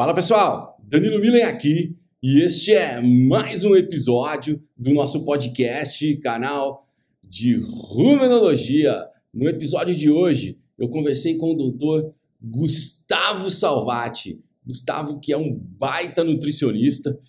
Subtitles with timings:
[0.00, 6.88] Fala pessoal, Danilo Milen aqui e este é mais um episódio do nosso podcast, canal
[7.22, 9.04] de Rumenologia.
[9.30, 14.40] No episódio de hoje, eu conversei com o doutor Gustavo Salvati.
[14.66, 17.20] Gustavo, que é um baita nutricionista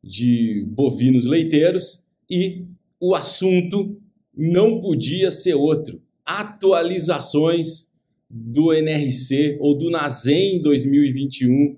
[0.00, 2.64] de bovinos leiteiros, e
[3.00, 4.00] o assunto
[4.32, 7.90] não podia ser outro: atualizações
[8.30, 11.76] do NRC ou do NASEM 2021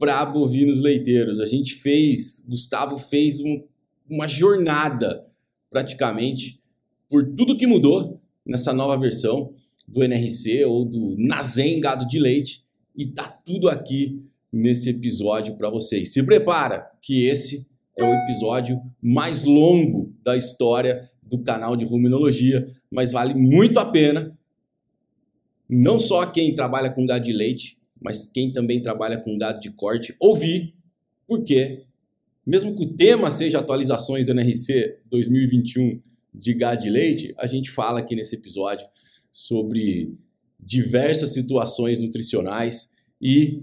[0.00, 1.38] para bovinos leiteiros.
[1.40, 3.62] A gente fez, Gustavo fez um,
[4.08, 5.26] uma jornada
[5.70, 6.58] praticamente
[7.06, 9.52] por tudo que mudou nessa nova versão
[9.86, 12.64] do NRC ou do Nazen Gado de Leite
[12.96, 16.14] e tá tudo aqui nesse episódio para vocês.
[16.14, 22.72] Se prepara que esse é o episódio mais longo da história do canal de ruminologia,
[22.90, 24.34] mas vale muito a pena.
[25.68, 29.70] Não só quem trabalha com gado de leite, mas quem também trabalha com gado de
[29.70, 30.74] corte ouvir,
[31.26, 31.84] porque
[32.46, 36.00] mesmo que o tema seja atualizações do NRC 2021
[36.32, 38.86] de gado de leite, a gente fala aqui nesse episódio
[39.30, 40.14] sobre
[40.58, 43.62] diversas situações nutricionais e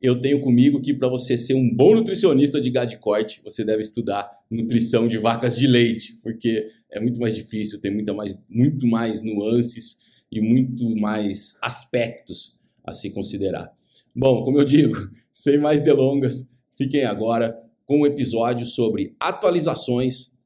[0.00, 3.64] eu tenho comigo que para você ser um bom nutricionista de gado de corte, você
[3.64, 8.42] deve estudar nutrição de vacas de leite, porque é muito mais difícil, tem muita mais,
[8.48, 12.55] muito mais nuances e muito mais aspectos
[12.86, 13.74] a se considerar.
[14.14, 14.94] Bom, como eu digo,
[15.32, 20.36] sem mais delongas, fiquem agora com um episódio sobre atualizações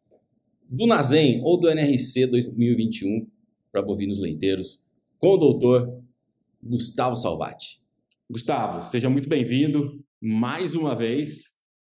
[0.69, 3.27] do NASEM ou do NRC 2021
[3.71, 4.83] para bovinos leiteiros
[5.19, 6.03] com o doutor
[6.63, 7.81] Gustavo Salvati.
[8.31, 11.45] Gustavo, seja muito bem-vindo mais uma vez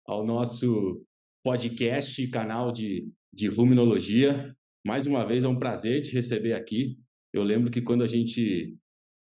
[0.05, 1.03] ao nosso
[1.43, 4.55] podcast, canal de, de ruminologia.
[4.85, 6.99] Mais uma vez é um prazer te receber aqui.
[7.33, 8.77] Eu lembro que quando a gente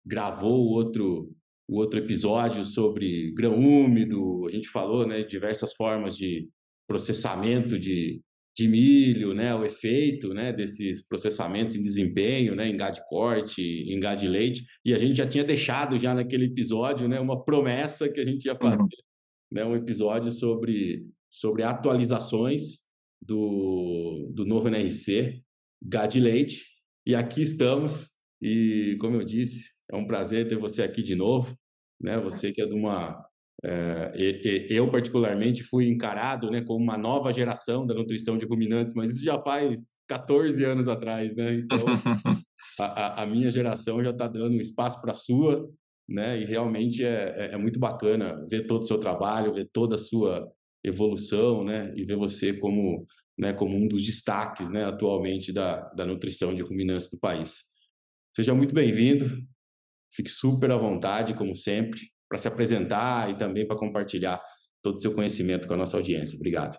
[0.05, 1.31] gravou o outro,
[1.67, 6.47] o outro episódio sobre grão úmido, a gente falou né, diversas formas de
[6.87, 8.21] processamento de,
[8.55, 13.61] de milho, né, o efeito né, desses processamentos em desempenho, né, em gado de corte,
[13.61, 17.43] em gado de leite, e a gente já tinha deixado já naquele episódio né, uma
[17.43, 18.87] promessa que a gente ia fazer, uhum.
[19.51, 22.85] né, um episódio sobre, sobre atualizações
[23.21, 25.41] do, do novo NRC,
[25.81, 26.63] gado de leite,
[27.05, 28.11] e aqui estamos,
[28.41, 31.57] e como eu disse, é um prazer ter você aqui de novo,
[32.01, 33.25] né, você que é de uma
[33.63, 34.11] é,
[34.69, 39.25] eu, particularmente, fui encarado né, como uma nova geração da nutrição de ruminantes, mas isso
[39.25, 41.55] já faz 14 anos atrás, né?
[41.55, 41.79] Então,
[42.79, 45.67] a, a minha geração já está dando espaço para a sua,
[46.07, 46.39] né?
[46.39, 49.99] E realmente é, é, é, muito bacana ver todo o seu trabalho, ver toda a
[49.99, 50.47] sua
[50.83, 51.91] evolução, né?
[51.95, 53.07] E ver você como,
[53.37, 57.63] né, como um dos destaques, né, atualmente da, da nutrição de ruminantes do país.
[58.35, 59.41] Seja muito bem-vindo,
[60.15, 64.41] fique super à vontade, como sempre para se apresentar e também para compartilhar
[64.81, 66.35] todo o seu conhecimento com a nossa audiência.
[66.35, 66.77] Obrigado.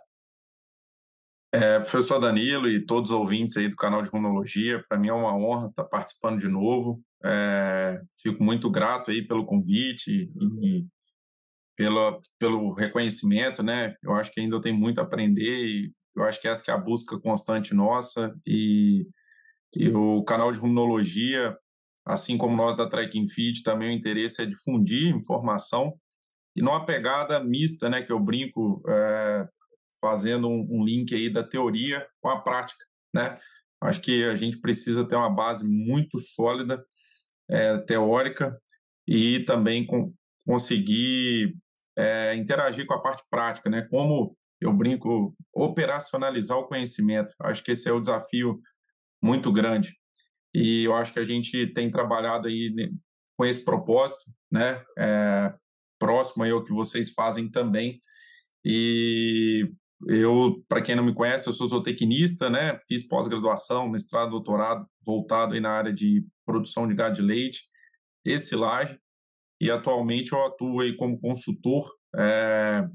[1.52, 5.12] É, professor Danilo e todos os ouvintes aí do canal de Runologia, para mim é
[5.12, 7.00] uma honra estar participando de novo.
[7.24, 10.30] É, fico muito grato aí pelo convite
[10.60, 10.86] e
[12.38, 13.94] pelo reconhecimento, né?
[14.02, 16.74] Eu acho que ainda tem muito a aprender e eu acho que essa que é
[16.74, 19.06] a busca constante nossa e,
[19.74, 21.56] e o canal de Runologia
[22.06, 25.98] assim como nós da Tracking Feed, também o interesse é difundir informação
[26.54, 29.46] e numa pegada mista, né, que eu brinco é,
[30.00, 32.82] fazendo um, um, link aí da teoria com a prática,
[33.14, 33.34] né?
[33.82, 36.82] Acho que a gente precisa ter uma base muito sólida
[37.50, 38.58] é, teórica
[39.06, 40.14] e também com,
[40.46, 41.54] conseguir
[41.94, 43.86] é, interagir com a parte prática, né?
[43.90, 47.34] Como eu brinco, operacionalizar o conhecimento.
[47.42, 48.58] Acho que esse é o desafio
[49.22, 49.94] muito grande.
[50.58, 52.90] E eu acho que a gente tem trabalhado aí
[53.36, 54.82] com esse propósito, né?
[54.98, 55.52] É,
[55.98, 57.98] próximo aí ao que vocês fazem também.
[58.64, 59.70] E
[60.08, 62.78] eu, para quem não me conhece, eu sou zootecnista, né?
[62.88, 67.64] Fiz pós-graduação, mestrado, doutorado, voltado aí na área de produção de gado de leite
[68.24, 68.98] e silagem.
[69.60, 71.86] E atualmente eu atuo aí como consultor
[72.16, 72.88] é,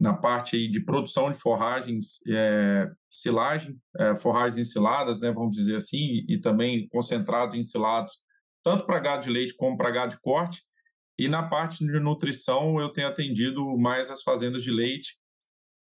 [0.00, 5.98] na parte de produção de forragens, é, silagem, é, forragens ensiladas, né, vamos dizer assim,
[5.98, 8.12] e, e também concentrados ensilados,
[8.64, 10.62] tanto para gado de leite como para gado de corte.
[11.18, 15.18] E na parte de nutrição, eu tenho atendido mais as fazendas de leite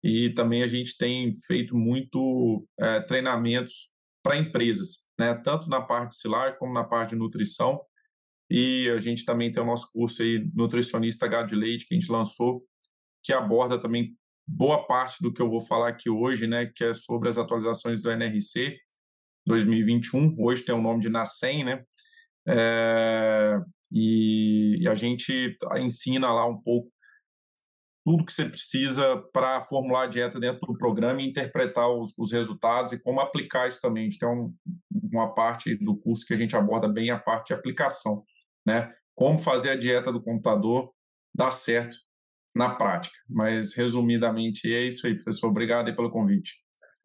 [0.01, 3.89] e também a gente tem feito muito é, treinamentos
[4.23, 7.81] para empresas, né, tanto na parte de silagem como na parte de nutrição.
[8.49, 11.99] E a gente também tem o nosso curso aí, Nutricionista Gado de Leite, que a
[11.99, 12.63] gente lançou
[13.25, 14.15] que aborda também
[14.47, 18.01] boa parte do que eu vou falar aqui hoje, né, que é sobre as atualizações
[18.01, 18.77] do NRC
[19.47, 20.35] 2021.
[20.39, 21.83] Hoje tem o nome de NACEM, né?
[22.47, 23.59] É,
[23.91, 26.91] e, e, a gente ensina lá um pouco
[28.05, 32.31] tudo que você precisa para formular a dieta dentro do programa e interpretar os, os
[32.31, 34.11] resultados e como aplicar isso também.
[34.23, 34.53] Um,
[35.11, 38.23] uma parte do curso que a gente aborda bem a parte de aplicação,
[38.63, 38.93] né?
[39.15, 40.93] Como fazer a dieta do computador
[41.33, 42.04] dar certo
[42.55, 43.15] na prática.
[43.29, 45.49] Mas, resumidamente, é isso aí, professor.
[45.49, 46.53] Obrigado aí pelo convite.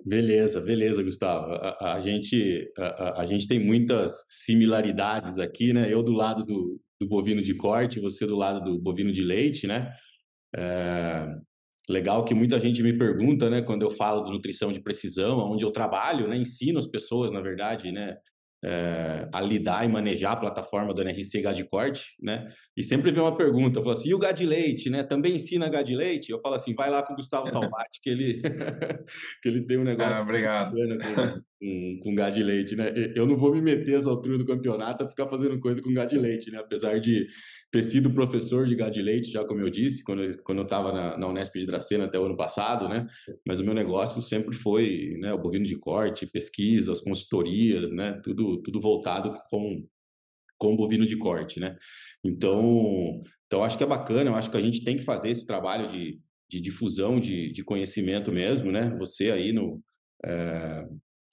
[0.04, 1.52] Beleza, beleza, Gustavo.
[1.52, 5.92] A, a gente, a, a, gente tem muitas similaridades aqui, né?
[5.92, 9.66] Eu do lado do, do bovino de corte, você do lado do bovino de leite,
[9.66, 9.92] né?
[10.56, 11.26] É,
[11.88, 15.64] legal que muita gente me pergunta, né, quando eu falo de nutrição de precisão, onde
[15.64, 18.16] eu trabalho, né, ensino as pessoas, na verdade, né,
[18.62, 22.48] é, a lidar e manejar a plataforma do NRC Gad Corte, né?
[22.76, 25.02] E sempre vem uma pergunta, eu falo assim, e o Gad Leite, né?
[25.02, 26.30] Também ensina Gad Leite?
[26.30, 28.42] Eu falo assim, vai lá com o Gustavo Salvati, que ele,
[29.42, 30.72] que ele tem um negócio ah, obrigado.
[30.72, 32.92] com, com, com Gad Leite, né?
[33.14, 36.12] Eu não vou me meter às alturas do campeonato a ficar fazendo coisa com Gad
[36.12, 36.58] Leite, né?
[36.58, 37.26] Apesar de
[37.70, 40.64] ter sido professor de gado de leite, já como eu disse, quando, eu, quando eu
[40.64, 43.06] estava na, na Unesp de Dracena até o ano passado, né?
[43.46, 48.20] Mas o meu negócio sempre foi né, o bovino de corte, pesquisas, consultorias, né?
[48.24, 49.86] Tudo, tudo voltado com,
[50.58, 51.76] com bovino de corte, né?
[52.24, 55.46] Então, então, acho que é bacana, eu acho que a gente tem que fazer esse
[55.46, 58.94] trabalho de, de difusão de, de conhecimento mesmo, né?
[58.98, 59.82] Você aí no...
[60.24, 60.86] É,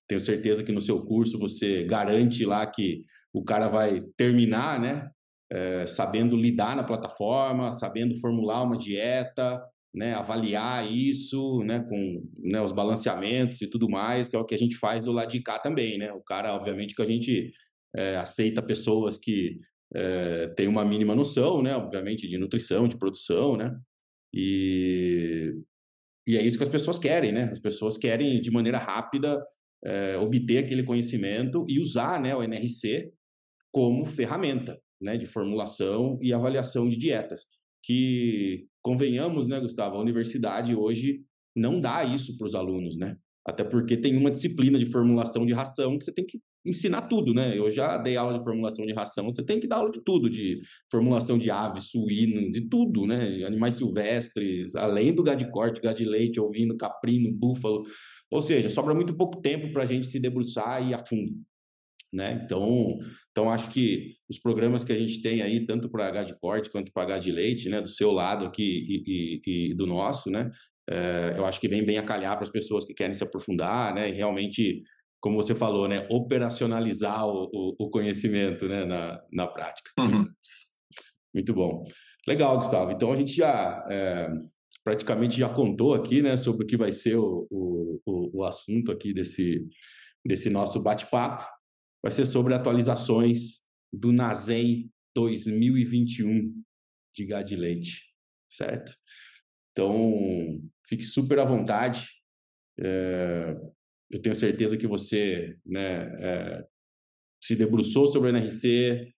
[0.08, 3.04] tenho certeza que no seu curso você garante lá que
[3.34, 5.12] o cara vai terminar, né?
[5.52, 9.64] É, sabendo lidar na plataforma, sabendo formular uma dieta,
[9.94, 14.54] né, avaliar isso, né, com né, os balanceamentos e tudo mais, que é o que
[14.54, 16.12] a gente faz do lado de cá também, né?
[16.14, 17.52] O cara, obviamente, que a gente
[17.96, 19.60] é, aceita pessoas que
[19.96, 23.76] é, têm uma mínima noção, né, obviamente, de nutrição, de produção, né?
[24.34, 25.56] E,
[26.28, 27.50] e é isso que as pessoas querem, né?
[27.52, 29.44] As pessoas querem, de maneira rápida,
[29.84, 33.12] é, obter aquele conhecimento e usar né, o NRC
[33.72, 37.46] como ferramenta né, de formulação e avaliação de dietas.
[37.84, 41.22] Que, convenhamos, né, Gustavo, a universidade hoje
[41.56, 43.18] não dá isso para os alunos, né?
[43.46, 47.34] Até porque tem uma disciplina de formulação de ração que você tem que ensinar tudo,
[47.34, 47.58] né?
[47.58, 50.30] Eu já dei aula de formulação de ração, você tem que dar aula de tudo,
[50.30, 50.60] de
[50.92, 53.46] formulação de aves, suíno, de tudo, né?
[53.46, 57.84] Animais silvestres, além do gado de corte, gado de leite, ovino, caprino, búfalo.
[58.30, 61.34] Ou seja, sobra muito pouco tempo para a gente se debruçar e a fundo
[62.12, 62.42] né?
[62.44, 62.98] Então,
[63.32, 66.70] então acho que os programas que a gente tem aí, tanto para H de corte
[66.70, 70.30] quanto para H de leite, né, do seu lado aqui e, e, e do nosso,
[70.30, 70.50] né,
[70.90, 73.94] é, eu acho que vem bem a calhar para as pessoas que querem se aprofundar,
[73.94, 74.84] né, e realmente,
[75.20, 79.92] como você falou, né, operacionalizar o, o, o conhecimento, né, na, na prática.
[80.00, 80.28] Uhum.
[81.34, 81.84] Muito bom.
[82.28, 82.92] Legal, Gustavo.
[82.92, 84.30] Então a gente já é,
[84.84, 89.14] praticamente já contou aqui, né, sobre o que vai ser o, o, o assunto aqui
[89.14, 89.68] desse,
[90.26, 91.46] desse nosso bate-papo
[92.08, 96.64] vai ser sobre atualizações do Nazem 2021
[97.14, 98.02] de gado leite,
[98.50, 98.96] certo?
[99.74, 102.08] Então, fique super à vontade.
[102.80, 103.58] É,
[104.10, 106.68] eu tenho certeza que você né, é,
[107.44, 109.14] se debruçou sobre o NRC,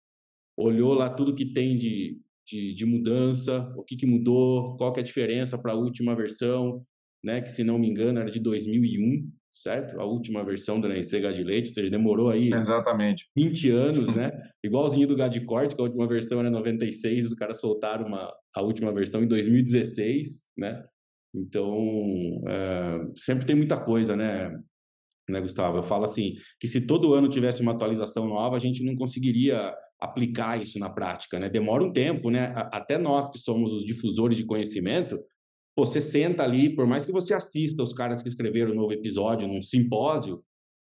[0.57, 4.99] olhou lá tudo que tem de, de, de mudança, o que, que mudou, qual que
[4.99, 6.83] é a diferença para a última versão,
[7.23, 9.99] né, que se não me engano era de 2001, certo?
[9.99, 13.29] A última versão da NC de Leite, ou seja, demorou aí Exatamente.
[13.35, 14.31] 20 anos, né?
[14.63, 18.31] Igualzinho do Gado de Corte, que a última versão era 96, os caras soltaram uma,
[18.55, 20.83] a última versão em 2016, né?
[21.33, 24.57] Então, é, sempre tem muita coisa, né?
[25.29, 25.77] né, Gustavo?
[25.77, 29.73] Eu falo assim, que se todo ano tivesse uma atualização nova, a gente não conseguiria
[29.99, 31.49] aplicar isso na prática, né?
[31.49, 32.53] Demora um tempo, né?
[32.71, 35.19] Até nós que somos os difusores de conhecimento,
[35.79, 39.47] você senta ali, por mais que você assista os caras que escreveram um novo episódio
[39.47, 40.43] num simpósio,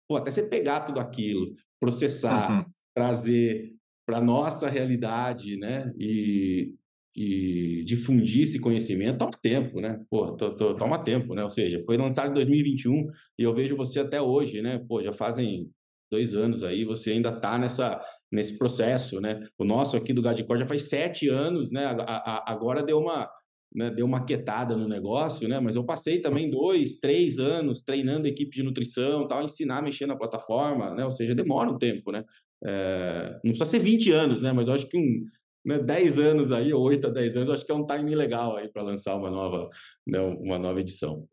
[0.08, 2.66] pô, até você pegar tudo aquilo, processar, uhum.
[2.96, 3.74] trazer
[4.06, 5.94] para nossa realidade, né?
[5.98, 6.74] E,
[7.16, 10.04] e difundir esse conhecimento toma tempo, né?
[10.10, 11.44] Pô, toma tempo, né?
[11.44, 13.08] Ou seja, foi lançado em 2021
[13.38, 14.84] e eu vejo você até hoje, né?
[14.88, 15.70] Pô, já fazem
[16.12, 19.46] dois anos aí, você ainda está nessa nesse processo, né?
[19.58, 21.86] O nosso aqui do Gadicor já faz sete anos, né?
[21.86, 23.30] A, a, agora deu uma
[23.74, 25.60] né, deu uma quietada no negócio, né?
[25.60, 30.06] Mas eu passei também dois, três anos treinando equipe de nutrição, tal, ensinar a mexer
[30.06, 31.06] na plataforma, né?
[31.06, 32.24] Ou seja, demora um tempo, né?
[32.63, 34.51] É, não precisa ser 20 anos, né?
[34.51, 35.25] Mas eu acho que um
[35.66, 38.58] né, 10 anos aí, ou 8 a 10 anos, acho que é um timing legal
[38.58, 39.70] aí para lançar uma nova,
[40.08, 41.28] né, uma nova edição.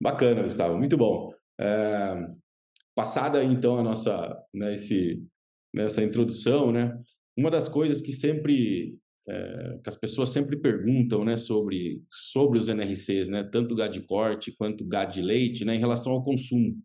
[0.00, 1.32] Bacana, Gustavo, muito bom.
[1.60, 2.26] É,
[2.94, 5.22] passada então a nossa, né, esse,
[5.74, 6.98] nessa introdução, né?
[7.36, 8.98] Uma das coisas que sempre
[9.30, 14.00] é, que as pessoas sempre perguntam né, sobre, sobre os NRCs, né, tanto gado de
[14.00, 16.76] corte quanto gado de leite, né, em relação ao consumo.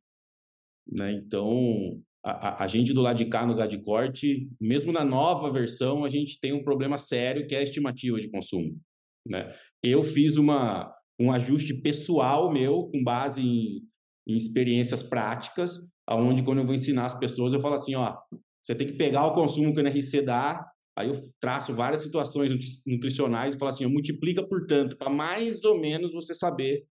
[0.87, 1.13] Né?
[1.13, 5.51] Então, a, a, gente do lado de cá no gado de corte, mesmo na nova
[5.51, 8.79] versão, a gente tem um problema sério que é a estimativa de consumo.
[9.27, 9.51] Né?
[9.83, 13.81] Eu fiz uma, um ajuste pessoal meu com base em,
[14.27, 18.15] em experiências práticas, aonde quando eu vou ensinar as pessoas, eu falo assim, ó,
[18.61, 20.63] você tem que pegar o consumo que o NRC dá,
[20.95, 22.51] aí eu traço várias situações
[22.85, 26.85] nutricionais e falo assim, multiplica por tanto, para mais ou menos você saber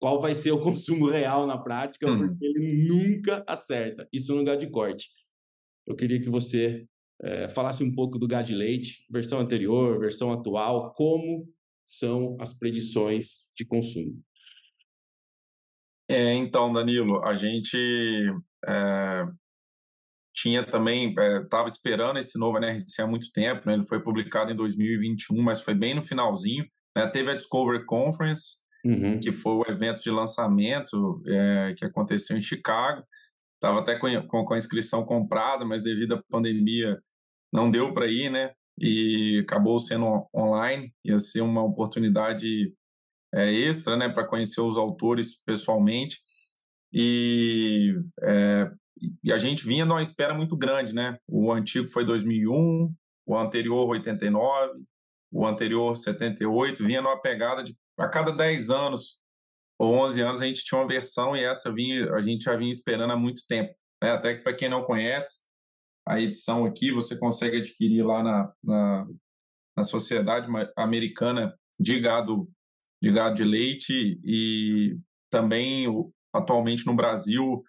[0.00, 2.28] qual vai ser o consumo real na prática, hum.
[2.28, 4.08] porque ele nunca acerta.
[4.12, 5.10] Isso no lugar de corte.
[5.86, 6.86] Eu queria que você
[7.22, 11.46] é, falasse um pouco do gado de leite, versão anterior, versão atual, como
[11.86, 14.22] são as predições de consumo.
[16.08, 17.76] É, então, Danilo, a gente
[18.66, 19.24] é,
[20.34, 23.74] tinha também, estava é, esperando esse novo NRC há muito tempo, né?
[23.74, 26.64] ele foi publicado em 2021, mas foi bem no finalzinho.
[26.96, 27.06] Né?
[27.08, 29.18] Teve a Discovery Conference, uhum.
[29.20, 33.04] que foi o evento de lançamento é, que aconteceu em Chicago.
[33.56, 36.98] Estava até com, com, com, a inscrição comprada, mas devido à pandemia
[37.52, 38.52] não deu para ir, né?
[38.80, 40.94] E acabou sendo online.
[41.04, 42.72] Ia ser uma oportunidade
[43.34, 46.20] é, extra, né, para conhecer os autores pessoalmente.
[46.92, 48.70] E, é,
[49.22, 51.18] e a gente vinha numa espera muito grande, né?
[51.26, 52.94] O antigo foi 2001,
[53.26, 54.82] o anterior 89,
[55.32, 59.20] o anterior 78, vinha numa pegada de a cada 10 anos
[59.78, 62.70] ou 11 anos a gente tinha uma versão e essa vinha, a gente já vinha
[62.70, 63.74] esperando há muito tempo.
[64.02, 64.10] Né?
[64.10, 65.46] Até que para quem não conhece,
[66.06, 69.06] a edição aqui você consegue adquirir lá na, na,
[69.76, 72.46] na Sociedade Americana de Gado
[73.02, 74.98] de Gado de Leite e
[75.30, 75.86] também
[76.34, 77.62] atualmente no Brasil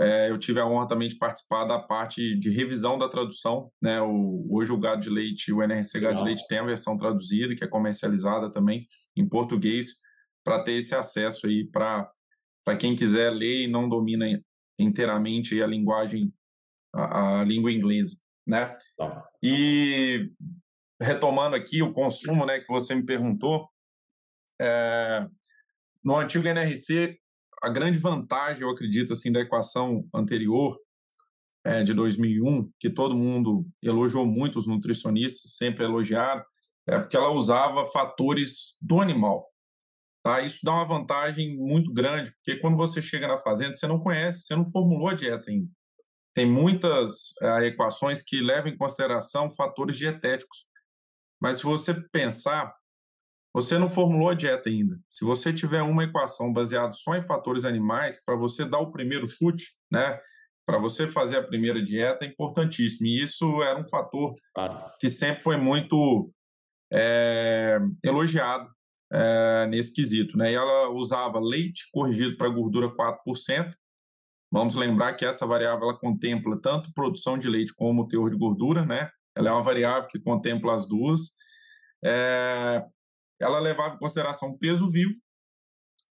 [0.00, 3.70] é, eu tive a honra também de participar da parte de revisão da tradução.
[3.82, 4.00] Né?
[4.00, 7.54] O, hoje o Gado de Leite, o NRC Gado de Leite tem a versão traduzida,
[7.54, 9.96] que é comercializada também em português,
[10.42, 12.10] para ter esse acesso aí para
[12.78, 14.24] quem quiser ler e não domina
[14.78, 16.32] inteiramente a linguagem,
[16.94, 18.16] a, a língua inglesa.
[18.46, 18.74] Né?
[18.96, 19.28] Tá.
[19.42, 20.30] E
[20.98, 23.68] retomando aqui o consumo né, que você me perguntou,
[24.58, 25.26] é,
[26.02, 27.18] no antigo NRC
[27.62, 30.78] a grande vantagem, eu acredito, assim, da equação anterior,
[31.64, 36.42] é, de 2001, que todo mundo elogiou muito, os nutricionistas sempre elogiaram,
[36.86, 39.46] é porque ela usava fatores do animal.
[40.22, 40.40] Tá?
[40.40, 44.42] Isso dá uma vantagem muito grande, porque quando você chega na fazenda, você não conhece,
[44.42, 45.68] você não formulou a dieta ainda.
[46.34, 50.64] Tem muitas é, equações que levam em consideração fatores dietéticos.
[51.40, 52.74] Mas se você pensar,
[53.52, 54.98] você não formulou a dieta ainda.
[55.08, 59.26] Se você tiver uma equação baseada só em fatores animais, para você dar o primeiro
[59.26, 60.18] chute, né?
[60.64, 63.06] Para você fazer a primeira dieta é importantíssimo.
[63.06, 64.34] E isso era um fator
[65.00, 66.32] que sempre foi muito
[66.92, 68.70] é, elogiado
[69.12, 70.38] é, nesse quesito.
[70.38, 70.52] Né?
[70.52, 73.74] E ela usava leite corrigido para gordura 4%.
[74.52, 78.36] Vamos lembrar que essa variável ela contempla tanto produção de leite como o teor de
[78.36, 79.10] gordura, né?
[79.36, 81.36] Ela é uma variável que contempla as duas.
[82.04, 82.84] É,
[83.40, 85.14] ela levava em consideração o peso vivo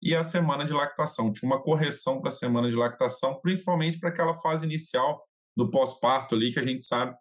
[0.02, 1.34] e a semana de lactação.
[1.34, 6.36] Tinha uma correção para a semana de lactação, principalmente para aquela fase inicial do pós-parto
[6.36, 7.16] ali, que a gente sabe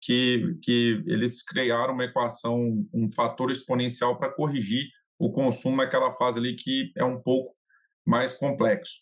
[0.00, 4.88] que, que eles criaram uma equação, um fator exponencial para corrigir
[5.18, 7.54] o consumo naquela fase ali que é um pouco
[8.06, 9.00] mais complexo.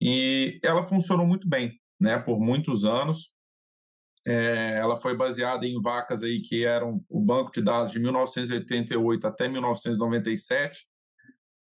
[0.00, 3.32] E ela funcionou muito bem, né, por muitos anos.
[4.26, 9.26] É, ela foi baseada em vacas aí que eram o banco de dados de 1988
[9.26, 10.84] até 1997,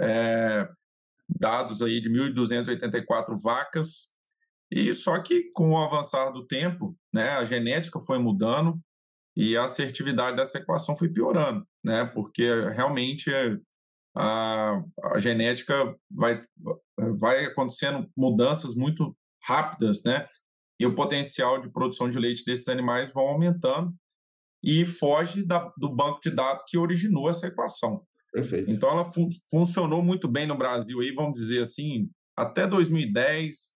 [0.00, 0.68] é,
[1.28, 4.16] dados aí de 1.284 vacas.
[4.68, 8.80] E só que com o avançar do tempo, né, a genética foi mudando
[9.36, 13.30] e a assertividade dessa equação foi piorando, né, porque realmente
[14.16, 16.40] a, a genética vai,
[17.16, 20.26] vai acontecendo mudanças muito rápidas, né?
[20.80, 23.94] E o potencial de produção de leite desses animais vão aumentando
[24.62, 28.02] e foge da, do banco de dados que originou essa equação.
[28.32, 28.70] Perfeito.
[28.70, 33.74] Então ela fun funcionou muito bem no Brasil aí, vamos dizer assim, até 2010,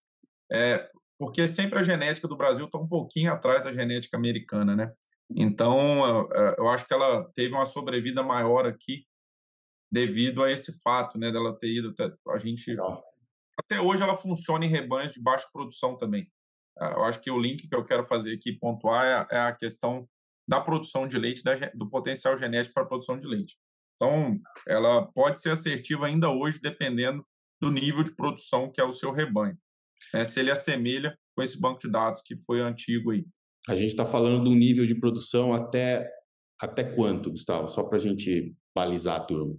[0.50, 4.90] é, porque sempre a genética do Brasil está um pouquinho atrás da genética americana, né?
[5.36, 9.04] Então eu acho que ela teve uma sobrevida maior aqui
[9.92, 12.76] devido a esse fato, né, dela ter ido até, a gente
[13.58, 16.30] até hoje ela funciona em rebanhos de baixa produção também.
[16.78, 19.52] Ah, eu acho que o link que eu quero fazer aqui, pontuar, é, é a
[19.52, 20.08] questão
[20.46, 21.42] da produção de leite,
[21.74, 23.56] do potencial genético para a produção de leite.
[23.94, 27.24] Então, ela pode ser assertiva ainda hoje, dependendo
[27.60, 29.56] do nível de produção que é o seu rebanho.
[30.12, 30.24] Né?
[30.24, 33.24] Se ele assemelha com esse banco de dados que foi antigo aí.
[33.68, 36.08] A gente está falando do nível de produção até,
[36.60, 37.68] até quanto, Gustavo?
[37.68, 39.56] Só para a gente balizar a turma.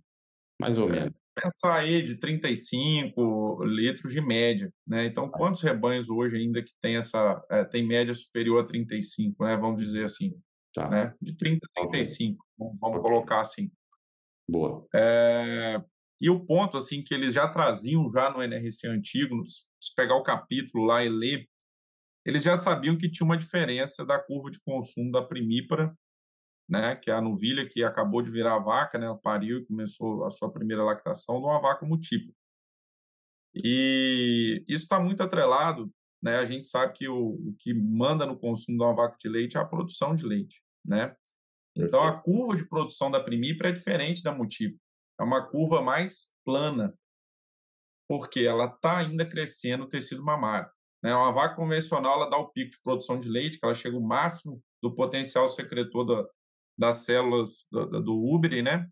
[0.59, 5.05] Mais ou é, menos pensar aí de 35 litros de média, né?
[5.05, 9.57] Então, quantos rebanhos hoje ainda que tem essa é, tem média superior a 35, né?
[9.57, 10.33] Vamos dizer assim,
[10.73, 10.89] tá.
[10.89, 11.13] né?
[11.21, 13.69] De 30 a 35, vamos, vamos colocar assim.
[14.47, 14.87] Boa.
[14.95, 15.81] É,
[16.21, 20.23] e o ponto assim que eles já traziam já no NRC antigo, se pegar o
[20.23, 21.45] capítulo lá e ler,
[22.25, 25.93] eles já sabiam que tinha uma diferença da curva de consumo da primípara,
[26.67, 30.31] né, que é a novilha que acabou de virar vaca, né, pariu e começou a
[30.31, 32.33] sua primeira lactação de uma vaca múltipla.
[33.53, 35.89] E isso está muito atrelado,
[36.21, 36.37] né?
[36.37, 39.57] A gente sabe que o, o, que manda no consumo de uma vaca de leite
[39.57, 41.15] é a produção de leite, né?
[41.75, 44.77] Então a curva de produção da primípara é diferente da múltipla.
[45.19, 46.93] É uma curva mais plana,
[48.09, 50.69] porque ela está ainda crescendo o tecido mamário.
[51.01, 51.15] Né?
[51.15, 54.01] Uma vaca convencional ela dá o pico de produção de leite, que ela chega ao
[54.01, 56.27] máximo do potencial secretor da,
[56.77, 58.89] das células do, do úbere, né?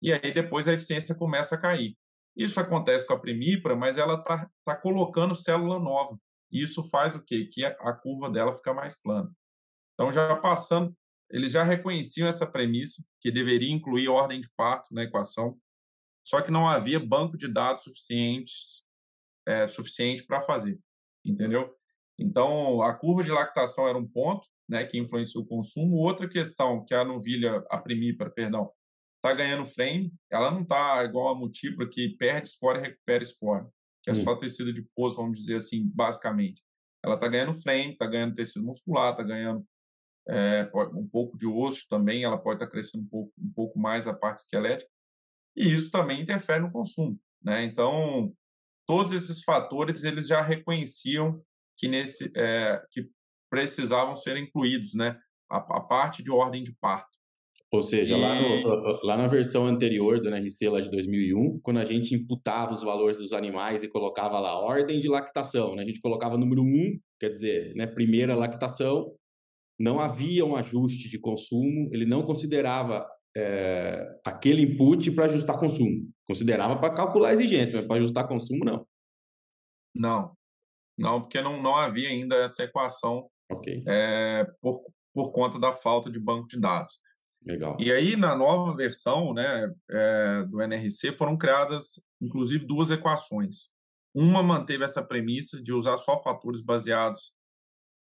[0.00, 1.96] E aí depois a eficiência começa a cair.
[2.36, 6.18] Isso acontece com a primípara, mas ela está tá colocando célula nova.
[6.50, 7.48] E isso faz o quê?
[7.50, 9.30] Que a, a curva dela fica mais plana.
[9.94, 10.94] Então, já passando,
[11.30, 15.58] eles já reconheciam essa premissa, que deveria incluir ordem de parto na equação,
[16.24, 18.84] só que não havia banco de dados suficientes,
[19.46, 20.78] é, suficiente para fazer,
[21.24, 21.74] entendeu?
[22.18, 25.98] Então, a curva de lactação era um ponto, né, que influenciou o consumo.
[25.98, 28.72] Outra questão que a novilha, a primípara, perdão,
[29.16, 33.66] está ganhando frame, ela não está igual a múltipla que perde score e recupera score,
[34.02, 36.62] que é só tecido de pouso, vamos dizer assim, basicamente.
[37.04, 39.62] Ela está ganhando frame, está ganhando tecido muscular, está ganhando
[40.26, 43.78] é, um pouco de osso também, ela pode estar tá crescendo um pouco, um pouco
[43.78, 44.90] mais a parte esquelética,
[45.54, 47.20] e isso também interfere no consumo.
[47.44, 47.62] Né?
[47.64, 48.32] Então,
[48.86, 51.44] todos esses fatores eles já reconheciam
[51.76, 53.06] que, nesse, é, que
[53.52, 55.18] precisavam ser incluídos, né?
[55.52, 57.12] a, a parte de ordem de parto.
[57.70, 58.20] Ou seja, e...
[58.20, 62.72] lá, no, lá na versão anterior do NRC, lá de 2001, quando a gente imputava
[62.72, 65.82] os valores dos animais e colocava lá ordem de lactação, né?
[65.82, 69.14] a gente colocava número 1, quer dizer, né, primeira lactação,
[69.78, 76.10] não havia um ajuste de consumo, ele não considerava é, aquele input para ajustar consumo.
[76.26, 78.86] Considerava para calcular a exigência, mas para ajustar consumo, não.
[79.94, 80.34] Não,
[80.98, 83.84] não, porque não, não havia ainda essa equação okay.
[83.86, 87.00] é, por, por conta da falta de banco de dados.
[87.44, 87.76] Legal.
[87.80, 93.70] E aí, na nova versão né, é, do NRC, foram criadas, inclusive, duas equações.
[94.14, 97.32] Uma manteve essa premissa de usar só fatores baseados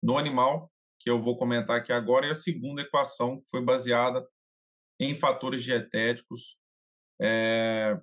[0.01, 4.25] no animal, que eu vou comentar aqui agora, e a segunda equação foi baseada
[4.99, 6.57] em fatores dietéticos,
[7.21, 7.99] é,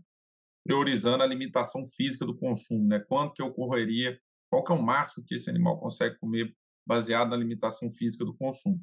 [0.64, 2.98] priorizando a limitação física do consumo, né?
[3.00, 4.18] Quanto que ocorreria,
[4.50, 6.54] qual que é o máximo que esse animal consegue comer
[6.86, 8.80] baseado na limitação física do consumo.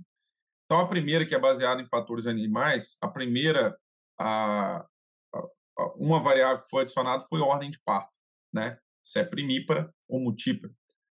[0.66, 3.78] Então, a primeira, que é baseada em fatores animais, a primeira,
[4.20, 4.86] a,
[5.34, 8.18] a, uma variável que foi adicionada foi ordem de parto,
[8.54, 8.78] né?
[9.04, 10.74] Se é primípara ou multípara.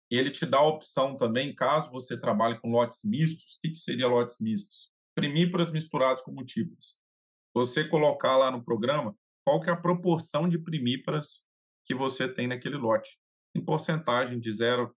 [0.10, 3.80] Ele te dá a opção também, caso você trabalhe com lotes mistos, o que, que
[3.80, 4.92] seria lotes mistos?
[5.16, 7.02] Primíparas misturadas com múltiplas.
[7.54, 9.16] Você colocar lá no programa
[9.46, 11.46] qual que é a proporção de primíparas
[11.86, 13.20] que você tem naquele lote.
[13.56, 14.96] Em porcentagem de zero.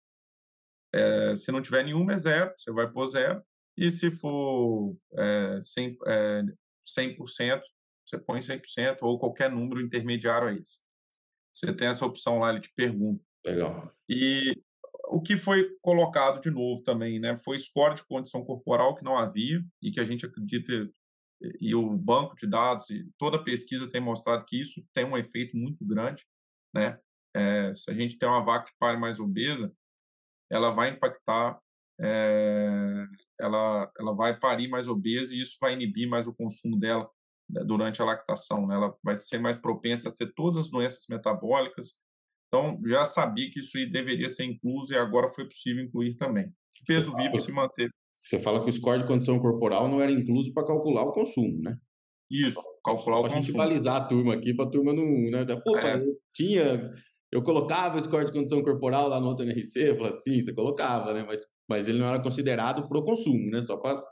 [0.96, 3.42] É, se não tiver nenhuma, é zero, você vai pôr zero.
[3.76, 6.42] E se for é, 100%, é,
[6.86, 7.62] 100%,
[8.06, 10.80] você põe 100% ou qualquer número intermediário a esse.
[11.52, 13.24] Você tem essa opção lá, ele te pergunta.
[13.44, 13.92] Legal.
[14.08, 14.54] E
[15.08, 19.16] o que foi colocado de novo também, né, foi score de condição corporal que não
[19.16, 20.90] havia e que a gente acredita
[21.60, 25.56] e o banco de dados e toda pesquisa tem mostrado que isso tem um efeito
[25.56, 26.24] muito grande,
[26.74, 26.98] né?
[27.34, 29.74] É, se a gente tem uma vaca que pare mais obesa,
[30.50, 31.58] ela vai impactar
[32.00, 33.04] é,
[33.40, 37.08] ela, ela vai parir mais obesa e isso vai inibir mais o consumo dela
[37.48, 38.66] né, durante a lactação.
[38.66, 38.74] Né?
[38.74, 41.94] Ela vai ser mais propensa a ter todas as doenças metabólicas.
[42.48, 46.52] Então, já sabia que isso deveria ser incluso e agora foi possível incluir também.
[46.86, 47.90] Peso você vivo fala, se manteve.
[48.14, 51.60] Você fala que o score de condição corporal não era incluso para calcular o consumo,
[51.60, 51.76] né?
[52.30, 53.56] Isso, calcular o consumo.
[53.56, 55.04] Para balizar a turma aqui, para a turma não.
[55.04, 55.44] Né?
[55.64, 56.02] Pô, é.
[56.34, 56.92] tinha.
[57.32, 60.54] Eu colocava o score de condição corporal lá no outro NRC, eu falava assim, você
[60.54, 61.24] colocava, né?
[61.26, 63.60] Mas mas ele não era considerado para o consumo, né?
[63.60, 64.02] Só para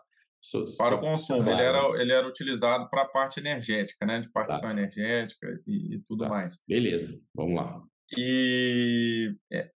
[0.76, 1.48] para o consumo.
[1.48, 4.20] Ele era, ele era utilizado para a parte energética, né?
[4.20, 4.72] De partição tá.
[4.72, 6.28] energética e, e tudo tá.
[6.28, 6.62] mais.
[6.68, 7.82] Beleza, vamos lá.
[8.16, 9.70] E é,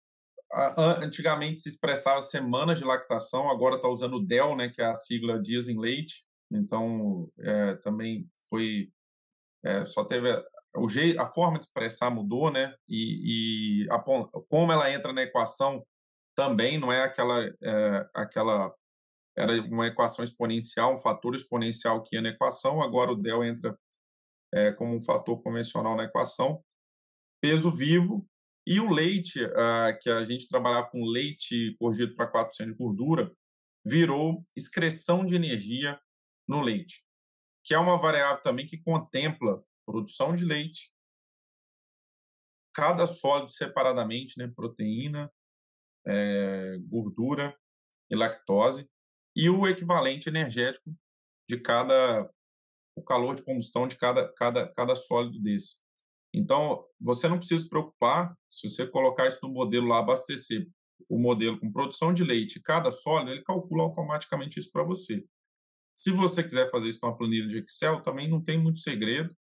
[1.03, 4.70] antigamente se expressava semanas de lactação, agora está usando o DEL, né?
[4.70, 6.25] Que é a sigla dias em leite.
[6.51, 8.88] Então é, também foi
[9.64, 10.29] é, só teve
[10.77, 12.75] o jeito, a forma de expressar mudou, né?
[12.89, 15.85] E, e a, como ela entra na equação
[16.37, 18.75] também não é aquela, é, aquela
[19.37, 23.77] era uma equação exponencial, um fator exponencial que ia na equação, agora o del entra
[24.53, 26.63] é, como um fator convencional na equação.
[27.41, 28.27] Peso vivo
[28.67, 29.41] e o leite,
[30.01, 33.31] que a gente trabalhava com leite corrigido para 4% de gordura,
[33.85, 36.01] virou excreção de energia
[36.49, 37.05] no leite.
[37.63, 40.92] que é uma variável também que contempla produção de leite,
[42.75, 45.33] cada sólido separadamente, né, proteína,
[46.07, 47.57] é, gordura
[48.11, 48.90] e lactose,
[49.37, 50.94] e o equivalente energético
[51.49, 52.31] de cada
[52.97, 55.79] o calor de combustão de cada, cada, cada sólido desse.
[56.33, 60.68] Então, você não precisa se preocupar se você colocar isso no modelo lá, abastecer
[61.09, 65.25] o modelo com produção de leite, cada sólido, ele calcula automaticamente isso para você.
[65.94, 69.35] Se você quiser fazer isso numa planilha de Excel, também não tem muito segredo.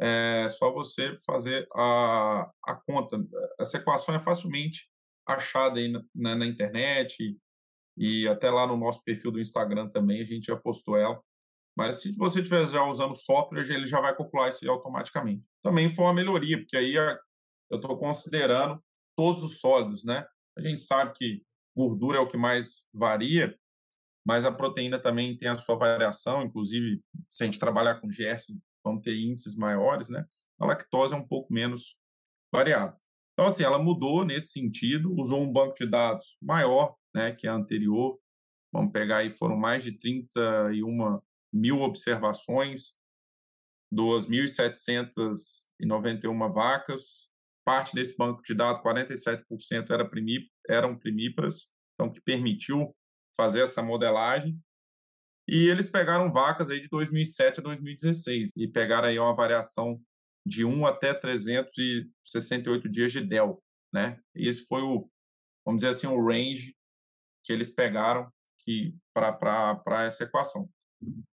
[0.00, 3.18] É só você fazer a, a conta.
[3.58, 4.88] Essa equação é facilmente
[5.26, 7.36] achada aí na, na internet
[7.96, 11.20] e até lá no nosso perfil do Instagram também a gente já postou ela.
[11.76, 15.44] Mas se você estiver já usando software, ele já vai calcular isso automaticamente.
[15.62, 17.16] Também foi uma melhoria, porque aí eu
[17.70, 18.82] estou considerando
[19.16, 20.26] todos os sólidos, né?
[20.56, 21.42] A gente sabe que
[21.76, 23.56] gordura é o que mais varia,
[24.26, 28.54] mas a proteína também tem a sua variação, inclusive se a gente trabalhar com Gerson,
[28.84, 30.24] vamos ter índices maiores, né?
[30.58, 31.96] A lactose é um pouco menos
[32.52, 32.98] variável.
[33.32, 37.54] Então, assim, ela mudou nesse sentido, usou um banco de dados maior, né, que a
[37.54, 38.18] anterior.
[38.72, 41.20] Vamos pegar aí, foram mais de 31
[41.52, 42.98] mil observações,
[43.94, 47.30] 2.791 vacas.
[47.64, 52.92] Parte desse banco de dados, 47% era primí eram primíparas, então que permitiu
[53.36, 54.60] fazer essa modelagem.
[55.48, 59.98] E eles pegaram vacas aí de 2007 a 2016 e pegaram aí uma variação
[60.46, 63.58] de 1 até 368 dias de DEL,
[63.92, 64.20] né?
[64.34, 65.08] E esse foi o,
[65.64, 66.74] vamos dizer assim, o range
[67.44, 68.30] que eles pegaram
[68.60, 70.68] que para essa equação.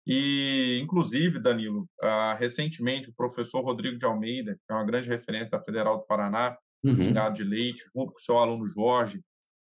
[0.08, 5.52] E, inclusive, Danilo, uh, recentemente o professor Rodrigo de Almeida, que é uma grande referência
[5.52, 7.14] da Federal do Paraná, uhum.
[7.14, 9.22] gado de leite, junto com o seu aluno Jorge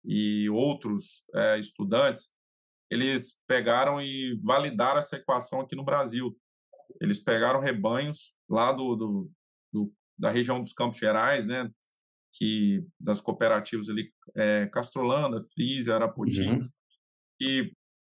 [0.06, 2.30] e outros uh, estudantes,
[2.90, 6.36] eles pegaram e validaram essa equação aqui no Brasil.
[7.00, 9.32] Eles pegaram rebanhos lá do, do,
[9.72, 11.72] do da região dos Campos Gerais, né,
[12.34, 16.70] que das cooperativas ali, é, Castrolanda, Frisia, Arapoti, uhum.
[17.40, 17.72] e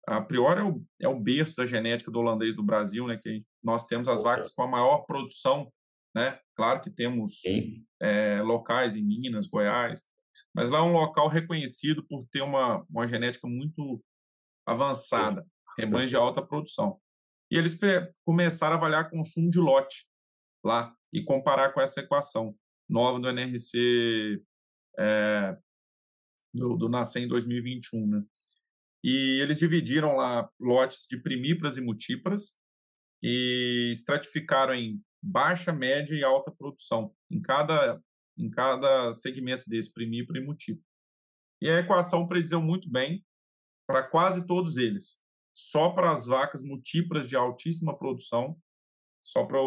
[0.06, 3.40] a priori é o, é o berço da genética do holandês do Brasil, né, que
[3.64, 5.72] nós temos as vacas com a maior produção,
[6.14, 7.42] né, claro que temos
[8.02, 10.04] é, locais em Minas, Goiás,
[10.54, 14.04] mas lá é um local reconhecido por ter uma, uma genética muito
[14.65, 15.45] avançada,
[15.78, 16.99] rebanhos de alta produção.
[17.52, 17.78] E eles
[18.26, 20.08] começaram a avaliar consumo de lote
[20.63, 22.56] lá e comparar com essa equação
[22.89, 24.41] nova do NRC
[24.97, 25.58] é,
[26.54, 28.23] do, do Nascer em 2021, né?
[29.04, 32.54] E eles dividiram lá lotes de primíparas e multíparas
[33.21, 38.02] e estratificaram em baixa, média e alta produção em cada
[38.36, 40.88] em cada segmento desse primípara e multípara.
[41.62, 43.23] E a equação prediziu muito bem
[43.88, 45.22] para quase todos eles.
[45.56, 48.58] Só para as vacas multíparas de altíssima produção,
[49.24, 49.60] só para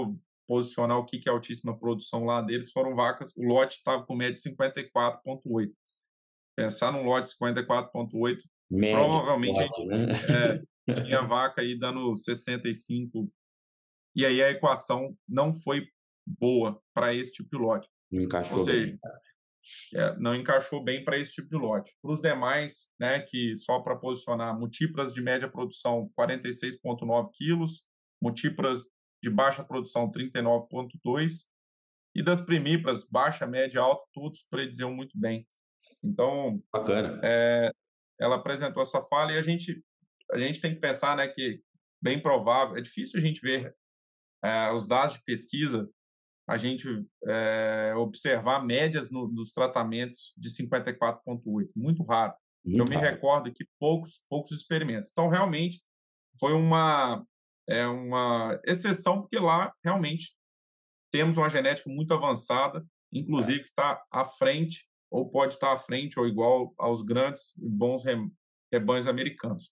[0.49, 4.35] posicionar o que é altíssima produção lá deles, foram vacas, o lote estava com média
[4.35, 5.73] de 54,8.
[6.57, 10.07] Pensar num lote de 54,8 Média, Provavelmente pode, né?
[10.89, 13.31] é, tinha vaca aí dando 65.
[14.15, 15.87] E aí a equação não foi
[16.27, 17.89] boa para esse tipo de lote.
[18.11, 18.99] Encaixou Ou seja,
[19.95, 21.95] é, não encaixou bem para esse tipo de lote.
[22.03, 27.85] Para os demais, né, que só para posicionar, múltiplas de média produção 46,9 quilos,
[28.21, 28.85] múltiplas
[29.23, 31.47] de baixa produção 39,2
[32.15, 35.47] e das primíparas, baixa, média, alta, todos prediziam muito bem.
[36.03, 37.21] Então, Bacana.
[37.23, 37.71] É,
[38.21, 39.83] ela apresentou essa fala e a gente
[40.33, 41.61] a gente tem que pensar né que
[42.03, 43.75] bem provável é difícil a gente ver
[44.43, 45.89] é, os dados de pesquisa
[46.49, 46.87] a gente
[47.27, 53.67] é, observar médias no, nos tratamentos de 54.8 muito raro muito eu me recordo que
[53.79, 55.83] poucos poucos experimentos então realmente
[56.39, 57.25] foi uma
[57.69, 60.37] é uma exceção porque lá realmente
[61.13, 66.19] temos uma genética muito avançada inclusive que está à frente ou pode estar à frente
[66.19, 68.05] ou igual aos grandes e bons
[68.73, 69.71] rebanhos americanos.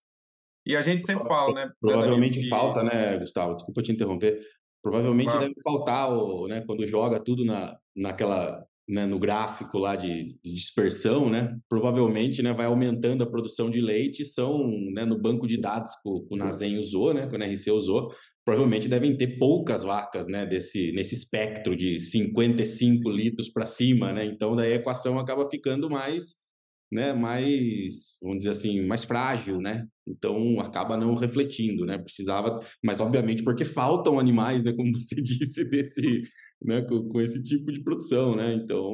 [0.66, 1.72] E a gente sempre fala, né?
[1.78, 2.48] Provavelmente que...
[2.48, 3.54] falta, né, Gustavo?
[3.54, 4.40] Desculpa te interromper.
[4.84, 5.48] Provavelmente claro.
[5.48, 10.52] deve faltar, o, né, quando joga tudo na, naquela, né, no gráfico lá de, de,
[10.52, 11.56] dispersão, né?
[11.70, 14.26] Provavelmente, né, vai aumentando a produção de leite.
[14.26, 17.36] São, né, no banco de dados que o, que o Nazen usou, né, que o
[17.36, 18.12] NRC usou,
[18.44, 23.16] provavelmente devem ter poucas vacas, né, desse, nesse espectro de 55 Sim.
[23.16, 24.26] litros para cima, né?
[24.26, 26.43] Então daí a equação acaba ficando mais,
[26.90, 29.86] né, mais, vamos dizer assim, mais frágil, né?
[30.06, 31.98] Então acaba não refletindo, né?
[31.98, 36.22] Precisava, mas obviamente porque faltam animais, né, como você disse, desse
[36.62, 38.54] né, com, com, esse tipo de produção, né?
[38.54, 38.92] Então,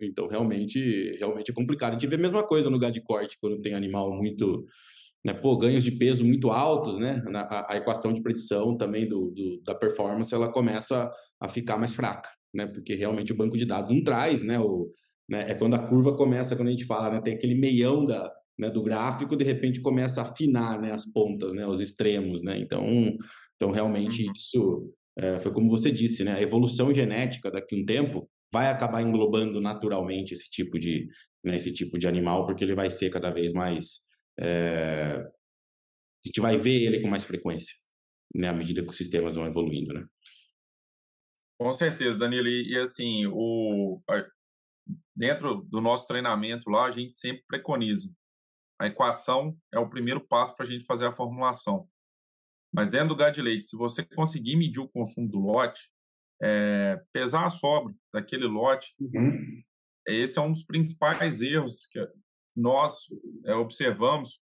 [0.00, 1.90] então realmente, realmente é complicado.
[1.90, 4.66] A gente vê a mesma coisa no gado de corte quando tem animal muito
[5.24, 9.30] né, pô, ganhos de peso muito altos, né, a, a equação de predição também do,
[9.30, 13.64] do, da performance, ela começa a ficar mais fraca, né, porque realmente o banco de
[13.64, 14.90] dados não traz, né, o,
[15.32, 18.30] né, é quando a curva começa, quando a gente fala, né, tem aquele meião da,
[18.58, 22.58] né, do gráfico, de repente começa a afinar, né, as pontas, né, os extremos, né,
[22.58, 22.86] então,
[23.56, 24.32] então realmente uhum.
[24.36, 28.68] isso é, foi como você disse, né, a evolução genética daqui a um tempo vai
[28.68, 31.08] acabar englobando naturalmente esse tipo de,
[31.42, 36.42] né, esse tipo de animal, porque ele vai ser cada vez mais é, a gente
[36.42, 37.74] vai ver ele com mais frequência,
[38.34, 40.04] né, à medida que os sistemas vão evoluindo, né?
[41.58, 42.48] Com certeza, Danilo.
[42.48, 44.00] E, assim, o,
[45.14, 48.12] dentro do nosso treinamento lá, a gente sempre preconiza.
[48.80, 51.88] A equação é o primeiro passo para a gente fazer a formulação.
[52.74, 55.90] Mas dentro do gado de leite, se você conseguir medir o consumo do lote,
[56.42, 59.62] é, pesar a sobra daquele lote, uhum.
[60.06, 62.04] esse é um dos principais erros que
[62.56, 63.06] nós
[63.44, 64.40] é, observamos,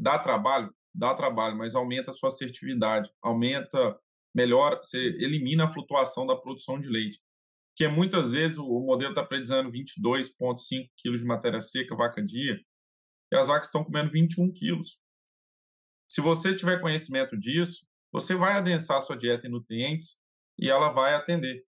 [0.00, 3.98] dá trabalho, dá trabalho, mas aumenta a sua assertividade, aumenta,
[4.34, 7.20] melhora, você elimina a flutuação da produção de leite.
[7.82, 12.60] Porque muitas vezes o modelo está predizendo 22,5 quilos de matéria seca vaca dia,
[13.32, 15.00] e as vacas estão comendo 21 quilos.
[16.08, 20.16] Se você tiver conhecimento disso, você vai adensar sua dieta em nutrientes
[20.56, 21.64] e ela vai atender.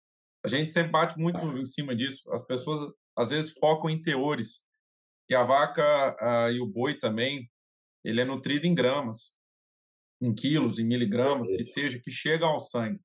[0.43, 2.23] A gente sempre bate muito em cima disso.
[2.33, 4.67] As pessoas às vezes focam em teores
[5.29, 6.17] e a vaca
[6.51, 7.51] e o boi também,
[8.03, 9.37] ele é nutrido em gramas,
[10.23, 12.99] em quilos, em miligramas, que seja, que chega ao sangue.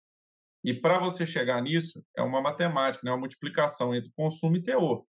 [0.63, 3.11] E para você chegar nisso, é uma matemática, né?
[3.11, 5.05] uma multiplicação entre consumo e teor.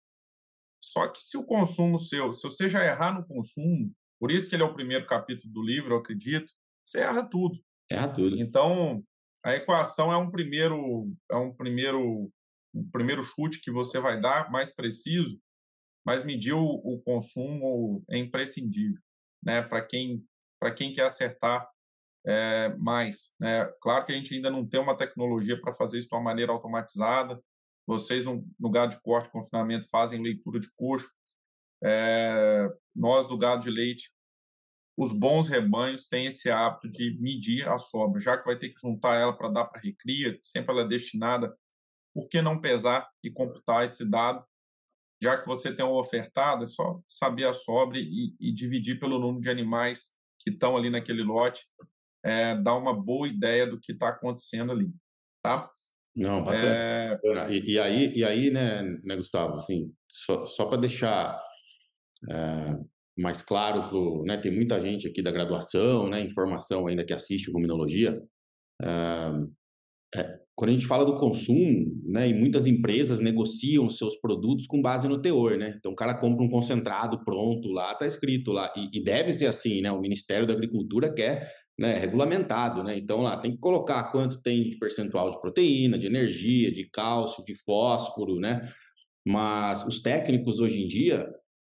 [0.83, 4.57] Só que se o consumo seu, se você já errar no consumo, por isso que
[4.57, 6.53] ele é o primeiro capítulo do livro, eu acredito,
[6.85, 7.59] você erra tudo.
[7.91, 8.37] Erra tudo.
[8.37, 9.03] Então,
[9.45, 12.33] a equação é um primeiro, é um primeiro,
[12.75, 15.39] um primeiro chute que você vai dar, mais preciso,
[16.05, 19.01] mas medir o, o consumo é imprescindível,
[19.43, 19.63] né?
[19.63, 20.25] Para quem
[20.63, 21.69] para quem quer acertar
[22.27, 23.65] é, mais, né?
[23.81, 26.53] Claro que a gente ainda não tem uma tecnologia para fazer isso de uma maneira
[26.53, 27.43] automatizada.
[27.87, 31.11] Vocês no, no gado de corte confinamento fazem leitura de coxo.
[31.83, 34.13] É, nós do gado de leite,
[34.97, 38.81] os bons rebanhos têm esse hábito de medir a sobra, já que vai ter que
[38.81, 41.57] juntar ela para dar para recria, sempre ela é destinada.
[42.15, 44.45] Por que não pesar e computar esse dado
[45.23, 49.21] já que você tem um ofertado, é só saber a sobra e, e dividir pelo
[49.21, 51.65] número de animais que estão ali naquele lote,
[52.25, 54.91] é, dá uma boa ideia do que está acontecendo ali,
[55.43, 55.71] tá?
[56.17, 56.67] Não, bacana.
[56.67, 57.19] É...
[57.51, 61.41] E, e, aí, e aí né, né, Gustavo, assim, só, só para deixar
[62.31, 62.77] é,
[63.17, 67.51] mais claro, pro, né, tem muita gente aqui da graduação, né, informação ainda que assiste
[67.51, 68.23] ruminologia,
[68.83, 69.31] é,
[70.15, 74.83] é quando a gente fala do consumo, né, e muitas empresas negociam seus produtos com
[74.83, 75.75] base no teor, né?
[75.79, 79.47] Então o cara compra um concentrado pronto lá, tá escrito lá, e, e deve ser
[79.47, 79.91] assim, né?
[79.91, 82.97] O Ministério da Agricultura quer né, regulamentado, né?
[82.97, 87.45] Então lá tem que colocar quanto tem de percentual de proteína, de energia, de cálcio,
[87.45, 88.71] de fósforo, né?
[89.27, 91.29] Mas os técnicos hoje em dia,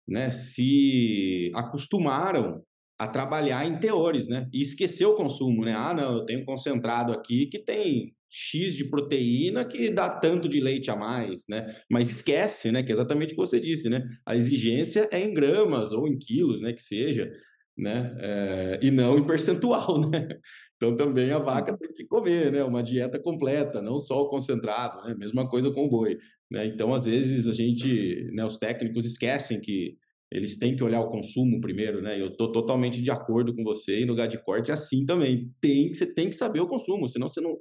[0.09, 2.63] né, se acostumaram
[2.99, 4.49] a trabalhar em teores, né?
[4.53, 5.75] E esquecer o consumo, né?
[5.75, 10.61] Ah, não, eu tenho concentrado aqui que tem X de proteína que dá tanto de
[10.61, 11.77] leite a mais, né?
[11.91, 12.83] Mas esquece, né?
[12.83, 14.07] Que é exatamente o que você disse, né?
[14.27, 16.73] A exigência é em gramas ou em quilos, né?
[16.73, 17.33] Que seja,
[17.77, 18.15] né?
[18.19, 20.29] É, e não em percentual, né?
[20.77, 22.65] Então também a vaca tem que comer, né?
[22.65, 25.15] Uma dieta completa, não só o concentrado, né?
[25.19, 26.19] Mesma coisa com o boi,
[26.51, 26.67] né?
[26.67, 28.45] Então às vezes a gente, né?
[28.45, 29.97] Os técnicos esquecem que
[30.33, 32.21] eles têm que olhar o consumo primeiro, né?
[32.21, 35.51] Eu estou totalmente de acordo com você e no gado de corte é assim também.
[35.61, 37.59] Tem que você tem que saber o consumo, senão você não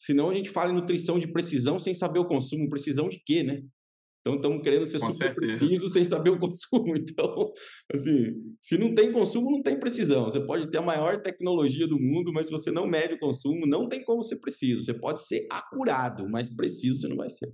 [0.00, 2.70] Senão a gente fala em nutrição de precisão sem saber o consumo.
[2.70, 3.62] Precisão de quê, né?
[4.20, 5.58] Então estamos querendo ser Com super certeza.
[5.58, 6.94] precisos sem saber o consumo.
[6.96, 7.52] Então,
[7.92, 10.24] assim, se não tem consumo, não tem precisão.
[10.24, 13.66] Você pode ter a maior tecnologia do mundo, mas se você não mede o consumo,
[13.66, 14.82] não tem como ser preciso.
[14.82, 17.50] Você pode ser acurado, mas preciso você não vai ser.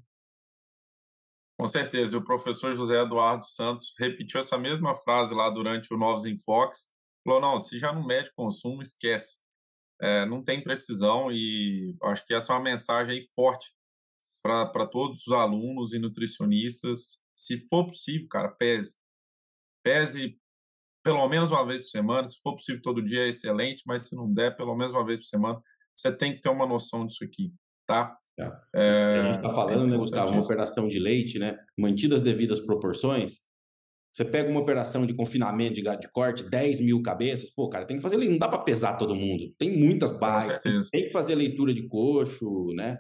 [1.59, 2.17] Com certeza.
[2.17, 6.87] E o professor José Eduardo Santos repetiu essa mesma frase lá durante o Novos Enfoques.
[7.25, 9.47] Falou: não, se já não mede consumo, esquece
[10.01, 13.73] é, não tem precisão e acho que essa é uma mensagem forte
[14.47, 17.23] para todos os alunos e nutricionistas.
[17.35, 18.97] Se for possível, cara, pese.
[19.85, 20.39] Pese
[21.05, 22.27] pelo menos uma vez por semana.
[22.27, 25.21] Se for possível todo dia, é excelente, mas se não der, pelo menos uma vez
[25.21, 25.61] por semana,
[25.95, 27.53] você tem que ter uma noção disso aqui,
[27.87, 28.17] tá?
[28.39, 28.53] É.
[28.75, 31.59] É, a gente está falando, é né, Gustavo, uma operação de leite, né?
[31.79, 33.41] Mantidas as devidas proporções,
[34.17, 37.85] você pega uma operação de confinamento de gado de corte, 10 mil cabeças, pô, cara,
[37.85, 39.53] tem que fazer, não dá para pesar todo mundo.
[39.59, 40.59] Tem muitas bases,
[40.91, 42.99] tem que fazer leitura de coxo, né?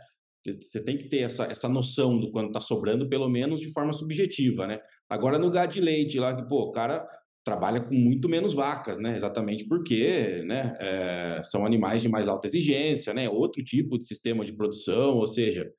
[0.52, 3.92] Você tem que ter essa, essa noção do quanto tá sobrando, pelo menos de forma
[3.92, 4.80] subjetiva, né?
[5.08, 7.06] Agora no gado de leite lá, que, pô, o cara
[7.44, 9.14] trabalha com muito menos vacas, né?
[9.14, 13.28] Exatamente porque né, é, são animais de mais alta exigência, né?
[13.28, 15.72] Outro tipo de sistema de produção, ou seja,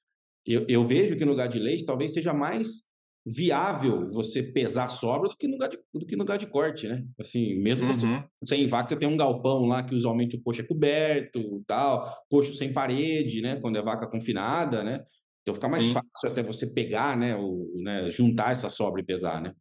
[0.45, 2.86] eu, eu vejo que no gado de leite talvez seja mais
[3.29, 6.87] viável você pesar sobra do que no gado de, do que no gado de corte,
[6.87, 7.05] né?
[7.19, 8.23] Assim, mesmo uhum.
[8.43, 12.53] sem vaca, você tem um galpão lá que usualmente o coxo é coberto, tal, coxo
[12.53, 13.59] sem parede, né?
[13.59, 15.03] Quando é vaca confinada, né?
[15.41, 15.93] Então fica mais Sim.
[15.93, 17.35] fácil até você pegar, né?
[17.35, 18.09] O, né?
[18.09, 19.53] Juntar essa sobra e pesar, né?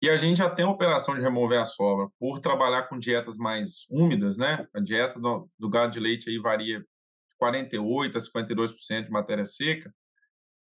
[0.00, 3.36] E a gente já tem a operação de remover a sobra por trabalhar com dietas
[3.36, 4.66] mais úmidas, né?
[4.74, 9.44] A dieta do, do gado de leite aí varia de 48 a 52% de matéria
[9.44, 9.92] seca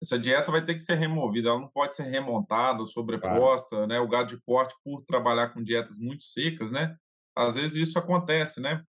[0.04, 3.88] essa dieta vai ter que ser removida, ela não pode ser remontada sobreposta, claro.
[3.88, 4.00] né?
[4.00, 6.96] O gado de corte, por trabalhar com dietas muito secas, né?
[7.36, 8.84] Às vezes isso acontece, né?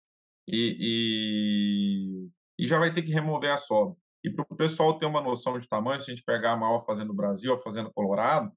[0.46, 3.96] E, e, e já vai ter que remover a sobra.
[4.24, 6.80] E para o pessoal ter uma noção de tamanho, se a gente pegar a maior
[6.80, 8.50] fazenda do Brasil, a fazenda Colorado,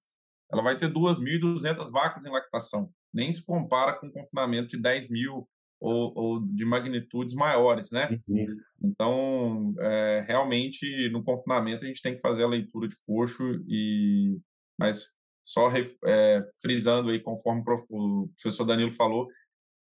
[0.52, 2.90] ela vai ter 2.200 vacas em lactação.
[3.14, 5.48] Nem se compara com um confinamento de 10 mil
[5.80, 8.18] ou, ou de magnitudes maiores, né?
[8.28, 8.58] Uhum.
[8.84, 14.40] Então, é, realmente, no confinamento, a gente tem que fazer a leitura de coxo, e,
[14.80, 15.72] mas só
[16.06, 19.28] é, frisando aí, conforme o professor Danilo falou,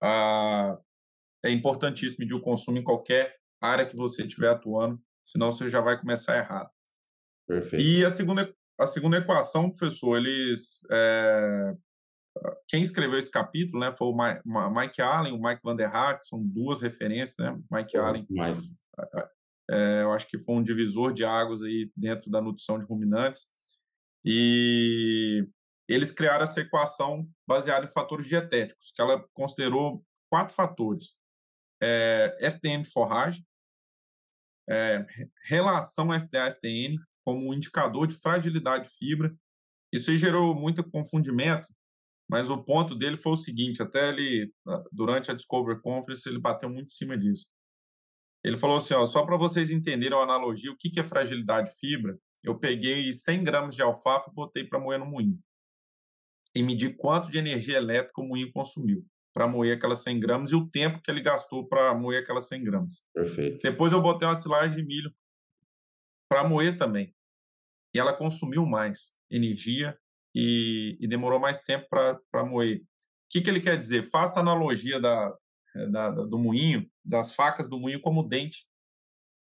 [0.02, 0.78] a,
[1.44, 5.82] é importantíssimo medir o consumo em qualquer área que você estiver atuando, senão você já
[5.82, 6.70] vai começar errado.
[7.48, 7.84] Perfeito.
[7.84, 11.74] E a segunda, a segunda equação, professor, eles é,
[12.68, 14.18] quem escreveu esse capítulo, né, foi o
[14.72, 17.60] Mike Allen, o Mike Van der Hack, são duas referências, né?
[17.72, 18.60] Mike Allen, mais.
[19.70, 23.46] É, eu acho que foi um divisor de águas aí dentro da nutrição de ruminantes.
[24.24, 25.48] E
[25.88, 31.18] eles criaram essa equação baseada em fatores dietéticos, que ela considerou quatro fatores:
[31.82, 33.46] é, FDN de forragem,
[34.70, 35.06] é,
[35.46, 39.36] relação FDA-FDN como um indicador de fragilidade de fibra.
[39.94, 41.70] Isso gerou muito confundimento,
[42.30, 44.52] mas o ponto dele foi o seguinte, até ele,
[44.92, 47.48] durante a Discover Conference, ele bateu muito em cima disso.
[48.44, 51.72] Ele falou assim, ó, só para vocês entenderem a analogia, o que, que é fragilidade
[51.72, 55.40] de fibra, eu peguei 100 gramas de alfafa e botei para moer no moinho.
[56.56, 60.56] E medi quanto de energia elétrica o moinho consumiu para moer aquelas 100 gramas e
[60.56, 63.06] o tempo que ele gastou para moer aquelas 100 gramas.
[63.14, 63.60] Perfeito.
[63.62, 65.14] Depois eu botei uma silagem de milho
[66.30, 67.14] para moer também.
[67.94, 69.98] E ela consumiu mais energia
[70.34, 72.78] e, e demorou mais tempo para moer.
[72.78, 72.84] O
[73.30, 74.04] que, que ele quer dizer?
[74.04, 75.36] Faça analogia da,
[75.76, 78.66] eh, da, do moinho, das facas do moinho, como o dente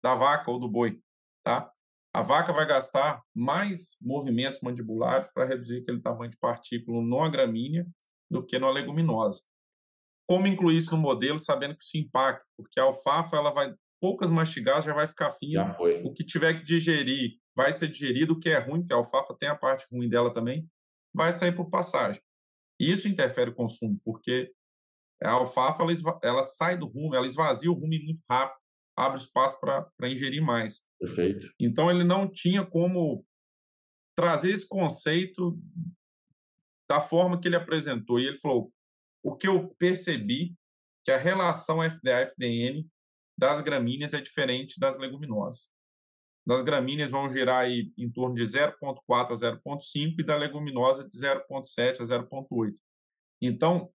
[0.04, 1.00] da vaca ou do boi.
[1.44, 1.72] Tá?
[2.14, 7.86] A vaca vai gastar mais movimentos mandibulares para reduzir aquele tamanho de partícula numa gramínea
[8.30, 9.42] do que numa leguminosa.
[10.28, 12.46] Como incluir isso no modelo, sabendo que isso impacta?
[12.58, 15.76] Porque a alfafa ela vai poucas mastigadas já vai ficar fina.
[16.04, 19.36] O que tiver que digerir vai ser digerido, o que é ruim, porque a alfafa
[19.38, 20.68] tem a parte ruim dela também,
[21.18, 22.22] vai sair por passagem.
[22.80, 24.54] E isso interfere o consumo, porque
[25.22, 28.60] a alfafa ela, ela sai do rumo, ela esvazia o rumo muito rápido,
[28.96, 30.88] abre espaço para ingerir mais.
[31.00, 31.52] Perfeito.
[31.60, 33.26] Então ele não tinha como
[34.16, 35.60] trazer esse conceito
[36.88, 38.20] da forma que ele apresentou.
[38.20, 38.72] E ele falou:
[39.24, 40.56] o que eu percebi
[41.04, 42.88] que a relação FDA-FDN
[43.36, 45.76] das gramíneas é diferente das leguminosas
[46.48, 48.72] das gramíneas vão girar aí em torno de 0,4
[49.10, 52.74] a 0,5 e da leguminosa de 0,7 a 0,8.
[53.42, 53.92] Então,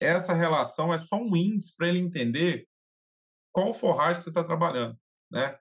[0.00, 2.68] essa relação é só um índice para ele entender
[3.52, 4.96] qual forragem você está trabalhando,
[5.28, 5.58] né?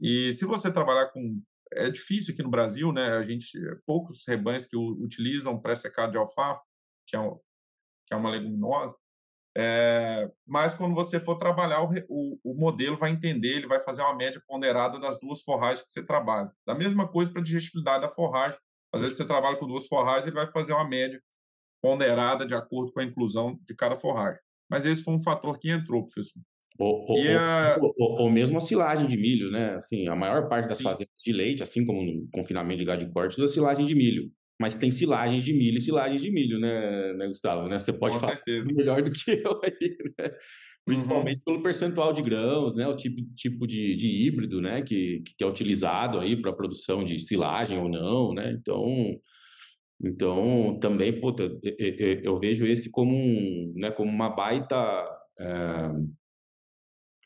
[0.00, 3.16] E se você trabalhar com é difícil aqui no Brasil, né?
[3.16, 6.62] A gente poucos rebanhos que utilizam pré-secado de alfafa,
[7.08, 7.34] que é, um,
[8.06, 8.96] que é uma leguminosa,
[9.58, 14.02] é, mas quando você for trabalhar, o, o, o, modelo vai entender, ele vai fazer
[14.02, 16.52] uma média ponderada das duas forragens que você trabalha.
[16.66, 18.58] Da mesma coisa para a digestibilidade da forragem.
[18.92, 21.18] Às vezes você trabalha com duas forragens, ele vai fazer uma média
[21.82, 24.38] ponderada de acordo com a inclusão de cada forragem.
[24.68, 26.42] Mas esse foi um fator que entrou, professor.
[26.78, 27.78] Ou, ou, a...
[27.80, 29.76] ou, ou, mesmo a silagem de milho, né?
[29.76, 30.84] Assim, a maior parte das Sim.
[30.84, 34.30] fazendas de leite, assim como no confinamento de gado de corte, usa silagem de milho
[34.58, 37.68] mas tem silagens de milho e silagens de milho, né, né Gustavo?
[37.68, 37.78] Né?
[37.78, 38.72] Você pode Com falar certeza.
[38.72, 40.30] melhor do que eu aí, né?
[40.84, 41.44] Principalmente uhum.
[41.44, 42.86] pelo percentual de grãos, né?
[42.86, 44.82] O tipo, tipo de, de híbrido, né?
[44.82, 48.52] Que, que é utilizado aí para a produção de silagem ou não, né?
[48.52, 49.20] Então,
[50.02, 54.76] então também, puta, eu, eu vejo esse como, um, né, como uma baita...
[55.38, 55.90] É,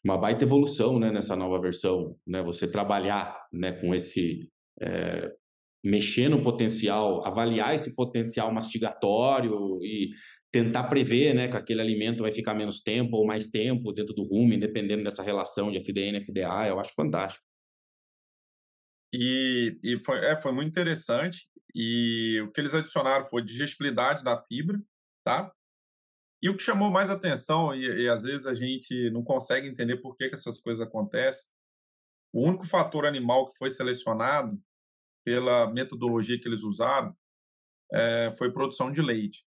[0.02, 2.42] uma baita evolução né, nessa nova versão, né?
[2.42, 4.50] Você trabalhar né, com esse
[4.80, 5.30] é,
[5.82, 10.10] mexer no potencial, avaliar esse potencial mastigatório e
[10.52, 14.24] tentar prever, né, que aquele alimento vai ficar menos tempo ou mais tempo dentro do
[14.24, 17.44] rumen, dependendo dessa relação de FDN FDA, eu acho fantástico.
[19.12, 21.48] E, e foi, é, foi muito interessante.
[21.74, 24.80] E o que eles adicionaram foi digestibilidade da fibra,
[25.24, 25.52] tá?
[26.42, 29.98] E o que chamou mais atenção, e, e às vezes a gente não consegue entender
[29.98, 31.50] por que, que essas coisas acontecem,
[32.32, 34.58] o único fator animal que foi selecionado
[35.24, 37.14] pela metodologia que eles usaram
[37.92, 39.44] é, foi produção de leite.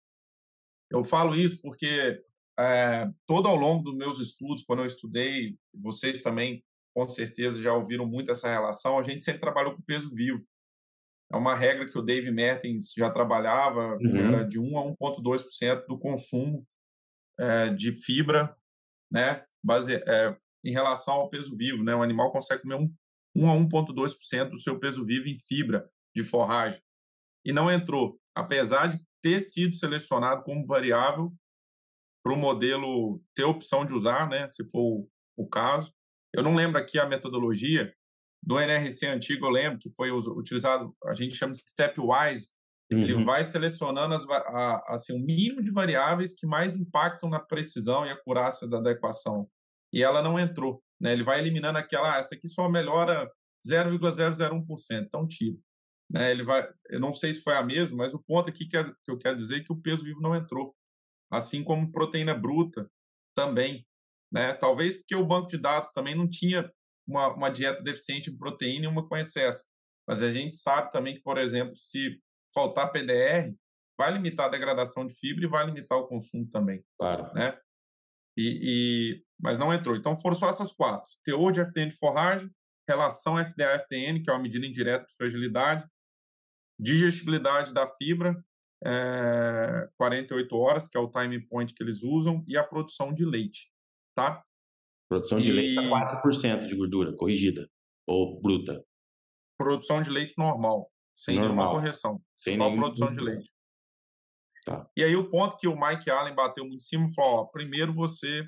[0.92, 2.22] Eu falo isso porque
[2.60, 6.64] é, todo ao longo dos meus estudos, quando eu estudei, vocês também
[6.94, 10.44] com certeza já ouviram muito essa relação, a gente sempre trabalhou com peso vivo.
[11.32, 14.18] É uma regra que o Dave Mertens já trabalhava, uhum.
[14.18, 16.68] era de 1 a 1,2% do consumo
[17.40, 18.56] é, de fibra,
[19.12, 22.94] né, base, é, em relação ao peso vivo, né, o animal consegue comer 1,
[23.40, 26.82] 1 a 1,2% do seu peso vivo em fibra de forragem.
[27.46, 31.34] E não entrou, apesar de ter sido selecionado como variável
[32.24, 35.94] para o modelo ter opção de usar, né, se for o caso.
[36.34, 37.94] Eu não lembro aqui a metodologia
[38.44, 42.50] do NRC antigo, eu lembro que foi utilizado, a gente chama de stepwise,
[42.92, 43.02] Uhum.
[43.02, 48.06] Ele vai selecionando as, a, assim, o mínimo de variáveis que mais impactam na precisão
[48.06, 49.48] e acurácia da, da equação.
[49.94, 50.82] E ela não entrou.
[51.00, 51.14] Né?
[51.14, 53.32] Ele vai eliminando aquela, ah, essa aqui só melhora
[53.66, 55.58] 0,001%, então tira.
[56.10, 56.32] Né?
[56.32, 58.84] Ele vai, eu não sei se foi a mesma, mas o ponto aqui que, é,
[58.84, 60.76] que eu quero dizer é que o peso vivo não entrou.
[61.32, 62.90] Assim como proteína bruta
[63.36, 63.86] também.
[64.32, 64.54] Né?
[64.54, 66.72] Talvez porque o banco de dados também não tinha
[67.08, 69.64] uma, uma dieta deficiente em proteína e uma com excesso.
[70.08, 72.20] Mas a gente sabe também que, por exemplo, se
[72.54, 73.54] faltar PDR,
[73.98, 76.84] vai limitar a degradação de fibra e vai limitar o consumo também.
[76.98, 77.32] Claro.
[77.34, 77.60] Né?
[78.38, 79.96] E, mas não entrou.
[79.96, 82.50] Então foram só essas quatro: teor de FDN de forragem,
[82.88, 85.88] relação FDA-FDN, que é uma medida indireta de fragilidade,
[86.80, 88.36] digestibilidade da fibra,
[88.84, 93.26] é, 48 horas, que é o time point que eles usam, e a produção de
[93.26, 93.72] leite.
[94.16, 94.44] Tá?
[95.10, 95.54] Produção de e...
[95.54, 97.70] leite a 4% de gordura corrigida
[98.08, 98.84] ou bruta.
[99.58, 101.56] Produção de leite normal sem Normal.
[101.56, 102.22] nenhuma correção.
[102.36, 102.80] Sem só nenhum...
[102.80, 103.52] produção de leite.
[104.66, 104.90] Tá.
[104.96, 107.94] E aí o ponto que o Mike Allen bateu muito em cima falou: ó, primeiro
[107.94, 108.48] você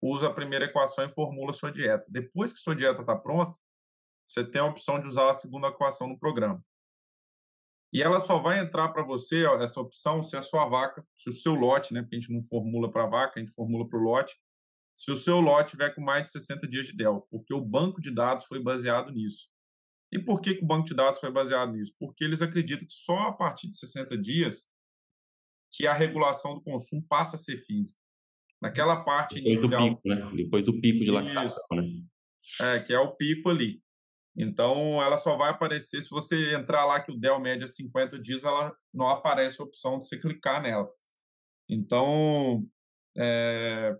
[0.00, 2.04] usa a primeira equação e formula sua dieta.
[2.08, 3.58] Depois que sua dieta está pronta,
[4.26, 6.62] você tem a opção de usar a segunda equação no programa.
[7.92, 11.30] E ela só vai entrar para você, ó, essa opção, se a sua vaca, se
[11.30, 13.88] o seu lote, né, porque a gente não formula para a vaca, a gente formula
[13.88, 14.38] para o lote,
[14.94, 18.00] se o seu lote tiver com mais de 60 dias de DEL, porque o banco
[18.00, 19.48] de dados foi baseado nisso.
[20.12, 21.94] E por que, que o banco de dados foi baseado nisso?
[21.98, 24.70] Porque eles acreditam que só a partir de 60 dias
[25.70, 28.00] que a regulação do consumo passa a ser física.
[28.60, 29.88] Naquela parte Depois inicial.
[29.88, 30.30] Do pico, né?
[30.34, 31.84] Depois do pico de lactação, né?
[32.60, 33.80] É, que é o pico ali.
[34.36, 38.44] Então, ela só vai aparecer se você entrar lá que o DEL média 50 dias,
[38.44, 40.88] ela não aparece a opção de você clicar nela.
[41.68, 42.64] Então,
[43.16, 43.96] é,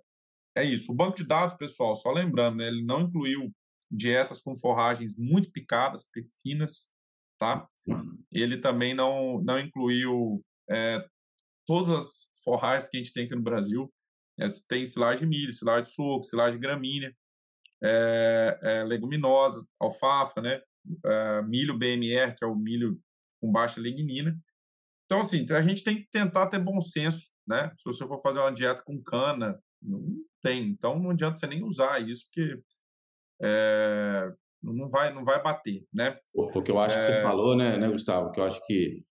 [0.56, 0.92] é isso.
[0.92, 3.52] O banco de dados, pessoal, só lembrando, né, ele não incluiu
[3.90, 6.08] dietas com forragens muito picadas,
[6.42, 6.92] finas,
[7.38, 7.66] tá?
[8.30, 11.04] Ele também não, não incluiu é,
[11.66, 13.92] todas as forragens que a gente tem aqui no Brasil.
[14.38, 17.14] É, tem silagem de milho, silagem de suco, silagem de gramínea,
[17.82, 20.60] é, é, leguminosa, alfafa, né?
[21.04, 22.98] É, milho BMR, que é o milho
[23.40, 24.36] com baixa lignina.
[25.06, 27.72] Então, assim, a gente tem que tentar ter bom senso, né?
[27.76, 30.02] Se você for fazer uma dieta com cana, não
[30.42, 30.68] tem.
[30.68, 32.60] Então, não adianta você nem usar isso, porque
[33.42, 34.32] é,
[34.62, 36.18] não vai não vai bater, né?
[36.34, 36.98] O que eu acho é...
[36.98, 39.02] que você falou, né, né, Gustavo, que eu acho que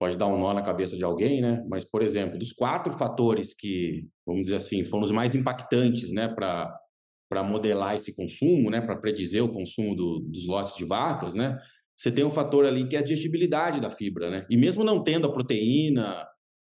[0.00, 1.62] pode dar um nó na cabeça de alguém, né?
[1.68, 6.26] Mas, por exemplo, dos quatro fatores que, vamos dizer assim, foram os mais impactantes, né,
[6.26, 6.74] para
[7.28, 11.56] para modelar esse consumo, né, para predizer o consumo do, dos lotes de vacas, né?
[11.96, 14.46] Você tem um fator ali que é a digestibilidade da fibra, né?
[14.50, 16.26] E mesmo não tendo a proteína,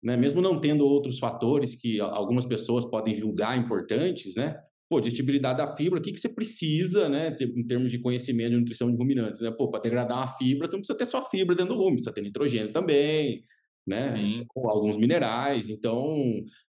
[0.03, 4.55] né, mesmo não tendo outros fatores que algumas pessoas podem julgar importantes, né?
[4.93, 8.57] Pô, digestibilidade da fibra, o que, que você precisa, né, em termos de conhecimento de
[8.57, 9.49] nutrição de ruminantes, né?
[9.49, 12.13] Pô, para degradar uma fibra, você não precisa ter só fibra dentro do rumo, precisa
[12.13, 13.43] ter nitrogênio também,
[13.87, 14.15] né?
[14.15, 14.45] Sim.
[14.47, 16.15] Com alguns minerais, então,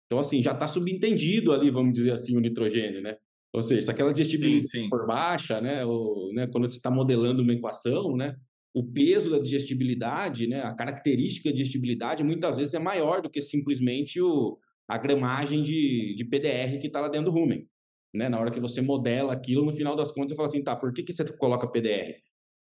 [0.07, 3.17] então assim, já está subentendido ali, vamos dizer assim, o nitrogênio, né?
[3.53, 4.89] Ou seja, se aquela digestibilidade sim, sim.
[4.89, 8.37] for baixa, né, ou, né, quando você está modelando uma equação, né,
[8.73, 13.41] o peso da digestibilidade, né, a característica de digestibilidade muitas vezes é maior do que
[13.41, 14.59] simplesmente o,
[14.89, 17.69] a gramagem de, de PDR que está lá dentro do rumen
[18.13, 18.29] né?
[18.29, 20.93] Na hora que você modela aquilo, no final das contas, você fala assim, tá, por
[20.93, 22.15] que, que você coloca PDR?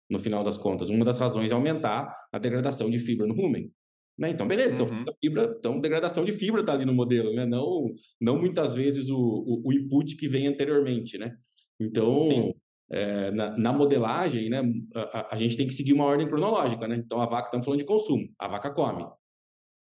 [0.08, 3.72] No final das contas, uma das razões é aumentar a degradação de fibra no rumen.
[4.18, 4.30] Né?
[4.30, 5.02] Então, beleza, então, uhum.
[5.02, 7.44] então, fibra, então degradação de fibra está ali no modelo, né?
[7.44, 11.36] Não, não muitas vezes o, o, o input que vem anteriormente, né?
[11.78, 12.54] Então,
[12.90, 14.62] é, na, na, modelagem, né,
[14.94, 16.96] a, a, gente tem que seguir uma ordem cronológica, né?
[16.96, 19.04] Então, a vaca, estamos falando de consumo, a vaca come.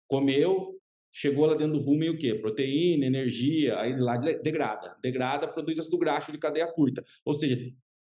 [0.07, 0.78] Comeu,
[1.11, 2.35] chegou lá dentro do rumen o quê?
[2.35, 4.95] Proteína, energia, aí lá degrada.
[5.01, 7.03] Degrada, produz ácido graxo de cadeia curta.
[7.25, 7.59] Ou seja,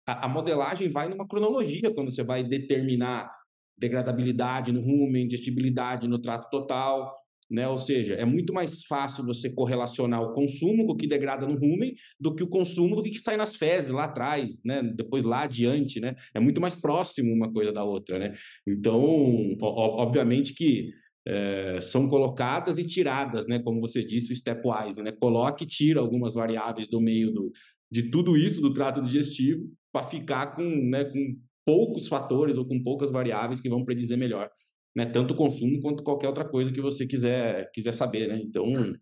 [0.07, 3.31] a, a, modelagem vai numa cronologia quando você vai determinar
[3.79, 7.15] degradabilidade no rumen, digestibilidade no trato total.
[7.51, 7.69] né?
[7.69, 11.95] Ou seja, é muito mais fácil você correlacionar o consumo o que degrada no rumen
[12.19, 14.83] do que o consumo do que sai nas fezes lá atrás, né?
[14.83, 16.17] Depois lá adiante, né?
[16.35, 18.35] É muito mais próximo uma coisa da outra, né?
[18.67, 20.91] Então, obviamente que
[21.27, 23.59] é, são colocadas e tiradas, né?
[23.59, 25.13] Como você disse, o stepwise, né?
[25.13, 27.53] Coloca e tira algumas variáveis do meio do,
[27.91, 32.83] de tudo isso do trato digestivo para ficar com, né, com poucos fatores ou com
[32.83, 34.51] poucas variáveis que vão predizer melhor
[34.97, 35.05] né?
[35.05, 38.41] Tanto o consumo quanto qualquer outra coisa que você quiser quiser saber, né?
[38.43, 38.97] Então,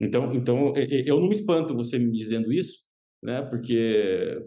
[0.00, 2.80] então, então eu não me espanto você me dizendo isso,
[3.22, 3.42] né?
[3.42, 4.44] Porque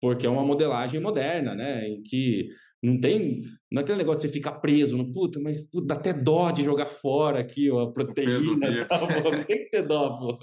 [0.00, 1.88] porque é uma modelagem moderna, né?
[1.88, 2.48] Em que
[2.82, 5.94] não tem não é aquele negócio de você ficar preso no puta, mas puta, dá
[5.94, 9.06] até dó de jogar fora aqui ó, a proteína, tá, pô,
[9.44, 10.38] tem que ter dó, pô.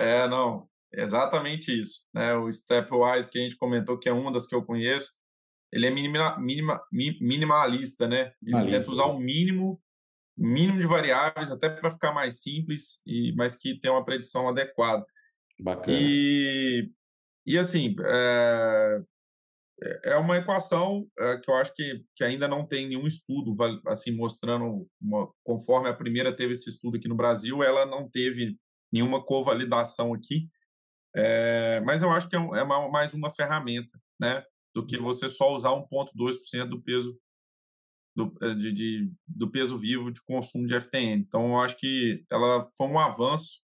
[0.00, 2.34] É, não, exatamente isso, né?
[2.34, 5.12] O Stepwise que a gente comentou que é uma das que eu conheço,
[5.72, 8.32] ele é minima, minima, minimalista, né?
[8.42, 9.80] Ele tenta usar o mínimo,
[10.36, 15.04] mínimo de variáveis, até para ficar mais simples, e mas que tenha uma predição adequada.
[15.60, 15.98] Bacana.
[15.98, 16.90] E,
[17.48, 19.02] e assim, é,
[20.04, 23.52] é uma equação é, que eu acho que, que ainda não tem nenhum estudo
[23.86, 28.56] assim mostrando, uma, conforme a primeira teve esse estudo aqui no Brasil, ela não teve
[28.92, 30.48] nenhuma covalidação aqui,
[31.14, 34.44] é, mas eu acho que é, é uma, mais uma ferramenta, né?
[34.74, 37.18] do que você só usar 1,2% do peso
[38.14, 41.20] do, eh, de, de, do peso vivo de consumo de FTN.
[41.20, 43.60] Então, eu acho que ela foi um avanço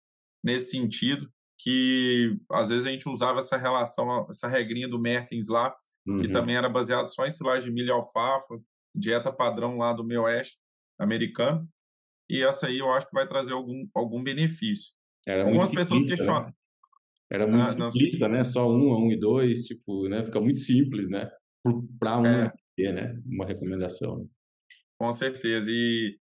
[0.43, 5.75] nesse sentido, que às vezes a gente usava essa relação, essa regrinha do Mertens lá,
[6.07, 6.19] uhum.
[6.19, 8.59] que também era baseado só em silagem de milho e alfafa,
[8.95, 10.59] dieta padrão lá do meio oeste
[10.99, 11.69] americano,
[12.31, 14.93] e essa aí eu acho que vai trazer algum, algum benefício.
[15.27, 16.09] Era Algumas pessoas né?
[16.09, 16.47] questionam.
[16.47, 16.53] Né?
[17.31, 18.45] Era muito ah, simplista, né?
[18.45, 20.25] Só um, a um e dois, tipo, né?
[20.25, 21.31] Fica muito simples, né?
[21.99, 22.53] Para um é.
[22.75, 23.21] ter, né?
[23.27, 24.27] Uma recomendação.
[24.99, 25.71] Com certeza.
[25.71, 26.19] E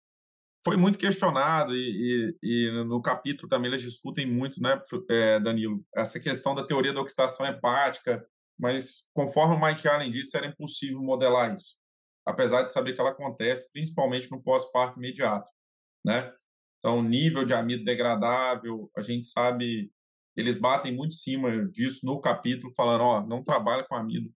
[0.66, 5.86] foi muito questionado e, e, e, no capítulo também eles discutem muito, né, é, Danilo,
[5.94, 8.26] essa questão da teoria da oxidação hepática,
[8.58, 11.76] mas conforme o Mike Allen disse, era impossível modelar isso,
[12.26, 15.48] apesar de saber que ela acontece principalmente no pós-parto imediato,
[16.04, 16.32] né?
[16.80, 19.92] Então, nível de amido degradável, a gente sabe
[20.36, 24.34] eles batem muito em cima disso no capítulo, falando, ó, não trabalha com amido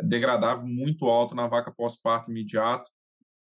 [0.00, 2.88] degradável muito alto na vaca pós-parto imediato,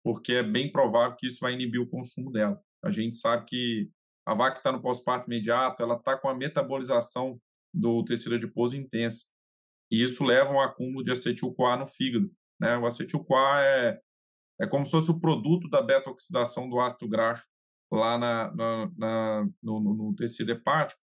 [0.06, 2.62] porque é bem provável que isso vai inibir o consumo dela.
[2.84, 3.90] A gente sabe que
[4.24, 7.42] a vaca que está no pós-parto imediato, ela está com a metabolização
[7.74, 9.26] do tecido adiposo intensa.
[9.92, 12.32] E isso leva a um acúmulo de acetil-CoA no fígado.
[12.62, 12.78] Né?
[12.78, 14.00] O acetil-CoA é,
[14.62, 17.50] é como se fosse o produto da beta-oxidação do ácido graxo
[17.92, 21.02] lá na, na, na no, no, tecido hepático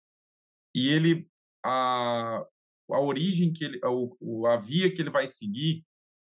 [0.75, 1.29] e ele
[1.65, 2.45] a,
[2.91, 5.85] a origem que ele a, a via que ele vai seguir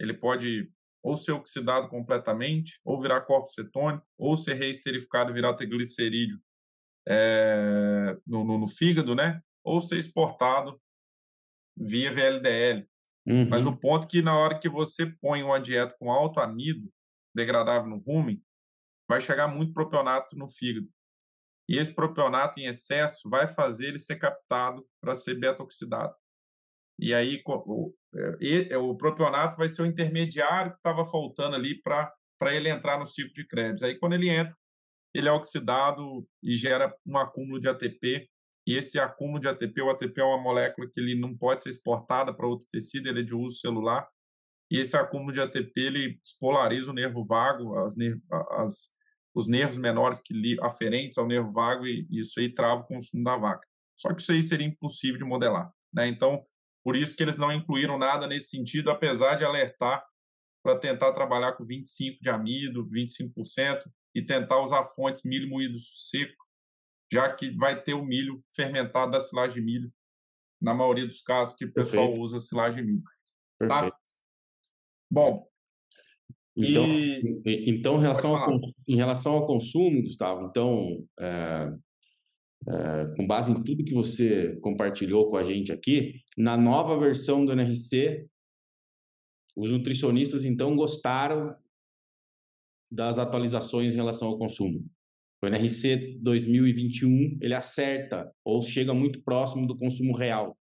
[0.01, 0.69] ele pode
[1.03, 6.41] ou ser oxidado completamente ou virar corpo cetônico ou ser reesterificado e virar triglicerídeo
[7.07, 10.81] é, no, no, no, fígado né ou ser exportado
[11.77, 12.87] via VLDL
[13.27, 13.49] uhum.
[13.49, 16.93] mas o ponto é que na hora que você põe uma dieta com alto amido
[17.35, 18.43] degradável no rumen
[19.09, 20.89] vai chegar muito propionato no fígado
[21.69, 26.15] e esse propionato em excesso vai fazer ele ser captado para ser beta-oxidado.
[27.03, 27.93] E aí o,
[28.41, 32.15] é, o propionato vai ser o intermediário que estava faltando ali para
[32.55, 33.83] ele entrar no ciclo de créditos.
[33.83, 34.57] Aí quando ele entra,
[35.13, 38.29] ele é oxidado e gera um acúmulo de ATP.
[38.65, 41.71] E esse acúmulo de ATP, o ATP é uma molécula que ele não pode ser
[41.71, 44.09] exportada para outro tecido, ele é de uso celular.
[44.71, 47.97] E esse acúmulo de ATP ele despolariza o nervo vago, as,
[48.53, 48.91] as
[49.35, 53.37] os nervos menores que aferentes ao nervo vago e isso aí trava o consumo da
[53.37, 53.67] vaca.
[53.97, 55.73] Só que isso aí seria impossível de modelar.
[55.93, 56.09] Né?
[56.09, 56.43] Então,
[56.85, 60.05] por isso que eles não incluíram nada nesse sentido, apesar de alertar
[60.63, 63.83] para tentar trabalhar com 25% de amido, 25%,
[64.15, 66.37] e tentar usar fontes milho moído seco,
[67.13, 69.93] já que vai ter o milho fermentado da silagem de milho,
[70.61, 72.23] na maioria dos casos que o pessoal Perfeito.
[72.23, 73.03] usa silagem de milho.
[73.59, 73.93] Tá?
[75.11, 75.47] Bom,
[76.57, 77.43] então, e...
[77.71, 81.73] então em, relação ao, em relação ao consumo, Gustavo, então, é,
[82.69, 87.45] é, com base em tudo que você compartilhou com a gente aqui, na nova versão
[87.45, 88.29] do NRC,
[89.57, 91.57] os nutricionistas então gostaram
[92.91, 94.89] das atualizações em relação ao consumo.
[95.43, 100.57] O NRC 2021 ele acerta ou chega muito próximo do consumo real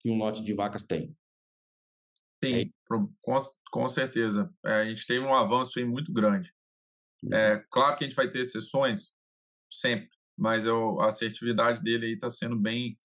[0.00, 1.16] que um lote de vacas tem.
[2.44, 2.64] Sim, é
[3.22, 3.38] com,
[3.70, 4.52] com certeza.
[4.64, 6.52] É, a gente teve um avanço aí muito grande.
[7.32, 7.62] É, uhum.
[7.70, 9.12] claro que a gente vai ter exceções,
[9.72, 12.98] sempre, mas eu, a assertividade dele aí está sendo bem,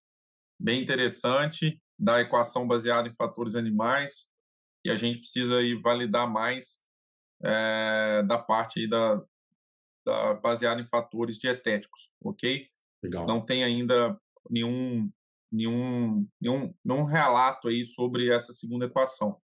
[0.59, 4.29] bem interessante, da equação baseada em fatores animais,
[4.83, 6.81] e a gente precisa aí validar mais
[7.43, 9.21] é, da parte aí da,
[10.05, 12.65] da, baseado em fatores dietéticos, ok?
[13.03, 13.27] Legal.
[13.27, 14.19] Não tem ainda
[14.49, 15.11] nenhum,
[15.51, 19.39] nenhum, nenhum, nenhum relato aí sobre essa segunda equação.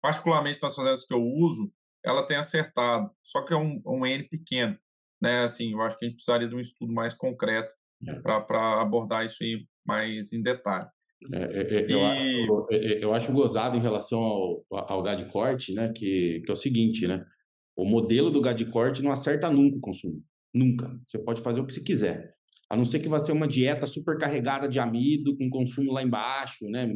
[0.00, 1.72] Particularmente nas fazendas que eu uso,
[2.04, 4.78] ela tem acertado, só que é um, um N pequeno,
[5.20, 5.42] né?
[5.42, 7.74] Assim, eu acho que a gente precisaria de um estudo mais concreto
[8.06, 8.20] é.
[8.20, 10.88] para abordar isso aí mais em detalhe.
[11.32, 15.30] É, é, é eu, acho, é, eu, acho, gozado em relação ao, ao gado de
[15.30, 15.92] corte, né?
[15.92, 17.24] Que, que é o seguinte, né?
[17.76, 20.22] O modelo do gado de corte não acerta nunca o consumo.
[20.54, 20.98] Nunca.
[21.06, 22.34] Você pode fazer o que você quiser.
[22.70, 26.02] A não ser que vai ser uma dieta super carregada de amido, com consumo lá
[26.02, 26.88] embaixo, né?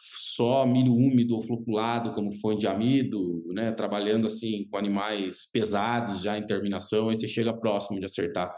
[0.00, 3.72] Só milho úmido ou floculado, como foi de amido, né?
[3.72, 8.54] Trabalhando assim com animais pesados já em terminação, aí você chega próximo de acertar.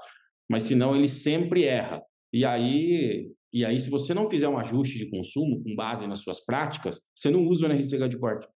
[0.51, 2.03] Mas senão ele sempre erra.
[2.33, 6.21] E aí e aí, se você não fizer um ajuste de consumo com base nas
[6.21, 8.49] suas práticas, você não usa o NRC de corte.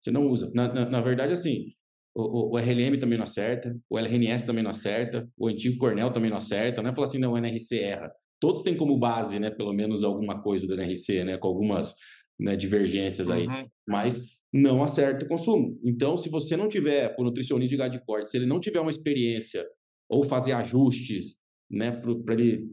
[0.00, 0.50] Você não usa.
[0.54, 1.72] Na, na, na verdade, assim,
[2.14, 6.12] o, o, o, RLM também não acerta, o LRNS também não acerta, o antigo Cornell
[6.12, 6.80] também não acerta.
[6.80, 8.12] Não é falar assim, não, o NRC erra.
[8.42, 11.94] Todos têm como base, né, pelo menos alguma coisa do NRC, né, com algumas
[12.40, 13.46] né, divergências aí.
[13.46, 13.68] Uhum.
[13.86, 15.78] Mas não acerta o consumo.
[15.84, 18.80] Então, se você não tiver, o nutricionista de gado de corte, se ele não tiver
[18.80, 19.64] uma experiência
[20.10, 21.36] ou fazer ajustes,
[21.70, 22.68] né, para ele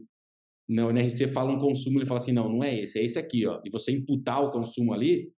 [0.68, 3.18] não, o NRC fala um consumo, ele fala assim, não, não é esse, é esse
[3.20, 3.60] aqui, ó.
[3.64, 5.32] E você imputar o consumo ali,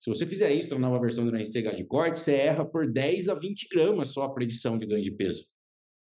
[0.00, 3.28] se você fizer isso na nova versão do NRC de corte, você erra por 10
[3.28, 5.44] a 20 gramas só a predição de ganho de peso.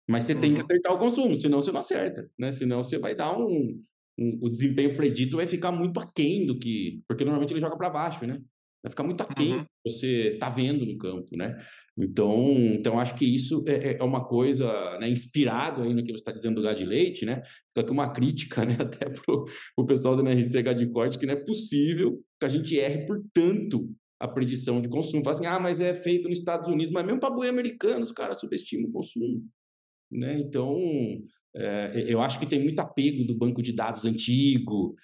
[0.09, 0.41] Mas você uhum.
[0.41, 0.65] tem que uhum.
[0.65, 2.51] acertar o consumo, senão você não acerta, né?
[2.51, 3.79] Senão você vai dar um,
[4.19, 7.91] um o desempenho predito vai ficar muito aquém do que, porque normalmente ele joga para
[7.91, 8.41] baixo, né?
[8.83, 9.65] Vai ficar muito aquém uhum.
[9.65, 11.57] que você está vendo no campo, né?
[11.97, 16.13] Então, então acho que isso é, é, é uma coisa, né, inspirado aí no que
[16.13, 17.43] você está dizendo do gado de leite, né?
[17.69, 19.45] Fica aqui uma crítica, né, até pro,
[19.77, 23.05] o pessoal do NRC Gado de Corte, que não é possível que a gente erre
[23.05, 23.91] por tanto
[24.21, 25.25] a predição de consumo.
[25.25, 28.13] Fala assim, ah, mas é feito nos Estados Unidos, mas mesmo para boi americano, os
[28.13, 29.45] caras subestimam o consumo,
[30.11, 30.39] né?
[30.39, 30.79] Então,
[31.55, 34.95] é, eu acho que tem muito apego do banco de dados antigo,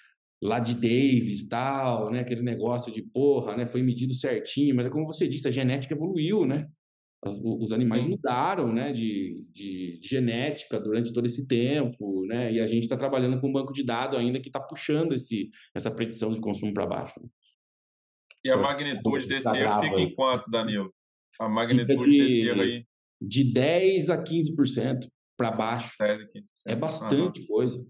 [0.43, 2.21] lá de Davis tal, né?
[2.21, 3.67] Aquele negócio de porra, né?
[3.67, 6.69] Foi medido certinho, mas é como você disse, a genética evoluiu, né?
[7.25, 8.93] Os, os animais mudaram, né?
[8.93, 12.53] De, de, de, genética durante todo esse tempo, né?
[12.53, 15.51] E a gente está trabalhando com um banco de dados ainda que está puxando esse,
[15.75, 17.21] essa predição de consumo para baixo.
[18.45, 20.93] E a magnitude desse erro fica em quanto, Danilo?
[21.41, 22.87] A magnitude de, desse erro aí?
[23.27, 25.95] De 10 a 15% para baixo.
[25.99, 26.29] 10 a 15%.
[26.67, 27.85] É bastante coisa.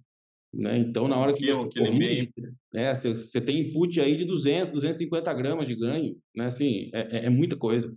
[0.52, 0.78] Né?
[0.78, 2.32] Então, na hora que você corrige,
[2.72, 6.46] né, você, você tem input aí de 200, 250 gramas de ganho, né?
[6.46, 7.92] Assim, é, é, é muita coisa,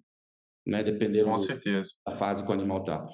[0.65, 0.83] né?
[0.83, 1.91] Dependendo Com certeza.
[2.05, 3.07] da fase que o animal está.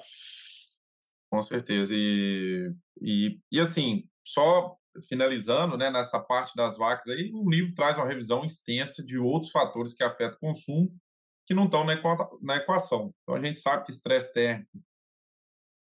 [1.30, 1.92] Com certeza.
[1.94, 2.72] E,
[3.02, 4.76] e, e assim, só
[5.08, 9.50] finalizando, né, nessa parte das vacas aí, o livro traz uma revisão extensa de outros
[9.50, 10.94] fatores que afetam o consumo
[11.46, 13.14] que não estão na equação.
[13.22, 14.70] Então, a gente sabe que estresse térmico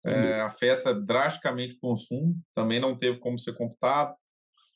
[0.05, 4.15] é, afeta drasticamente o consumo, também não teve como ser computado.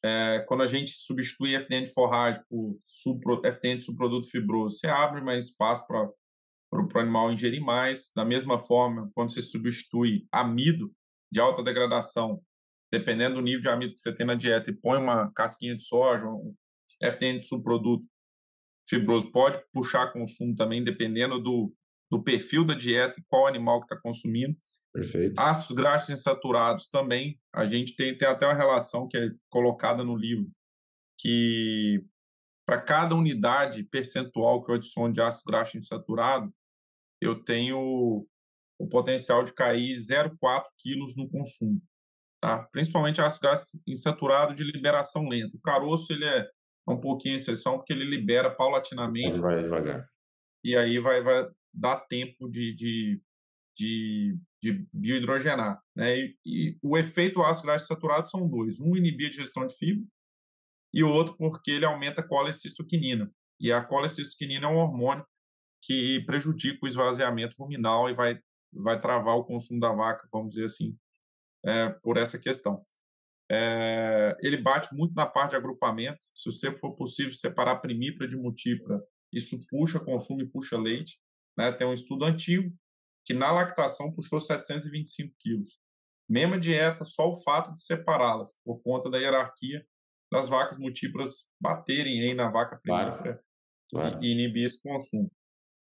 [0.03, 4.87] É, quando a gente substitui FDN de forragem por subpro, FDN de subproduto fibroso, você
[4.87, 6.09] abre mais espaço para
[6.71, 8.11] o animal ingerir mais.
[8.15, 10.93] Da mesma forma, quando você substitui amido
[11.31, 12.41] de alta degradação,
[12.91, 15.83] dependendo do nível de amido que você tem na dieta, e põe uma casquinha de
[15.83, 16.55] soja, um
[17.01, 18.05] FDN de subproduto
[18.87, 21.73] fibroso, pode puxar consumo também, dependendo do,
[22.09, 24.55] do perfil da dieta e qual animal que está consumindo.
[24.93, 25.39] Perfeito.
[25.39, 27.39] Ácidos graxos insaturados também.
[27.53, 30.49] A gente tem, tem até uma relação que é colocada no livro,
[31.19, 32.03] que
[32.65, 36.53] para cada unidade percentual que eu adiciono de ácido graxo insaturado,
[37.21, 38.27] eu tenho
[38.79, 41.81] o potencial de cair 0,4 quilos no consumo.
[42.41, 42.63] Tá?
[42.71, 45.55] Principalmente ácido graxo insaturado de liberação lenta.
[45.57, 46.47] O caroço ele é
[46.87, 49.39] um pouquinho exceção porque ele libera paulatinamente.
[49.39, 50.07] Vai devagar.
[50.63, 53.21] E aí vai, vai dar tempo de, de,
[53.77, 55.81] de de biohidrogenar.
[55.95, 56.19] Né?
[56.19, 58.79] E, e o efeito ácido graxo saturado são dois.
[58.79, 60.05] Um inibir a digestão de fibra
[60.93, 63.31] e o outro porque ele aumenta a colecistoquinina.
[63.59, 65.25] E a colecistoquinina é um hormônio
[65.81, 68.39] que prejudica o esvaziamento ruminal e vai,
[68.73, 70.97] vai travar o consumo da vaca, vamos dizer assim,
[71.65, 72.83] é, por essa questão.
[73.49, 76.17] É, ele bate muito na parte de agrupamento.
[76.35, 81.19] Se você for possível separar primípara de multípara, isso puxa consumo e puxa leite.
[81.57, 81.71] Né?
[81.71, 82.73] Tem um estudo antigo
[83.25, 85.79] que na lactação puxou 725 quilos.
[86.29, 89.85] Mesma dieta, só o fato de separá-las, por conta da hierarquia
[90.31, 93.39] das vacas múltiplas baterem aí na vaca claro.
[93.89, 94.19] claro.
[94.23, 95.31] e inibir esse consumo.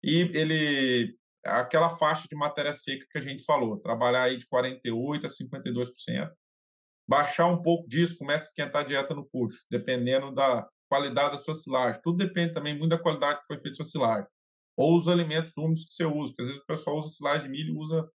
[0.02, 5.26] E ele, aquela faixa de matéria seca que a gente falou, trabalhar aí de 48%
[5.26, 6.32] a 52%,
[7.10, 11.42] baixar um pouco disso, começa a esquentar a dieta no puxo, dependendo da qualidade da
[11.42, 12.02] sua silagem.
[12.04, 14.28] Tudo depende também muito da qualidade que foi feita a sua silagem
[14.78, 17.50] ou os alimentos úmidos que você usa, porque às vezes o pessoal usa silagem de
[17.50, 18.10] milho e usa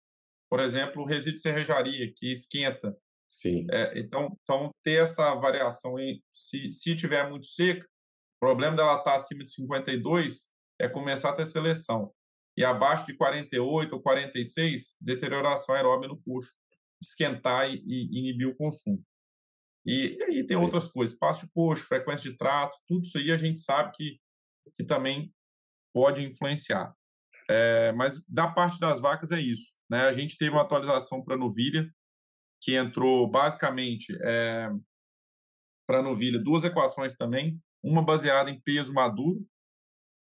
[0.54, 2.96] por exemplo, o resíduo de cervejaria, que esquenta.
[3.28, 3.66] Sim.
[3.72, 9.00] É, então, então, ter essa variação, em, se, se tiver muito seca, o problema dela
[9.00, 12.14] estar tá acima de 52 é começar a ter seleção.
[12.56, 16.54] E abaixo de 48 ou 46, deterioração aeróbica no coxo,
[17.04, 19.04] esquentar e, e inibir o consumo.
[19.86, 23.32] E, e aí tem outras coisas, passo de coxo, frequência de trato, tudo isso aí
[23.32, 24.20] a gente sabe que,
[24.76, 25.34] que também
[25.94, 26.94] pode influenciar.
[27.50, 29.80] É, mas da parte das vacas é isso.
[29.90, 30.08] Né?
[30.08, 31.90] A gente teve uma atualização para a novilha,
[32.62, 34.70] que entrou basicamente é,
[35.86, 39.46] para a novilha duas equações também, uma baseada em peso maduro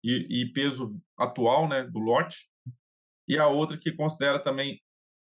[0.03, 2.49] e, e peso atual né, do lote,
[3.27, 4.81] e a outra que considera também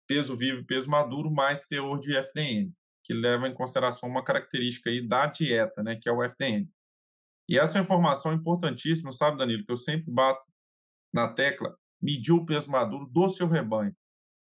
[0.09, 4.89] peso vivo e peso maduro mais teor de FDN, que leva em consideração uma característica
[4.89, 6.67] aí da dieta, né, que é o FDN.
[7.47, 10.43] E essa é informação é importantíssima, sabe, Danilo, que eu sempre bato
[11.13, 13.95] na tecla, medir o peso maduro do seu rebanho.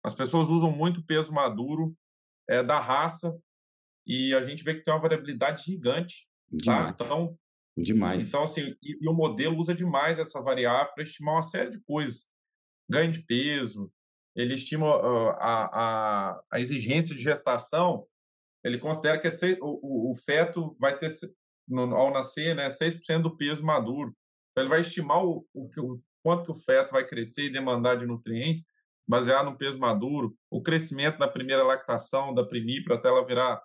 [0.05, 1.97] As pessoas usam muito peso maduro
[2.49, 3.41] é, da raça
[4.05, 6.29] e a gente vê que tem uma variabilidade gigante.
[6.65, 6.91] Tá?
[6.91, 7.39] Então,
[7.77, 8.27] demais.
[8.27, 11.81] Então, assim, e, e o modelo usa demais essa variável para estimar uma série de
[11.83, 12.31] coisas.
[12.91, 13.93] Ganho de peso,
[14.35, 14.87] ele estima
[15.39, 18.07] a, a, a, exigência de gestação,
[18.65, 19.31] ele considera que é
[19.61, 21.11] o, o, o, feto vai ter,
[21.69, 24.15] no, ao nascer, né, 6% do peso maduro.
[24.51, 27.97] Então, ele vai estimar o, o, o quanto que o feto vai crescer e demandar
[27.97, 28.65] de nutrientes,
[29.07, 33.61] baseado no peso maduro, o crescimento da primeira lactação, da primípara, até ela virar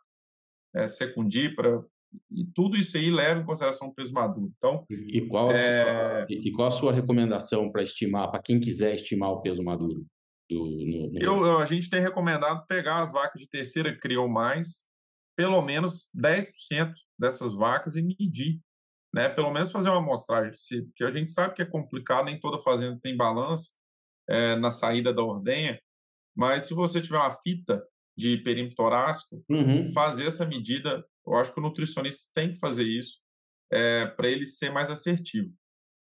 [0.76, 1.86] é, secundípara,
[2.32, 4.51] e tudo isso aí leva em consideração o peso maduro.
[4.57, 6.26] Então, e qual a, é...
[6.26, 10.05] sua, e qual a sua recomendação para estimar, para quem quiser estimar o peso maduro?
[10.50, 11.20] Do, no, no...
[11.22, 14.86] Eu, a gente tem recomendado pegar as vacas de terceira cria ou mais,
[15.36, 18.60] pelo menos 10% dessas vacas e medir.
[19.14, 19.30] Né?
[19.30, 20.52] Pelo menos fazer uma amostragem,
[20.88, 23.72] porque a gente sabe que é complicado, nem toda fazenda tem balança,
[24.30, 25.80] é, na saída da ordenha,
[26.36, 27.84] mas se você tiver uma fita
[28.16, 29.91] de perímetro torácico, uhum.
[29.91, 33.20] fazer essa medida, eu acho que o nutricionista tem que fazer isso
[33.72, 35.54] é, para ele ser mais assertivo,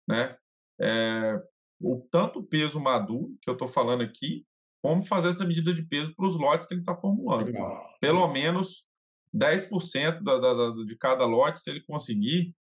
[0.07, 0.35] né?
[0.79, 1.41] É,
[1.79, 4.45] o tanto peso maduro que eu estou falando aqui,
[4.81, 7.45] como fazer essa medida de peso para os lotes que ele está formulando.
[7.45, 7.85] Legal.
[7.99, 8.87] Pelo menos
[9.35, 12.53] 10% da, da, da, de cada lote, se ele conseguir,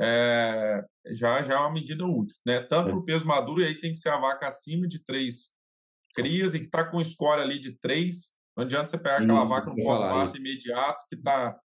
[0.00, 2.60] é, já, já é uma medida útil, né?
[2.60, 5.56] Tanto para o peso maduro, e aí tem que ser a vaca acima de três
[6.14, 8.34] crias e que está com score ali de três.
[8.56, 11.58] Não adianta você pegar aquela hum, vaca no pós-parto imediato que está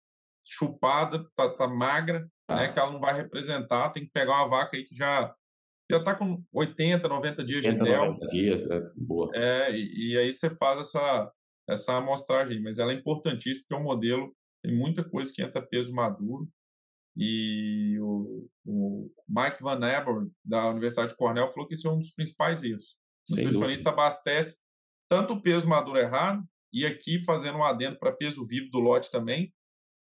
[0.45, 2.57] chupada, está tá magra, ah.
[2.57, 2.69] né?
[2.69, 3.91] Que ela não vai representar.
[3.91, 5.35] Tem que pegar uma vaca aí que já
[5.91, 7.91] já está com 80, 90 dias 80, de.
[7.91, 9.31] 90 dias, é boa.
[9.35, 11.33] É, e, e, aí você faz essa,
[11.69, 15.61] essa amostragem, mas ela é importantíssima porque é um modelo, tem muita coisa que entra
[15.61, 16.49] peso maduro,
[17.17, 21.99] e o, o Mike Van Eber, da Universidade de Cornell, falou que esse é um
[21.99, 22.97] dos principais erros.
[23.31, 24.63] O nutricionista abastece
[25.09, 29.11] tanto o peso maduro errado, e aqui fazendo um adendo para peso vivo do lote
[29.11, 29.53] também.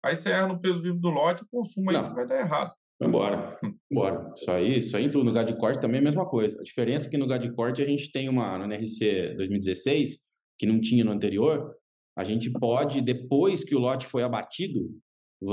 [0.04, 2.74] Aí você erra no peso vivo do lote, o consumo aí vai dar errado.
[3.02, 3.48] Embora,
[3.90, 4.32] embora.
[4.36, 6.58] Isso aí, isso aí no lugar de corte também é a mesma coisa.
[6.60, 10.18] A diferença é que no lugar de corte a gente tem uma no NRC 2016,
[10.58, 11.74] que não tinha no anterior,
[12.16, 14.90] a gente pode, depois que o lote foi abatido,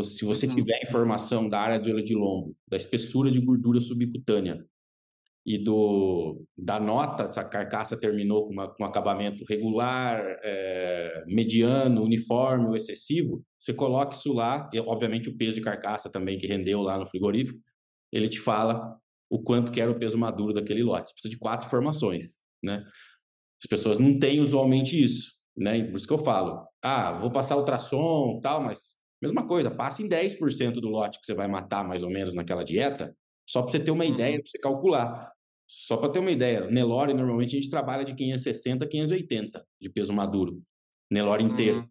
[0.03, 0.55] se você uhum.
[0.55, 4.63] tiver informação da área de olho de lombo, da espessura de gordura subcutânea
[5.45, 11.23] e do da nota, se a carcaça terminou com, uma, com um acabamento regular, é,
[11.27, 16.37] mediano, uniforme ou excessivo, você coloca isso lá, e obviamente o peso de carcaça também
[16.37, 17.59] que rendeu lá no frigorífico,
[18.11, 18.97] ele te fala
[19.29, 21.07] o quanto que era o peso maduro daquele lote.
[21.07, 22.83] Você precisa de quatro informações, né?
[23.63, 25.83] As pessoas não têm usualmente isso, né?
[25.85, 30.09] Por isso que eu falo, ah, vou passar ultrassom, tal, mas Mesma coisa, passa em
[30.09, 33.15] 10% do lote que você vai matar mais ou menos naquela dieta,
[33.51, 34.13] só para você ter uma uhum.
[34.13, 35.31] ideia, para você calcular.
[35.67, 39.89] Só para ter uma ideia, Nelore normalmente a gente trabalha de 560 a 580 de
[39.89, 40.61] peso maduro,
[41.09, 41.79] Nelore inteiro.
[41.79, 41.87] Uhum.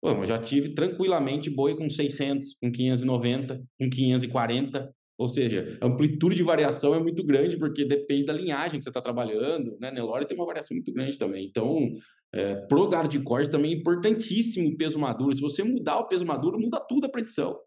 [0.00, 4.92] Pô, eu já tive tranquilamente boi com 600, com 590, com 540.
[5.18, 8.90] Ou seja, a amplitude de variação é muito grande porque depende da linhagem que você
[8.90, 9.76] está trabalhando.
[9.80, 9.90] Né?
[9.90, 11.44] Nelore tem uma variação muito grande também.
[11.44, 11.92] Então,
[12.32, 15.34] é, pro gado de corte também é importantíssimo o peso maduro.
[15.34, 17.58] Se você mudar o peso maduro, muda tudo a predição.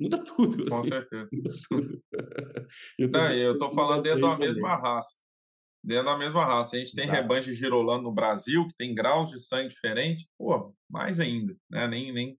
[0.00, 0.68] Muda tudo.
[0.68, 0.88] Com assim.
[0.88, 1.30] certeza.
[1.32, 2.02] Muda tudo.
[2.98, 5.16] eu, tô, Não, eu tô falando dentro da mesma raça.
[5.84, 6.76] Dentro da mesma raça.
[6.76, 7.12] A gente tem tá.
[7.12, 10.26] rebanhos de girolando no Brasil, que tem graus de sangue diferentes.
[10.38, 11.56] Pô, mais ainda.
[11.70, 11.86] Né?
[11.86, 12.38] Nem, nem,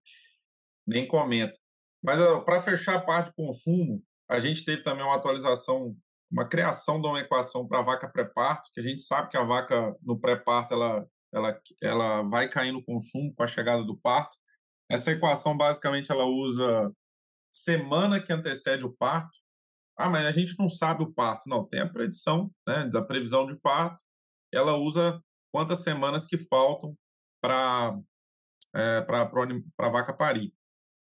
[0.88, 1.60] nem comenta.
[2.04, 5.96] Mas para fechar a parte de consumo, a gente teve também uma atualização,
[6.32, 9.44] uma criação de uma equação para a vaca pré-parto, que a gente sabe que a
[9.44, 14.38] vaca no pré-parto ela ela, ela vai cair no consumo com a chegada do parto.
[14.90, 16.92] Essa equação, basicamente, ela usa
[17.52, 19.38] semana que antecede o parto.
[19.98, 21.48] Ah, mas a gente não sabe o parto.
[21.48, 24.02] Não, tem a predição né, da previsão de parto.
[24.54, 25.22] Ela usa
[25.54, 26.96] quantas semanas que faltam
[27.42, 27.98] para
[28.74, 30.54] é, para a vaca parir.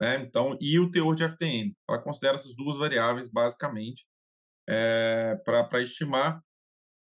[0.01, 0.21] Né?
[0.21, 1.75] Então, e o teor de FTN.
[1.89, 4.07] Ela considera essas duas variáveis, basicamente,
[4.69, 6.43] é, para estimar.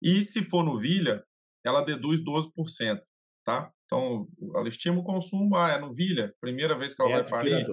[0.00, 1.24] E se for novilha,
[1.64, 3.00] ela deduz 12%.
[3.44, 3.72] Tá?
[3.86, 7.66] Então, ela estima o consumo, ah, é novilha, primeira vez que ela é, vai parir,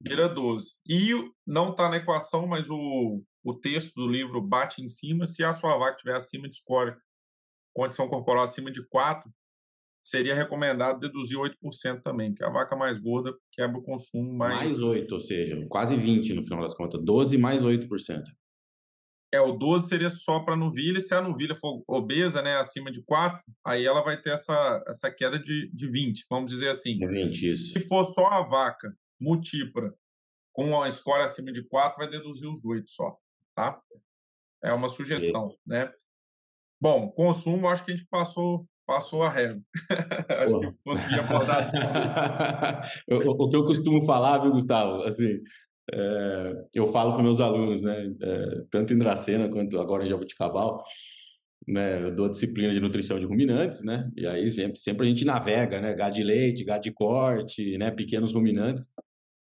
[0.00, 0.80] vira 12.
[0.88, 1.12] E
[1.46, 5.52] não está na equação, mas o, o texto do livro bate em cima, se a
[5.52, 6.96] sua vaca estiver acima de score,
[7.74, 9.30] condição corporal acima de 4,
[10.04, 14.56] seria recomendado deduzir 8% também, que a vaca mais gorda quebra o consumo mais...
[14.56, 18.22] Mais 8, ou seja, quase 20 no final das contas, 12 mais 8%.
[19.30, 23.02] É, o 12 seria só para novilha, se a novilha for obesa, né, acima de
[23.04, 26.98] 4, aí ela vai ter essa, essa queda de, de 20, vamos dizer assim.
[26.98, 27.72] 20, isso.
[27.74, 29.94] Se for só a vaca multipla
[30.52, 33.16] com uma score acima de 4, vai deduzir os 8 só,
[33.54, 33.80] tá?
[34.62, 35.54] É uma sugestão, é.
[35.66, 35.92] né?
[36.80, 39.60] Bom, consumo, acho que a gente passou passou a régua.
[40.42, 40.60] acho Pô.
[40.60, 41.70] que consegui abordar.
[43.06, 45.42] o, o que eu costumo falar, viu, Gustavo, assim,
[45.92, 50.82] é, eu falo para meus alunos, né, é, tanto em Dracena quanto agora em Jabuticabal,
[51.66, 55.24] né, eu dou disciplina de nutrição de ruminantes, né, e aí sempre, sempre a gente
[55.24, 58.88] navega, né, gado de leite, gado de corte, né, pequenos ruminantes,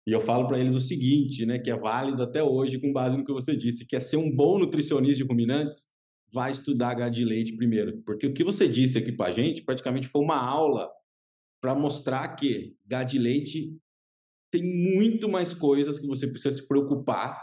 [0.07, 3.17] e eu falo para eles o seguinte, né, que é válido até hoje com base
[3.17, 5.87] no que você disse, que é ser um bom nutricionista de ruminantes,
[6.31, 9.63] vai estudar gado de leite primeiro, porque o que você disse aqui para a gente
[9.63, 10.89] praticamente foi uma aula
[11.61, 13.77] para mostrar que gado de leite
[14.51, 17.39] tem muito mais coisas que você precisa se preocupar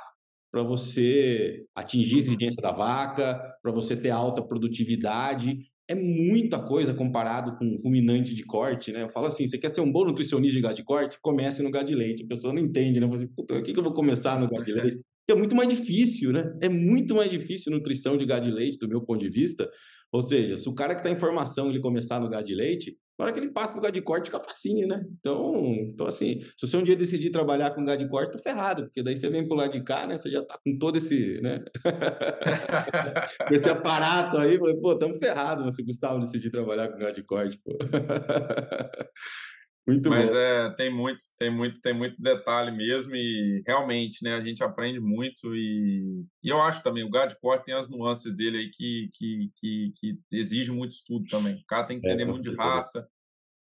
[0.50, 5.70] para você atingir a exigência da vaca, para você ter alta produtividade.
[5.88, 9.02] É muita coisa comparado com ruminante de corte, né?
[9.02, 11.18] Eu falo assim, você quer ser um bom nutricionista de gado de corte?
[11.22, 12.24] Comece no gado de leite.
[12.24, 13.06] A pessoa não entende, né?
[13.06, 15.00] Você, Puta, o que, que eu vou começar no gado de leite?
[15.28, 16.56] É muito mais difícil, né?
[16.60, 19.68] É muito mais difícil nutrição de gado de leite, do meu ponto de vista.
[20.12, 22.96] Ou seja, se o cara que está em formação ele começar no gado de leite,
[23.18, 25.02] na hora que ele passa pro gado de corte, fica facinho, né?
[25.18, 25.54] Então,
[25.90, 29.02] então, assim, se você um dia decidir trabalhar com gado de corte, tá ferrado, porque
[29.02, 30.18] daí você vem pro lado de cá, né?
[30.18, 31.64] Você já tá com todo esse, né?
[33.48, 36.98] com esse aparato aí, falei, pô, tamo ferrado né, se o Gustavo decidir trabalhar com
[36.98, 37.76] gado de corte, pô.
[39.86, 40.38] Muito Mas bom.
[40.38, 44.98] é, tem muito, tem muito, tem muito detalhe mesmo e realmente, né, a gente aprende
[44.98, 48.70] muito e, e eu acho também o gado de corte tem as nuances dele aí
[48.70, 51.54] que, que, que, que exige muito estudo também.
[51.54, 53.08] O cara tem que é, entender é, muito de raça,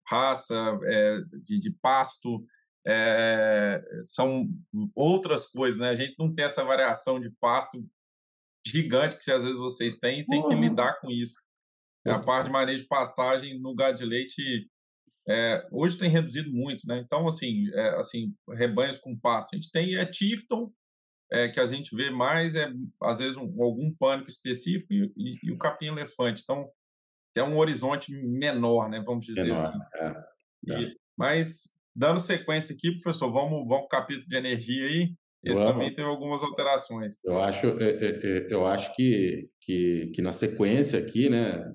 [0.06, 2.44] raça, é, de, de pasto,
[2.86, 4.50] é, são
[4.94, 5.90] outras coisas, né?
[5.90, 7.82] A gente não tem essa variação de pasto
[8.68, 11.40] gigante que às vezes vocês têm e tem que lidar com isso.
[12.06, 14.70] A parte de manejo de pastagem no gado de leite
[15.28, 17.02] é, hoje tem reduzido muito, né?
[17.06, 19.54] Então, assim, é, assim rebanhos com pasto.
[19.54, 20.72] A gente tem é Tifton,
[21.32, 22.70] é, que a gente vê mais, é
[23.02, 26.42] às vezes um, algum pânico específico e, e, e, o capim-elefante.
[26.44, 26.70] Então,
[27.34, 29.02] tem um horizonte menor, né?
[29.06, 29.80] Vamos dizer menor, assim.
[29.96, 35.16] É, e, mas, dando sequência aqui, professor, vamos, vamos para o capítulo de energia aí.
[35.44, 35.74] Esse Vamos.
[35.74, 37.16] também teve algumas alterações.
[37.26, 41.74] Eu acho, é, é, é, eu acho que, que, que na sequência aqui, né,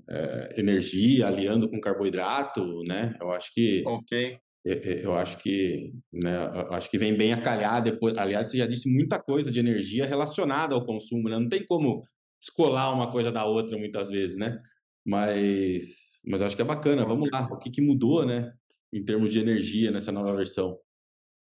[0.57, 4.39] energia aliando com carboidrato, né, eu acho que Ok.
[4.65, 8.19] Eu acho que, né, eu acho que vem bem a calhar depois.
[8.19, 11.39] Aliás, você já disse muita coisa de energia relacionada ao consumo, né?
[11.39, 12.03] Não tem como
[12.41, 14.61] descolar uma coisa da outra muitas vezes, né?
[15.05, 17.05] Mas, mas eu acho que é bacana.
[17.05, 18.53] Vamos lá, o que, que mudou, né,
[18.93, 20.77] em termos de energia nessa nova versão?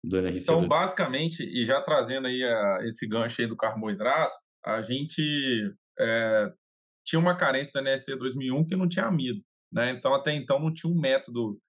[0.07, 0.43] Do NRC.
[0.43, 5.21] Então, basicamente, e já trazendo aí a, esse gancho aí do carboidrato, a gente
[5.99, 6.51] é,
[7.05, 9.39] tinha uma carência do NRC 2001 que não tinha amido.
[9.71, 9.91] Né?
[9.91, 11.59] Então, até então, não tinha um método.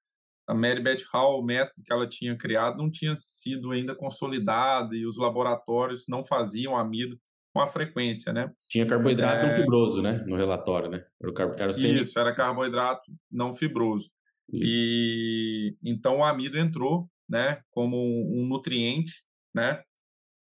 [0.48, 4.94] A Mary Beth Hall, o método que ela tinha criado, não tinha sido ainda consolidado
[4.94, 7.18] e os laboratórios não faziam amido
[7.52, 8.52] com a frequência, né?
[8.68, 9.48] Tinha carboidrato é...
[9.48, 10.22] não fibroso, né?
[10.24, 11.04] No relatório, né?
[11.20, 11.52] Era, car...
[11.58, 11.96] era sem...
[11.96, 14.08] Isso, era carboidrato não fibroso.
[14.52, 14.62] Isso.
[14.64, 19.24] E então o amido entrou né, como um nutriente,
[19.54, 19.82] né?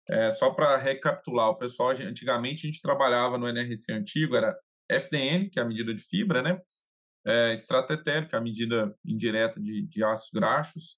[0.08, 4.56] É, só para recapitular, o pessoal antigamente a gente trabalhava no NRC antigo era
[4.90, 6.60] FDN, que é a medida de fibra, né?
[7.24, 10.96] É, estratetério, que é a medida indireta de, de ácidos graxos.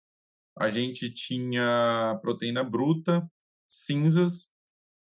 [0.58, 3.28] A gente tinha proteína bruta,
[3.68, 4.54] cinzas,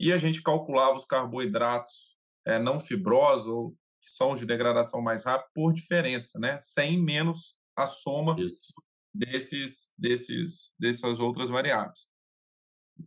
[0.01, 5.25] e a gente calculava os carboidratos é, não fibrosos, que são os de degradação mais
[5.25, 6.59] rápida, por diferença, né?
[6.59, 8.75] 100 menos a soma Isso
[9.17, 12.07] desses, desses, dessas outras variáveis.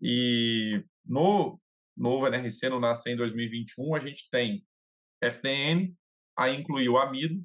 [0.02, 1.60] E no
[1.96, 4.66] novo NRC, no NACE em 2021, a gente tem
[5.22, 5.96] FDN,
[6.38, 7.44] aí incluiu amido,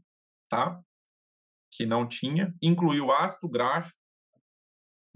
[0.49, 0.81] tá?
[1.73, 3.95] Que não tinha, incluiu ácido graxo.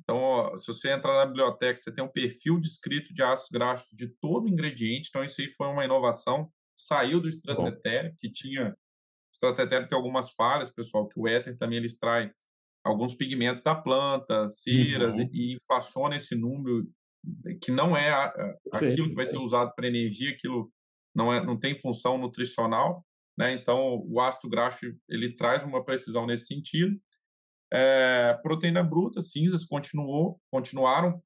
[0.00, 3.96] Então, ó, se você entrar na biblioteca, você tem um perfil descrito de ácidos graxos
[3.96, 5.08] de todo ingrediente.
[5.10, 6.50] Então, isso aí foi uma inovação.
[6.76, 8.74] Saiu do estratégia, que tinha
[9.32, 12.32] estratégia tem algumas falhas, pessoal, que o éter também ele extrai
[12.88, 15.28] alguns pigmentos da planta, ceras, uhum.
[15.32, 16.86] e, e inflaciona esse número
[17.62, 20.70] que não é a, a, aquilo que vai ser usado para energia, aquilo
[21.14, 23.04] não, é, não tem função nutricional,
[23.36, 23.52] né?
[23.52, 26.98] Então, o ácido graxo ele traz uma precisão nesse sentido.
[27.72, 31.22] É, proteína bruta, cinzas continuou, continuaram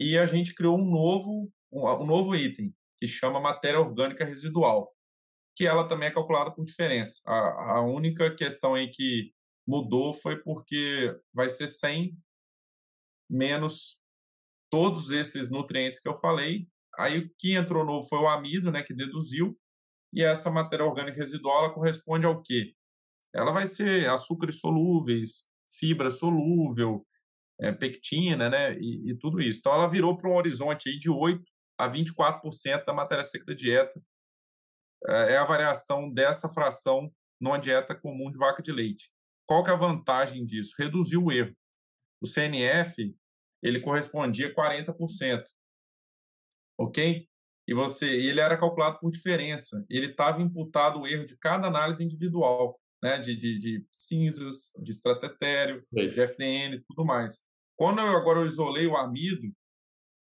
[0.00, 4.92] e a gente criou um novo um, um novo item que chama matéria orgânica residual,
[5.56, 7.22] que ela também é calculada por diferença.
[7.26, 9.32] A, a única questão aí que
[9.68, 12.16] mudou foi porque vai ser 100
[13.28, 13.98] menos
[14.70, 16.66] todos esses nutrientes que eu falei.
[16.98, 19.56] Aí o que entrou novo foi o amido, né, que deduziu,
[20.12, 22.74] e essa matéria orgânica residual corresponde ao quê?
[23.34, 25.44] Ela vai ser açúcares solúveis,
[25.78, 27.06] fibra solúvel,
[27.60, 29.58] é, pectina, né, e, e, tudo isso.
[29.58, 31.44] Então ela virou para um horizonte aí de 8
[31.76, 34.00] a 24% da matéria seca da dieta.
[35.06, 39.10] É, é a variação dessa fração numa dieta comum de vaca de leite.
[39.48, 40.74] Qual que é a vantagem disso?
[40.78, 41.56] Reduzir o erro.
[42.20, 43.16] O CNF,
[43.62, 45.42] ele correspondia a 40%.
[46.78, 47.26] Ok?
[47.66, 49.84] E você, ele era calculado por diferença.
[49.88, 53.18] Ele estava imputado o erro de cada análise individual, né?
[53.18, 57.38] De, de, de cinzas, de estratetério, de FDN e tudo mais.
[57.74, 59.50] Quando eu agora eu isolei o amido,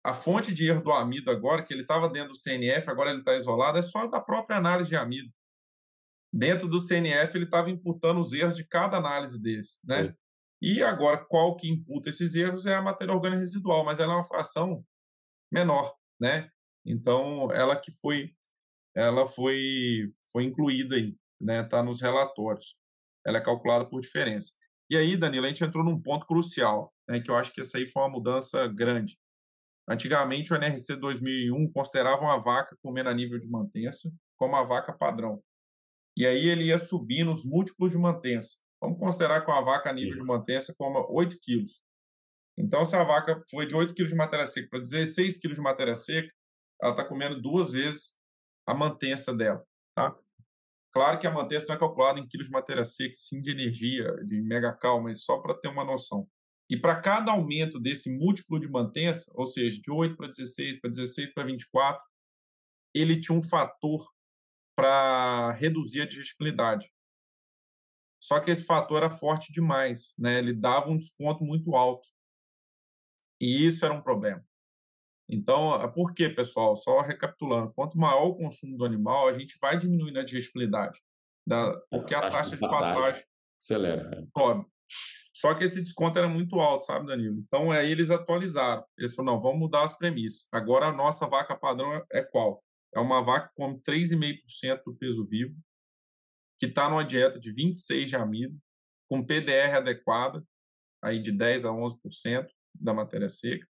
[0.04, 3.20] a fonte de erro do amido agora, que ele estava dentro do CNF, agora ele
[3.20, 5.30] está isolado, é só da própria análise de amido.
[6.36, 10.08] Dentro do CNF, ele estava imputando os erros de cada análise desse, né?
[10.08, 10.16] É.
[10.62, 14.16] E agora, qual que imputa esses erros é a matéria orgânica residual, mas ela é
[14.18, 14.86] uma fração
[15.50, 16.50] menor, né?
[16.86, 18.32] Então, ela que foi,
[18.94, 21.64] ela foi, foi incluída aí, né?
[21.64, 22.76] Tá nos relatórios.
[23.26, 24.52] Ela é calculada por diferença.
[24.90, 27.22] E aí, Danilo, a gente entrou num ponto crucial, né?
[27.22, 29.18] Que eu acho que essa aí foi uma mudança grande.
[29.88, 34.92] Antigamente, o NRC 2001 considerava uma vaca comendo a nível de mantença como a vaca
[34.92, 35.42] padrão.
[36.16, 38.58] E aí ele ia subindo os múltiplos de mantença.
[38.82, 41.82] Vamos considerar que uma vaca a nível de mantença coma 8 quilos.
[42.58, 45.64] Então, se a vaca foi de 8 quilos de matéria seca para 16 quilos de
[45.64, 46.32] matéria seca,
[46.82, 48.18] ela está comendo duas vezes
[48.66, 49.64] a mantença dela.
[49.96, 50.18] Tá?
[50.94, 54.10] Claro que a mantença não é calculada em quilos de matéria seca, sim de energia,
[54.26, 56.28] de megacal, mas só para ter uma noção.
[56.70, 60.90] E para cada aumento desse múltiplo de mantença, ou seja, de 8 para 16, para
[60.90, 62.04] 16 para 24,
[62.94, 64.10] ele tinha um fator
[64.76, 66.92] para reduzir a digestibilidade.
[68.22, 70.40] Só que esse fator era forte demais, né?
[70.40, 72.08] Ele dava um desconto muito alto.
[73.40, 74.44] E isso era um problema.
[75.30, 76.76] Então, é por quê, pessoal?
[76.76, 81.00] Só recapitulando, quanto maior o consumo do animal, a gente vai diminuindo a digestibilidade,
[81.46, 83.24] da, porque a, a taxa, de, de passagem
[83.60, 84.10] acelera.
[84.14, 84.40] É.
[84.40, 84.66] Sobe.
[85.34, 87.38] Só que esse desconto era muito alto, sabe, Danilo?
[87.40, 88.86] Então, aí eles atualizaram.
[88.98, 90.48] Eles falaram, não, vamos mudar as premissas.
[90.52, 92.64] Agora, a nossa vaca padrão é, é qual?
[92.96, 95.56] É uma vaca que come 3,5% do peso vivo,
[96.58, 98.58] que está numa dieta de 26 de amido,
[99.10, 100.44] com PDR adequada,
[101.04, 103.68] aí de 10 a 11% da matéria seca,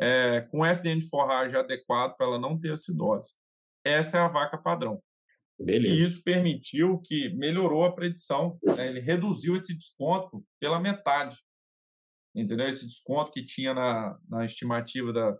[0.00, 3.34] é, com FDN de forragem adequado para ela não ter acidose.
[3.84, 5.02] Essa é a vaca padrão.
[5.58, 5.94] Beleza.
[5.94, 8.88] E isso permitiu que melhorou a predição, né?
[8.88, 11.36] ele reduziu esse desconto pela metade.
[12.34, 12.66] Entendeu?
[12.66, 15.38] Esse desconto que tinha na, na estimativa da,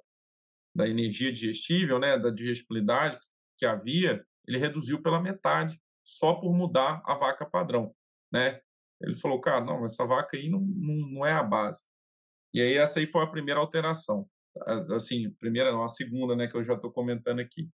[0.75, 3.19] da energia digestível, né, da digestibilidade
[3.59, 7.95] que havia, ele reduziu pela metade, só por mudar a vaca padrão,
[8.33, 8.61] né?
[9.01, 11.83] Ele falou, cara, não, essa vaca aí não, não, não é a base.
[12.55, 14.29] E aí essa aí foi a primeira alteração.
[14.95, 17.69] Assim, primeira não, a segunda, né, que eu já estou comentando aqui.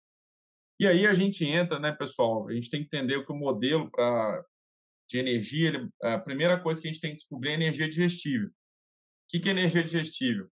[0.79, 3.89] E aí a gente entra, né, pessoal, a gente tem que entender que o modelo
[3.89, 4.43] para
[5.09, 8.47] de energia, ele, a primeira coisa que a gente tem que descobrir é energia digestível.
[8.47, 8.51] O
[9.29, 10.49] que, que é energia digestível?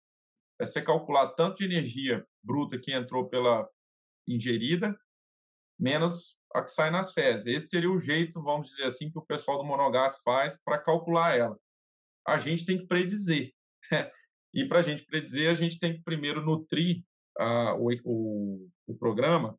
[0.61, 3.69] É você calcular tanto de energia bruta que entrou pela
[4.29, 4.97] ingerida,
[5.79, 7.47] menos a que sai nas fezes.
[7.47, 11.37] Esse seria o jeito, vamos dizer assim, que o pessoal do monogás faz para calcular
[11.37, 11.59] ela.
[12.27, 13.53] A gente tem que predizer.
[14.55, 17.03] e para a gente predizer, a gente tem que primeiro nutrir
[17.41, 19.59] uh, o, o, o programa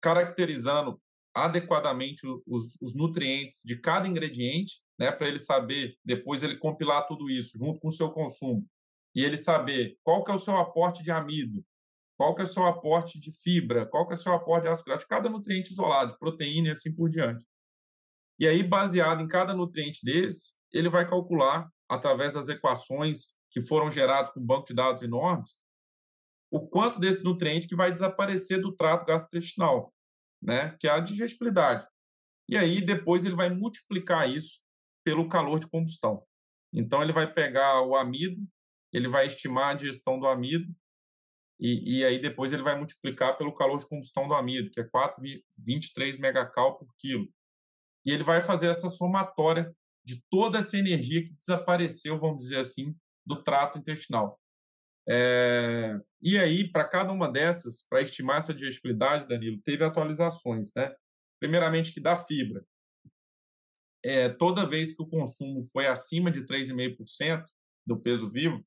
[0.00, 1.00] caracterizando
[1.34, 7.30] adequadamente os, os, nutrientes de cada ingrediente, né, para ele saber, depois ele compilar tudo
[7.30, 8.66] isso junto com o seu consumo,
[9.14, 11.64] e ele saber qual que é o seu aporte de amido,
[12.16, 14.68] qual que é o seu aporte de fibra, qual que é o seu aporte de
[14.68, 17.44] ácido cada nutriente isolado, proteína e assim por diante.
[18.38, 23.90] E aí, baseado em cada nutriente desse, ele vai calcular, através das equações que foram
[23.90, 25.58] geradas com um banco de dados enormes,
[26.50, 29.92] o quanto desse nutriente que vai desaparecer do trato gastrointestinal,
[30.40, 30.76] né?
[30.78, 31.86] que é a digestibilidade.
[32.48, 34.60] E aí, depois, ele vai multiplicar isso
[35.04, 36.24] pelo calor de combustão.
[36.72, 38.40] Então, ele vai pegar o amido,
[38.92, 40.68] ele vai estimar a digestão do amido,
[41.60, 44.84] e, e aí depois ele vai multiplicar pelo calor de combustão do amido, que é
[44.84, 47.28] 4,23 megacal por quilo.
[48.04, 49.74] E ele vai fazer essa somatória
[50.04, 54.40] de toda essa energia que desapareceu, vamos dizer assim, do trato intestinal.
[55.08, 55.98] É...
[56.20, 60.92] E aí, para cada uma dessas, para estimar essa digestibilidade, Danilo, teve atualizações, né?
[61.40, 62.64] Primeiramente, que da fibra.
[64.04, 67.44] É, toda vez que o consumo foi acima de 3,5%
[67.86, 68.64] do peso vivo,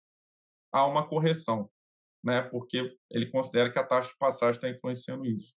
[0.72, 1.70] há uma correção,
[2.24, 2.42] né?
[2.42, 5.54] Porque ele considera que a taxa de passagem está influenciando isso.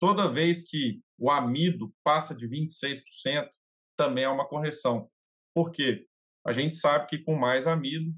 [0.00, 3.48] Toda vez que o amido passa de 26%,
[3.96, 5.10] também é uma correção.
[5.54, 6.06] Por quê?
[6.46, 8.14] A gente sabe que com mais amido,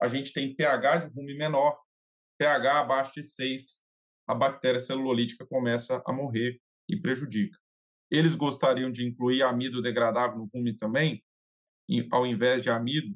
[0.00, 1.78] a gente tem pH de rume menor,
[2.38, 3.82] pH abaixo de 6,
[4.26, 6.58] a bactéria celulolítica começa a morrer
[6.88, 7.58] e prejudica.
[8.10, 11.22] Eles gostariam de incluir amido degradável no rume também,
[12.10, 13.14] ao invés de amido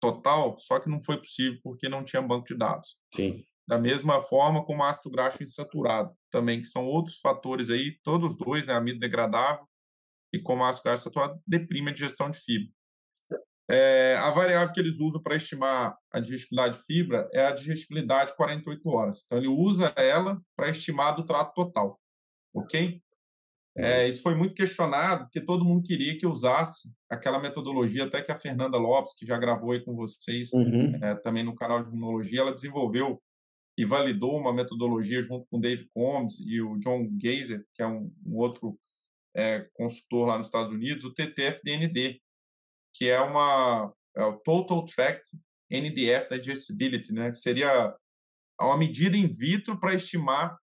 [0.00, 2.96] total, só que não foi possível porque não tinha banco de dados.
[3.14, 3.44] Sim.
[3.68, 8.66] Da mesma forma como ácido graxo insaturado, também, que são outros fatores aí, todos dois,
[8.66, 9.64] né, amido degradável
[10.32, 12.72] e como ácido graxo insaturado, deprime a digestão de fibra.
[13.70, 18.34] É, a variável que eles usam para estimar a digestibilidade de fibra é a digestibilidade
[18.34, 19.22] 48 horas.
[19.24, 22.00] Então, ele usa ela para estimar do trato total.
[22.52, 23.00] Ok?
[23.76, 28.32] É, isso foi muito questionado, porque todo mundo queria que usasse aquela metodologia, até que
[28.32, 30.96] a Fernanda Lopes, que já gravou aí com vocês, uhum.
[31.02, 33.22] é, também no canal de imunologia, ela desenvolveu
[33.78, 37.86] e validou uma metodologia junto com o Dave Combs e o John Geiser, que é
[37.86, 38.78] um, um outro
[39.34, 42.20] é, consultor lá nos Estados Unidos, o TTF-DND,
[42.92, 45.22] que é uma é o Total Tract
[45.70, 47.94] NDF Digestibility, né, que seria
[48.60, 50.58] uma medida in vitro para estimar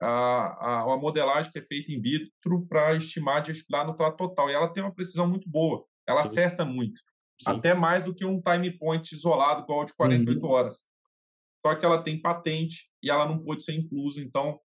[0.00, 3.42] a, a, modelagem que é feita in vitro para estimar
[3.86, 4.50] no trato total.
[4.50, 6.28] E ela tem uma precisão muito boa, ela Sim.
[6.28, 7.00] acerta muito,
[7.40, 7.50] Sim.
[7.50, 10.50] até mais do que um time point isolado igual de 48 uhum.
[10.50, 10.84] horas.
[11.64, 14.60] Só que ela tem patente e ela não pôde ser inclusa, então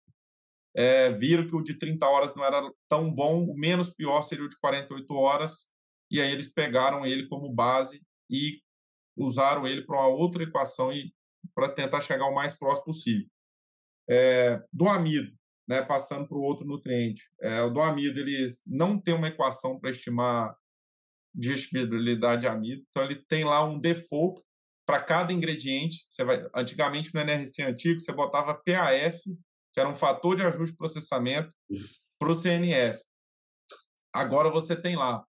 [0.76, 4.46] é, viram que o de 30 horas não era tão bom, o menos pior seria
[4.46, 5.72] o de 48 horas,
[6.12, 8.62] e aí eles pegaram ele como base e
[9.18, 11.14] usaram ele para uma outra equação e
[11.56, 13.28] para tentar chegar o mais próximo possível.
[14.10, 15.32] É, do amido,
[15.68, 17.24] né, passando para o outro nutriente.
[17.42, 20.56] É, o do amido, ele não tem uma equação para estimar
[21.34, 24.42] digestibilidade de amido, então ele tem lá um default
[24.84, 26.08] para cada ingrediente.
[26.10, 29.22] Você vai, antigamente no NRC antigo, você botava PAF,
[29.72, 31.56] que era um fator de ajuste de processamento,
[32.18, 33.00] para o CNF.
[34.12, 35.24] Agora você tem lá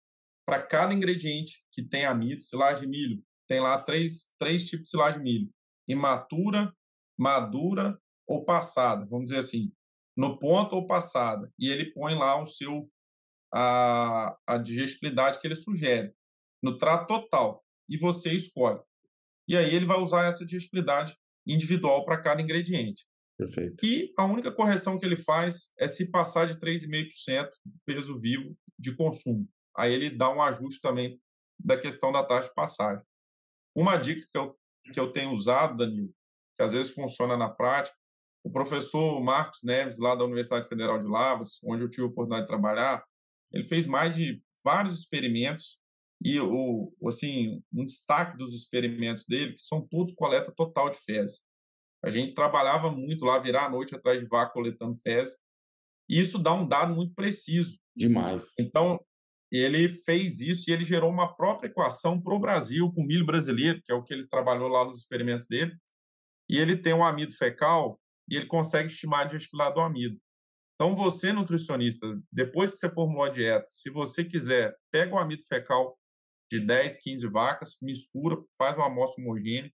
[0.46, 4.90] para cada ingrediente que tem amido, silagem de milho, tem lá três, três tipos de
[4.90, 5.50] silagem de milho:
[5.86, 6.72] imatura,
[7.18, 8.00] madura
[8.30, 9.72] ou passada, vamos dizer assim,
[10.16, 11.52] no ponto ou passada.
[11.58, 12.88] E ele põe lá o seu
[13.52, 16.12] a, a digestibilidade que ele sugere
[16.62, 18.80] no trato total e você escolhe.
[19.48, 21.16] E aí ele vai usar essa digestibilidade
[21.46, 23.04] individual para cada ingrediente.
[23.36, 23.84] Perfeito.
[23.84, 28.54] E a única correção que ele faz é se passar de 3,5% do peso vivo
[28.78, 31.20] de consumo aí ele dá um ajuste também
[31.58, 33.04] da questão da taxa de passagem.
[33.74, 34.56] Uma dica que eu,
[34.92, 36.12] que eu tenho usado, Danilo,
[36.56, 37.96] que às vezes funciona na prática,
[38.42, 42.42] o professor Marcos Neves, lá da Universidade Federal de Lavras, onde eu tive a oportunidade
[42.42, 43.04] de trabalhar,
[43.52, 45.80] ele fez mais de vários experimentos
[46.22, 51.40] e o assim um destaque dos experimentos dele que são todos coleta total de fezes.
[52.02, 55.36] A gente trabalhava muito lá, virar a noite atrás de vaca coletando fezes,
[56.08, 57.78] e isso dá um dado muito preciso.
[57.94, 58.52] Demais.
[58.58, 58.98] Então,
[59.50, 63.82] ele fez isso e ele gerou uma própria equação para o Brasil com milho brasileiro,
[63.84, 65.76] que é o que ele trabalhou lá nos experimentos dele.
[66.48, 68.00] E ele tem um amido fecal
[68.30, 70.20] e ele consegue estimar a digestibilidade do amido.
[70.74, 75.42] Então, você, nutricionista, depois que você formulou a dieta, se você quiser, pega o amido
[75.46, 75.98] fecal
[76.50, 79.70] de 10, 15 vacas, mistura, faz uma amostra homogênea,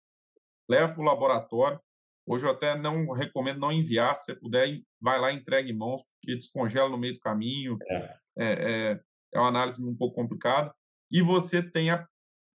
[0.68, 1.80] leva para o laboratório.
[2.26, 5.76] Hoje eu até não recomendo não enviar, se você puder, vai lá e entrega em
[5.76, 7.78] mãos, porque descongela no meio do caminho.
[7.88, 8.16] É.
[8.38, 9.00] É, é,
[9.32, 10.74] é uma análise um pouco complicada,
[11.10, 12.06] e você tem, a,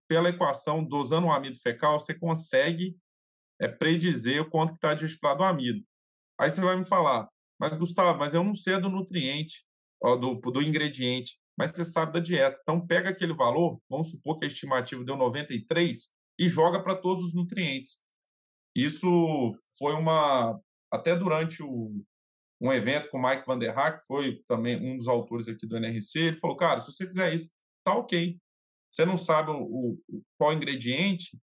[0.07, 2.97] pela equação, dosando o amido fecal, você consegue
[3.59, 5.84] é, predizer o quanto que está destilado o amido.
[6.39, 7.27] Aí você vai me falar,
[7.59, 9.65] mas Gustavo, mas eu não sei do nutriente,
[10.01, 12.59] ó, do, do ingrediente, mas você sabe da dieta.
[12.61, 17.23] Então pega aquele valor, vamos supor que a estimativa deu 93, e joga para todos
[17.23, 18.03] os nutrientes.
[18.75, 19.07] Isso
[19.77, 20.59] foi uma.
[20.91, 22.05] Até durante o,
[22.61, 25.77] um evento com o Mike Van der que foi também um dos autores aqui do
[25.77, 27.49] NRC, ele falou, cara, se você fizer isso,
[27.84, 28.38] tá ok.
[28.89, 31.38] Você não sabe o, o qual ingrediente,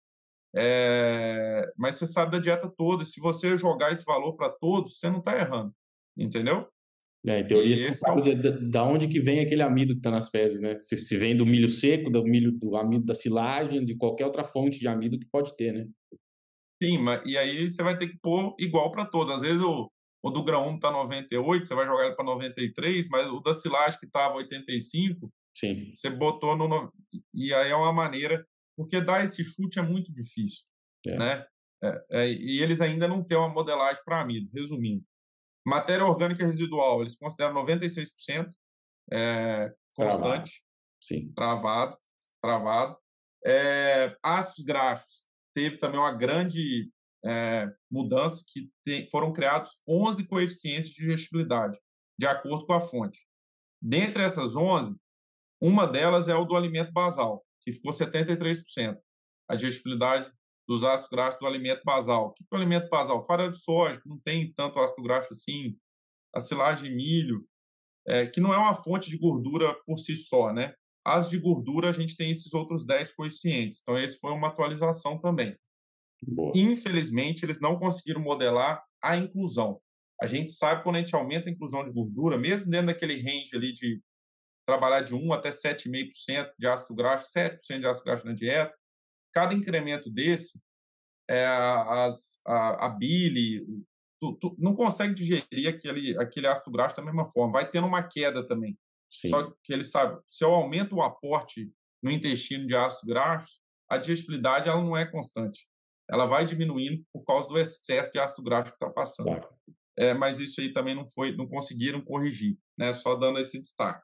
[0.55, 3.05] é, mas você sabe da dieta toda.
[3.05, 5.73] Se você jogar esse valor para todos, você não está errando,
[6.17, 6.67] entendeu?
[7.25, 8.69] É, em teoria, você sabe é o...
[8.69, 10.77] da onde que vem aquele amido que está nas fezes, né?
[10.77, 14.43] Se, se, vem do milho seco, do milho do amido da silagem, de qualquer outra
[14.43, 15.87] fonte de amido que pode ter, né?
[16.81, 19.29] Sim, mas, e aí você vai ter que pôr igual para todos.
[19.29, 19.89] Às vezes o,
[20.21, 23.53] o do grão 1 está 98, você vai jogar ele para 93, mas o da
[23.53, 25.91] silagem que estava 85, Sim.
[25.93, 26.91] você botou no.
[27.33, 28.45] E aí é uma maneira.
[28.75, 30.63] Porque dar esse chute é muito difícil.
[31.05, 31.17] É.
[31.17, 31.45] Né?
[31.83, 35.03] É, é, e eles ainda não têm uma modelagem para amido, resumindo.
[35.65, 38.53] Matéria orgânica residual, eles consideram 96%
[39.11, 40.21] é, constante.
[40.21, 40.49] Travado.
[41.01, 41.33] Sim.
[41.33, 41.97] Travado.
[42.41, 42.97] Travado.
[43.45, 46.89] É, ácidos graxos, teve também uma grande
[47.25, 48.69] é, mudança que
[49.09, 51.77] foram criados 11 coeficientes de digestibilidade,
[52.17, 53.19] de acordo com a fonte.
[53.81, 54.97] Dentre essas 11,
[55.61, 58.97] uma delas é o do alimento basal, que ficou 73%.
[59.49, 60.31] A digestibilidade
[60.67, 62.27] dos ácidos graxos do alimento basal.
[62.27, 63.25] O que é o alimento basal?
[63.25, 65.77] Farelo de soja, que não tem tanto ácido graxo assim.
[66.33, 67.45] A silagem de milho,
[68.07, 70.73] é, que não é uma fonte de gordura por si só, né?
[71.05, 73.79] As de gordura, a gente tem esses outros 10 coeficientes.
[73.81, 75.55] Então, esse foi uma atualização também.
[76.21, 76.53] Boa.
[76.55, 79.81] Infelizmente, eles não conseguiram modelar a inclusão.
[80.21, 83.21] A gente sabe que quando a gente aumenta a inclusão de gordura, mesmo dentro daquele
[83.21, 84.01] range ali de
[84.65, 88.73] trabalhar de 1 até 7,5% de ácido graxo, 7% de ácido graxo na dieta,
[89.33, 90.61] cada incremento desse,
[91.29, 93.65] é, as, a, a bile,
[94.19, 97.53] tu, tu não consegue digerir aquele, aquele ácido graxo da mesma forma.
[97.53, 98.77] Vai tendo uma queda também.
[99.11, 99.29] Sim.
[99.29, 101.71] Só que ele sabe, se eu aumento o aporte
[102.01, 103.59] no intestino de ácido graxo,
[103.89, 105.67] a digestibilidade ela não é constante.
[106.09, 109.27] Ela vai diminuindo por causa do excesso de ácido graxo que está passando.
[109.27, 109.49] Claro.
[109.97, 112.91] É, mas isso aí também não foi, não conseguiram corrigir, né?
[112.93, 114.03] Só dando esse destaque.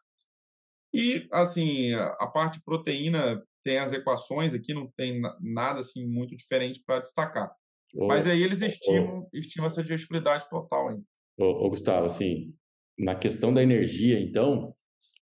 [0.93, 6.81] E assim, a parte proteína tem as equações aqui, não tem nada assim muito diferente
[6.85, 7.51] para destacar.
[7.95, 11.03] Mas aí eles estimam, ô, estimam essa digestibilidade total ainda.
[11.37, 12.53] Ô, Gustavo, assim,
[12.97, 14.75] na questão da energia, então,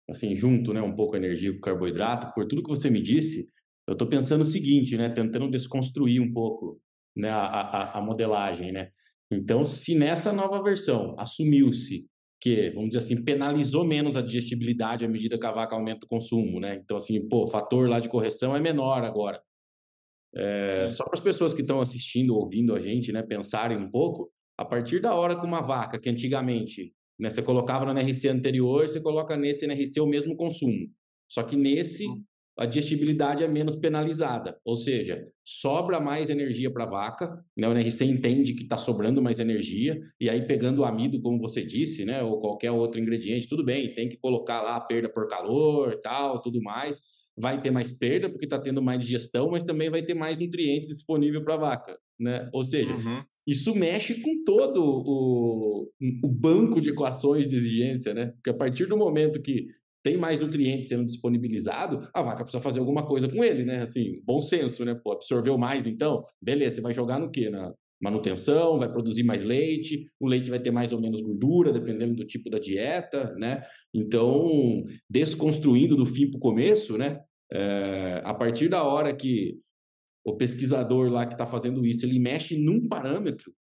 [0.09, 3.01] assim, junto, né, um pouco a energia com o carboidrato, por tudo que você me
[3.01, 3.51] disse,
[3.87, 6.79] eu estou pensando o seguinte, né, tentando desconstruir um pouco,
[7.15, 8.89] né, a, a, a modelagem, né.
[9.31, 12.07] Então, se nessa nova versão assumiu-se
[12.43, 16.09] que, vamos dizer assim, penalizou menos a digestibilidade à medida que a vaca aumenta o
[16.09, 16.75] consumo, né?
[16.75, 19.41] Então, assim, pô, o fator lá de correção é menor agora.
[20.35, 24.29] É, só para as pessoas que estão assistindo, ouvindo a gente, né, pensarem um pouco,
[24.57, 28.89] a partir da hora que uma vaca, que antigamente né, você colocava no NRC anterior,
[28.89, 30.91] você coloca nesse NRC o mesmo consumo.
[31.31, 32.25] Só que nesse, hum
[32.57, 37.67] a digestibilidade é menos penalizada, ou seja, sobra mais energia para a vaca, né?
[37.67, 41.65] o NRC entende que está sobrando mais energia, e aí pegando o amido, como você
[41.65, 42.21] disse, né?
[42.21, 46.41] ou qualquer outro ingrediente, tudo bem, tem que colocar lá a perda por calor, tal,
[46.41, 47.01] tudo mais,
[47.35, 50.87] vai ter mais perda porque está tendo mais digestão, mas também vai ter mais nutrientes
[50.87, 52.47] disponível para a vaca, né?
[52.53, 53.23] Ou seja, uhum.
[53.47, 55.89] isso mexe com todo o,
[56.23, 58.27] o banco de equações de exigência, né?
[58.35, 59.65] Porque a partir do momento que
[60.03, 63.81] tem mais nutrientes sendo disponibilizado, a vaca precisa fazer alguma coisa com ele, né?
[63.83, 64.93] Assim, bom senso, né?
[64.93, 67.49] Pô, absorveu mais, então, beleza, você vai jogar no quê?
[67.49, 72.15] Na manutenção, vai produzir mais leite, o leite vai ter mais ou menos gordura, dependendo
[72.15, 73.63] do tipo da dieta, né?
[73.93, 77.21] Então, desconstruindo do fim para o começo, né?
[77.51, 79.57] É, a partir da hora que
[80.25, 83.53] o pesquisador lá que está fazendo isso, ele mexe num parâmetro,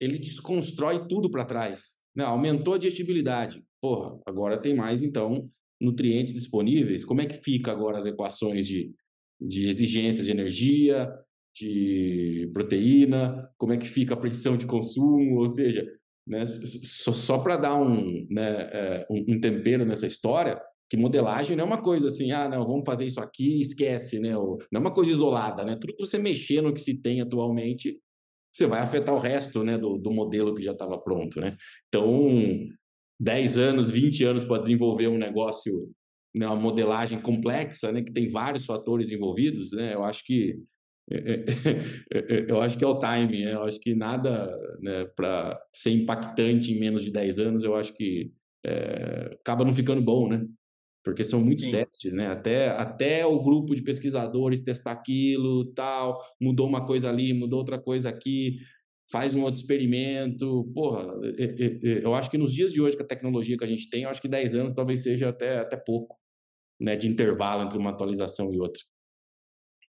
[0.00, 1.98] ele desconstrói tudo para trás.
[2.14, 2.24] Né?
[2.24, 3.62] Aumentou a digestibilidade.
[3.80, 5.48] Porra, agora tem mais, então,
[5.80, 8.92] nutrientes disponíveis, como é que fica agora as equações de,
[9.40, 11.08] de exigência de energia,
[11.54, 15.86] de proteína, como é que fica a predição de consumo, ou seja,
[16.26, 21.56] né, só, só para dar um, né, é, um, um, tempero nessa história, que modelagem
[21.56, 24.36] não é uma coisa assim, ah, não, vamos fazer isso aqui e esquece, né?
[24.36, 25.76] Ou, não é uma coisa isolada, né?
[25.80, 27.96] Tudo que você mexer no que se tem atualmente,
[28.52, 31.56] você vai afetar o resto, né, do, do modelo que já estava pronto, né?
[31.88, 32.28] Então,
[33.20, 35.92] 10 anos, 20 anos para desenvolver um negócio,
[36.34, 40.58] né, uma modelagem complexa, né, que tem vários fatores envolvidos, né, eu acho que
[42.48, 46.72] eu acho que é o time, né, eu acho que nada né, para ser impactante
[46.72, 48.32] em menos de 10 anos, eu acho que
[48.64, 50.46] é, acaba não ficando bom, né?
[51.02, 51.70] Porque são muitos Sim.
[51.72, 52.26] testes, né?
[52.26, 57.78] Até, até o grupo de pesquisadores testar aquilo, tal, mudou uma coisa ali, mudou outra
[57.78, 58.58] coisa aqui,
[59.10, 60.70] faz um outro experimento.
[60.72, 61.14] Porra,
[62.02, 64.10] eu acho que nos dias de hoje, com a tecnologia que a gente tem, eu
[64.10, 66.16] acho que 10 anos talvez seja até, até pouco,
[66.80, 68.82] né, de intervalo entre uma atualização e outra.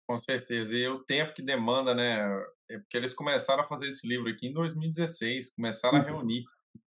[0.07, 0.75] Com certeza.
[0.75, 2.21] E o tempo que demanda, né?
[2.69, 6.07] É porque eles começaram a fazer esse livro aqui em 2016, começaram a uhum.
[6.07, 6.43] reunir.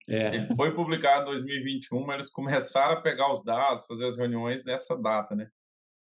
[0.10, 0.36] É.
[0.36, 4.64] Ele foi publicado em 2021, mas eles começaram a pegar os dados, fazer as reuniões
[4.64, 5.50] nessa data, né?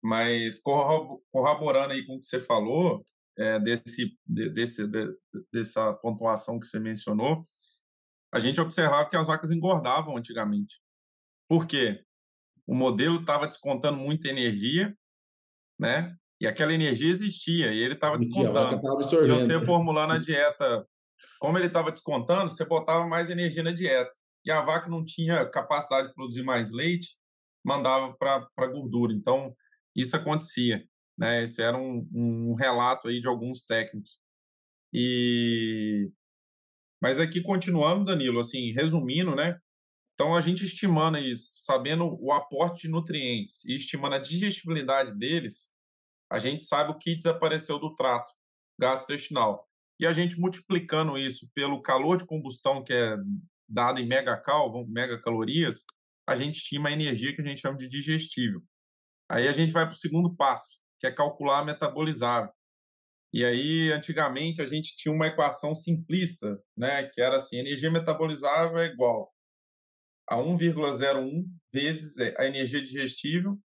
[0.01, 3.05] Mas corroborando aí com o que você falou,
[3.39, 5.15] é, desse, desse, de,
[5.51, 7.41] dessa pontuação que você mencionou,
[8.31, 10.75] a gente observava que as vacas engordavam antigamente.
[11.47, 12.03] Por quê?
[12.67, 14.95] O modelo estava descontando muita energia,
[15.79, 16.15] né?
[16.39, 18.79] E aquela energia existia, e ele estava descontando.
[19.25, 20.85] E você formulando a dieta
[21.39, 24.11] como ele estava descontando, você botava mais energia na dieta.
[24.45, 27.17] E a vaca não tinha capacidade de produzir mais leite,
[27.63, 29.13] mandava para a gordura.
[29.13, 29.55] Então,
[29.95, 30.83] isso acontecia.
[31.19, 31.43] Né?
[31.43, 34.17] Esse era um, um relato aí de alguns técnicos.
[34.93, 36.09] E
[37.01, 39.59] mas aqui continuando, Danilo, assim, resumindo, né?
[40.13, 45.71] Então a gente estimando isso, sabendo o aporte de nutrientes e estimando a digestibilidade deles,
[46.29, 48.31] a gente sabe o que desapareceu do trato
[48.77, 49.65] gastrointestinal.
[49.99, 53.17] E a gente multiplicando isso pelo calor de combustão que é
[53.67, 55.85] dado em megacal, megacalorias,
[56.27, 58.61] a gente estima a energia que a gente chama de digestível.
[59.29, 62.51] Aí a gente vai para o segundo passo, que é calcular a metabilizável.
[63.31, 68.79] E aí, antigamente, a gente tinha uma equação simplista, né, que era assim, energia metabolizável
[68.79, 69.31] é igual
[70.29, 73.59] a 1,01 vezes a energia digestível,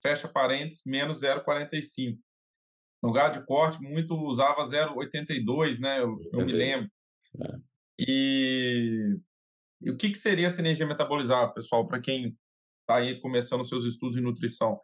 [0.00, 2.18] fecha parênteses, menos 0,45.
[3.02, 6.90] No lugar de corte, muito usava 0,82, né, eu, eu me lembro.
[7.38, 7.58] É.
[7.98, 9.18] E,
[9.82, 12.36] e, o que, que seria essa energia metabolizável, pessoal, para quem
[12.80, 14.80] está aí começando seus estudos em nutrição?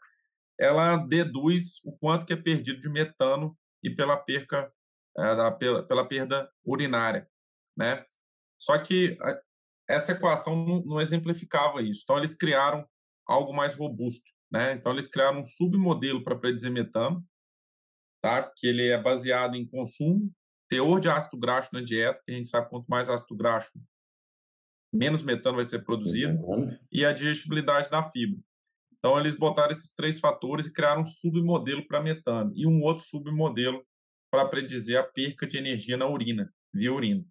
[0.63, 4.73] Ela deduz o quanto que é perdido de metano e pela perca
[5.17, 7.29] da, pela, pela perda urinária,
[7.77, 8.05] né?
[8.61, 9.17] Só que
[9.89, 12.03] essa equação não, não, exemplificava isso.
[12.05, 12.87] Então eles criaram
[13.27, 14.73] algo mais robusto, né?
[14.73, 17.25] Então eles criaram um submodelo para predizer metano,
[18.23, 18.43] tá?
[18.57, 20.33] Que ele é baseado em consumo,
[20.69, 23.73] teor de ácido graxo na dieta, que a gente sabe quanto mais ácido graxo,
[24.93, 26.79] menos metano vai ser produzido, uhum.
[26.91, 28.41] e a digestibilidade da fibra.
[29.05, 33.03] Então, eles botaram esses três fatores e criaram um submodelo para metano e um outro
[33.05, 33.85] submodelo
[34.31, 37.25] para predizer a perca de energia na urina, via urina.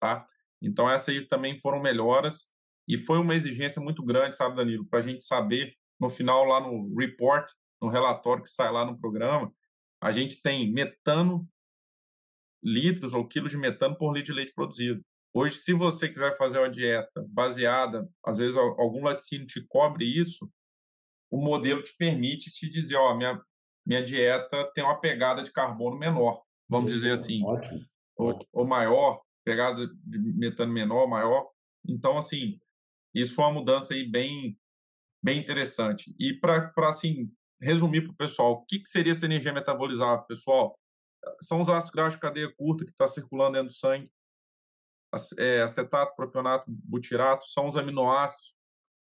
[0.00, 0.26] Tá?
[0.62, 2.50] Então, essas aí também foram melhoras
[2.88, 6.62] e foi uma exigência muito grande, sabe, Danilo, para a gente saber, no final, lá
[6.62, 7.46] no report,
[7.80, 9.52] no relatório que sai lá no programa,
[10.00, 11.46] a gente tem metano,
[12.64, 15.04] litros ou quilos de metano por litro de leite produzido.
[15.34, 20.50] Hoje, se você quiser fazer uma dieta baseada, às vezes algum laticínio te cobre isso,
[21.30, 23.40] o modelo te permite te dizer, ó, minha,
[23.86, 27.44] minha dieta tem uma pegada de carbono menor, vamos dizer assim.
[27.44, 27.84] Ótimo.
[28.16, 31.48] Ou, ou maior, pegada de metano menor, maior.
[31.86, 32.60] Então, assim,
[33.14, 34.58] isso foi uma mudança aí bem,
[35.22, 36.14] bem interessante.
[36.18, 40.78] E para, assim, resumir para o pessoal, o que, que seria essa energia metabolizável, pessoal?
[41.42, 44.10] São os ácidos graxos de cadeia curta que está circulando dentro do sangue,
[45.38, 48.54] é, acetato, propionato, butirato, são os aminoácidos,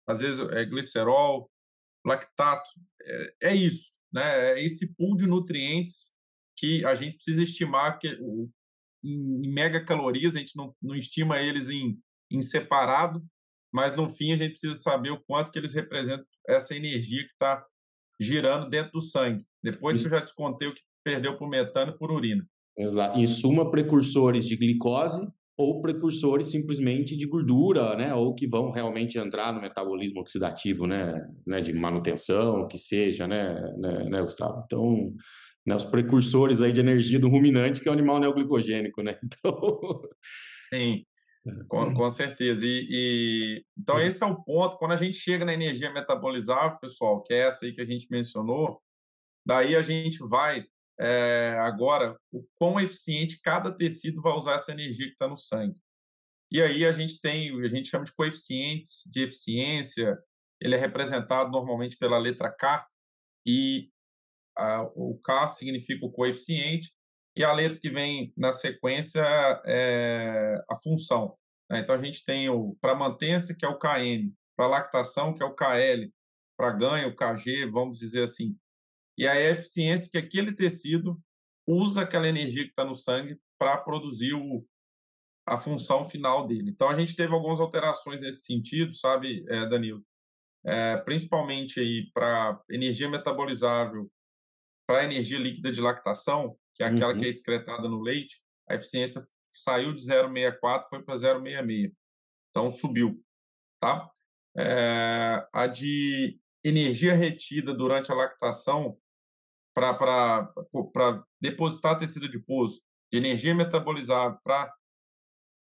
[0.07, 1.51] às vezes é glicerol,
[2.07, 2.71] lactato.
[3.03, 4.53] É, é isso, né?
[4.53, 6.13] É esse pool de nutrientes
[6.57, 8.09] que a gente precisa estimar que
[9.05, 11.99] em, em megacalorias, a gente não, não estima eles em,
[12.31, 13.23] em separado,
[13.73, 17.33] mas no fim a gente precisa saber o quanto que eles representam essa energia que
[17.33, 17.65] está
[18.21, 19.45] girando dentro do sangue.
[19.63, 22.47] Depois que eu já descontei o que perdeu por metano e por urina.
[22.77, 23.19] Exato.
[23.19, 29.19] Em suma, precursores de glicose ou precursores simplesmente de gordura, né, ou que vão realmente
[29.19, 34.63] entrar no metabolismo oxidativo, né, né de manutenção, que seja, né, né, né Gustavo?
[34.67, 35.15] Então,
[35.67, 39.19] né, os precursores aí de energia do ruminante, que é o animal neoglicogênico, né?
[39.25, 40.03] Então...
[40.73, 41.05] Sim,
[41.69, 42.67] com, com certeza.
[42.67, 47.23] E, e, então esse é o ponto, quando a gente chega na energia metabolizável, pessoal,
[47.23, 48.81] que é essa aí que a gente mencionou,
[49.47, 50.65] daí a gente vai
[50.99, 55.77] é, agora o quão eficiente cada tecido vai usar essa energia que está no sangue.
[56.51, 60.17] E aí a gente tem, a gente chama de coeficientes de eficiência,
[60.61, 62.87] ele é representado normalmente pela letra K,
[63.45, 63.91] e
[64.57, 66.91] a, o K significa o coeficiente,
[67.37, 69.23] e a letra que vem na sequência
[69.67, 71.37] é a função.
[71.71, 71.81] Né?
[71.81, 75.47] Então a gente tem o para mantença, que é o KN, para lactação, que é
[75.47, 76.11] o KL,
[76.57, 78.57] para ganho, o KG, vamos dizer assim.
[79.19, 81.21] E a eficiência que aquele tecido
[81.67, 84.65] usa aquela energia que está no sangue para produzir o,
[85.47, 86.71] a função final dele.
[86.71, 90.05] Então a gente teve algumas alterações nesse sentido, sabe, é, Danilo?
[90.65, 94.11] É, principalmente aí para energia metabolizável,
[94.87, 97.19] para energia líquida de lactação, que é aquela uhum.
[97.19, 101.93] que é excretada no leite, a eficiência saiu de 0,64 foi para 0,66.
[102.51, 103.23] Então subiu,
[103.81, 104.11] tá?
[104.57, 108.99] É, a de energia retida durante a lactação
[109.77, 112.81] para depositar tecido de pouso,
[113.13, 114.75] de energia metabolizável para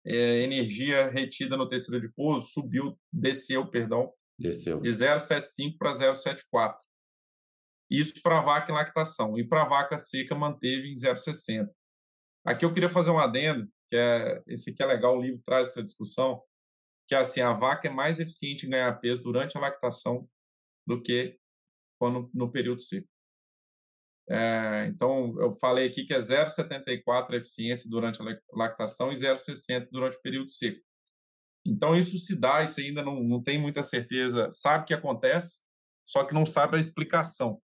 [0.06, 4.80] é, energia retida no tecido de pouso, subiu, desceu, perdão, desceu.
[4.80, 6.76] de 0,75 para 0,74.
[7.90, 9.38] Isso para vaca em lactação.
[9.38, 11.68] E para vaca seca manteve em 0,60.
[12.46, 15.68] Aqui eu queria fazer um adendo, que é esse aqui é legal, o livro traz
[15.68, 16.40] essa discussão,
[17.08, 20.28] que é assim, a vaca é mais eficiente em ganhar peso durante a lactação
[20.86, 21.38] do que
[21.98, 23.08] quando no período seco.
[24.28, 30.16] É, então, eu falei aqui que é 0,74 eficiência durante a lactação e 0,60 durante
[30.16, 30.80] o período seco.
[31.66, 35.62] Então, isso se dá, isso ainda não, não tem muita certeza, sabe que acontece,
[36.04, 37.60] só que não sabe a explicação.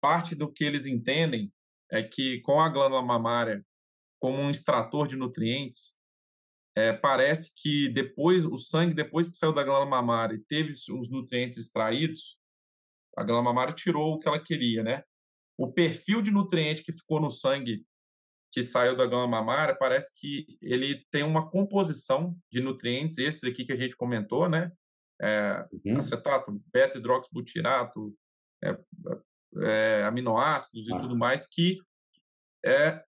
[0.00, 1.52] Parte do que eles entendem
[1.90, 3.64] é que com a glândula mamária
[4.18, 5.94] como um extrator de nutrientes,
[6.74, 11.10] é, parece que depois o sangue, depois que saiu da glândula mamária e teve os
[11.10, 12.38] nutrientes extraídos,
[13.16, 15.02] a glândula mamária tirou o que ela queria, né?
[15.58, 17.84] O perfil de nutriente que ficou no sangue
[18.52, 23.64] que saiu da glândula mamária parece que ele tem uma composição de nutrientes, esses aqui
[23.64, 24.72] que a gente comentou, né?
[25.20, 25.98] É, uhum.
[25.98, 28.14] Acetato, beta-hidroxibutirato,
[28.64, 28.78] é,
[29.62, 30.98] é, aminoácidos e ah.
[30.98, 31.78] tudo mais, que
[32.64, 33.02] é,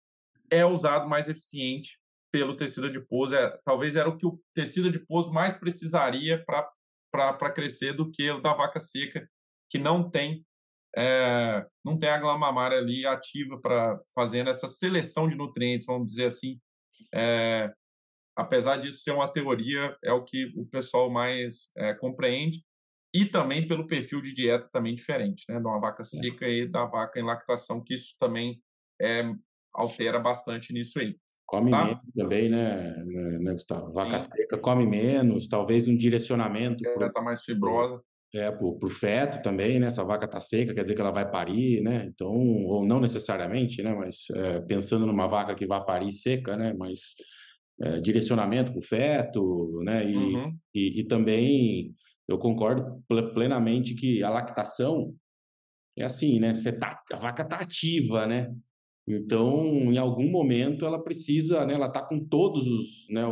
[0.50, 2.00] é usado mais eficiente
[2.32, 3.36] pelo tecido adiposo.
[3.36, 8.40] É, talvez era o que o tecido adiposo mais precisaria para crescer do que o
[8.40, 9.28] da vaca seca,
[9.70, 10.44] que não tem
[10.96, 16.08] é, não tem a glândula mamária ali ativa para fazendo essa seleção de nutrientes, vamos
[16.08, 16.58] dizer assim.
[17.14, 17.70] É,
[18.34, 22.64] apesar disso ser uma teoria, é o que o pessoal mais é, compreende.
[23.14, 25.58] E também pelo perfil de dieta também diferente, né?
[25.58, 28.60] De uma vaca seca e da vaca em lactação, que isso também
[29.00, 29.22] é,
[29.72, 31.16] altera bastante nisso aí.
[31.46, 31.84] Come tá?
[31.84, 33.92] menos também, né, né, né Gustavo?
[33.92, 34.30] Vaca Sim.
[34.32, 36.86] seca come menos, talvez um direcionamento.
[36.86, 38.02] Ela está mais fibrosa.
[38.36, 39.86] É, pro, pro feto também, né?
[39.86, 42.04] Essa vaca tá seca, quer dizer que ela vai parir, né?
[42.06, 43.94] Então, ou não necessariamente, né?
[43.94, 46.74] Mas é, pensando numa vaca que vai parir seca, né?
[46.76, 47.14] Mas
[47.80, 50.10] é, direcionamento pro feto, né?
[50.10, 50.58] E, uhum.
[50.74, 51.94] e, e, também
[52.28, 53.02] eu concordo
[53.32, 55.14] plenamente que a lactação
[55.96, 56.54] é assim, né?
[56.54, 58.52] Você tá, a vaca tá ativa, né?
[59.08, 63.22] Então, em algum momento, ela precisa, né, ela está com todos os, né,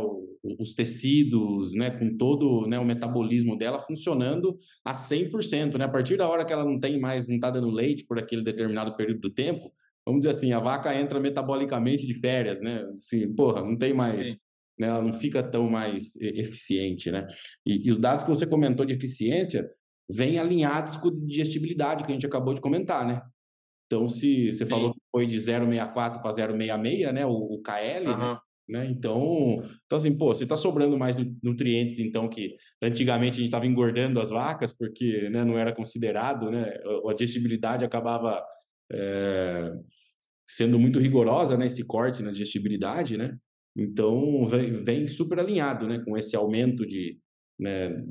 [0.57, 5.77] os tecidos, né, com todo né, o metabolismo dela funcionando a 100%.
[5.77, 5.83] Né?
[5.83, 8.41] A partir da hora que ela não tem mais, não está dando leite por aquele
[8.41, 9.69] determinado período do tempo,
[10.05, 12.85] vamos dizer assim, a vaca entra metabolicamente de férias, né?
[12.97, 14.37] Assim, porra, não tem mais,
[14.79, 17.27] né, ela não fica tão mais eficiente, né?
[17.65, 19.69] E, e os dados que você comentou de eficiência
[20.07, 23.21] vêm alinhados com a digestibilidade que a gente acabou de comentar, né?
[23.85, 28.17] Então, se você falou que foi de 0,64 para 0,66, né, o, o KL, uhum.
[28.17, 28.37] né?
[28.67, 28.87] né?
[28.87, 33.67] Então, então, assim, pô, se tá sobrando mais nutrientes, então, que antigamente a gente estava
[33.67, 36.73] engordando as vacas porque né, não era considerado, né?
[37.07, 38.43] A digestibilidade acabava
[38.91, 39.71] é,
[40.47, 41.67] sendo muito rigorosa, né?
[41.67, 43.37] Esse corte na digestibilidade, né?
[43.77, 45.99] Então, vem, vem super alinhado, né?
[45.99, 47.19] Com esse aumento de,
[47.59, 48.03] né,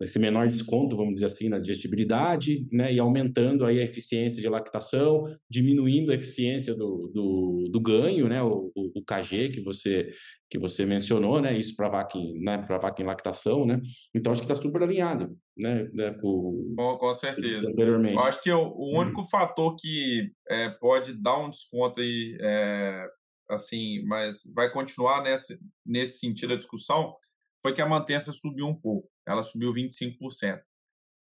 [0.00, 4.48] esse menor desconto, vamos dizer assim, na digestibilidade, né, e aumentando aí a eficiência de
[4.48, 10.12] lactação, diminuindo a eficiência do, do, do ganho, né, o, o, KG que você
[10.48, 13.80] que você mencionou, né, isso para vaca, né, para vaca em lactação, né,
[14.12, 17.70] então acho que está super alinhado, né, né com, com, com certeza.
[17.70, 18.14] Anteriormente.
[18.14, 19.28] Eu acho que o, o único hum.
[19.30, 23.06] fator que é, pode dar um desconto aí, é,
[23.48, 25.56] assim, mas vai continuar nesse,
[25.86, 27.14] nesse sentido a discussão,
[27.62, 30.60] foi que a mantença subiu um pouco ela subiu 25%.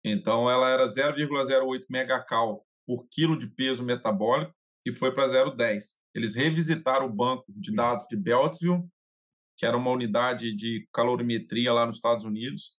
[0.03, 5.97] Então, ela era 0,08 megacal por quilo de peso metabólico e foi para 0,10.
[6.13, 8.87] Eles revisitaram o banco de dados de Beltsville,
[9.57, 12.77] que era uma unidade de calorimetria lá nos Estados Unidos.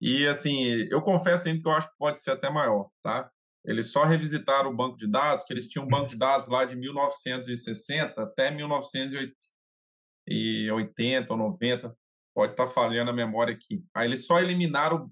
[0.00, 3.30] E, assim, eu confesso ainda que eu acho que pode ser até maior, tá?
[3.64, 6.64] Eles só revisitaram o banco de dados, que eles tinham um banco de dados lá
[6.64, 11.96] de 1960 até 1980 ou 90
[12.34, 13.84] pode estar tá falhando a memória aqui.
[13.94, 15.10] Aí eles só eliminaram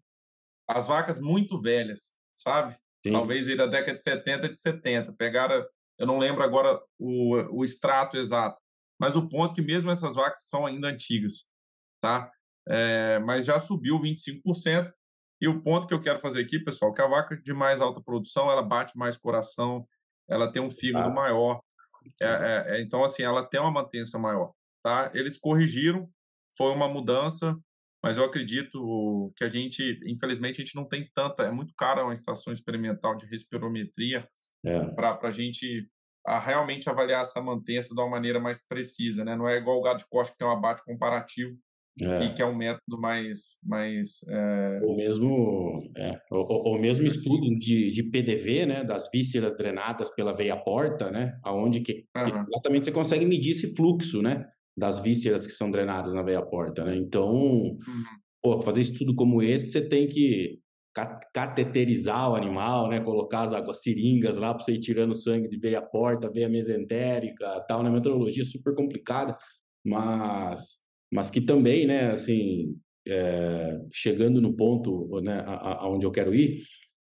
[0.68, 2.74] as vacas muito velhas, sabe?
[3.04, 3.12] Sim.
[3.12, 5.12] Talvez aí da década de 70 de 70.
[5.14, 5.64] Pegaram,
[5.98, 8.60] eu não lembro agora o, o extrato exato,
[8.98, 11.46] mas o ponto é que mesmo essas vacas são ainda antigas,
[12.00, 12.30] tá?
[12.68, 14.92] É, mas já subiu 25%.
[15.40, 18.00] E o ponto que eu quero fazer aqui, pessoal, que a vaca de mais alta
[18.00, 19.84] produção, ela bate mais coração,
[20.28, 21.12] ela tem um fígado ah.
[21.12, 21.60] maior.
[22.20, 24.52] É, é, é, então, assim, ela tem uma mantença maior,
[24.84, 25.10] tá?
[25.12, 26.08] Eles corrigiram
[26.56, 27.56] foi uma mudança,
[28.02, 32.04] mas eu acredito que a gente, infelizmente, a gente não tem tanta, é muito cara
[32.04, 34.26] uma estação experimental de respirometria
[34.64, 34.84] é.
[34.90, 35.88] para a gente
[36.26, 39.36] a realmente avaliar essa mantença de uma maneira mais precisa, né?
[39.36, 41.56] Não é igual o gado de corte, que é um abate comparativo,
[42.00, 42.28] é.
[42.28, 43.58] que é um método mais...
[43.64, 44.80] mais é...
[44.84, 48.84] Ou mesmo, é, ou, ou, mesmo estudo de, de PDV, né?
[48.84, 51.36] Das vísceras drenadas pela veia porta, né?
[51.42, 52.24] Aonde que, uhum.
[52.24, 54.46] que exatamente você consegue medir esse fluxo, né?
[54.76, 56.96] Das vísceras que são drenadas na veia porta, né?
[56.96, 57.78] Então, uhum.
[58.42, 60.58] pô, fazer estudo como esse, você tem que
[61.32, 63.00] cateterizar o animal, né?
[63.00, 67.64] Colocar as águas seringas lá para você ir tirando sangue de veia porta, veia mesentérica,
[67.66, 67.90] tal, né?
[67.90, 69.36] Metodologia super complicada,
[69.84, 72.10] mas, mas que também, né?
[72.10, 72.76] Assim,
[73.06, 75.42] é, chegando no ponto, né?
[75.46, 76.62] Aonde eu quero ir,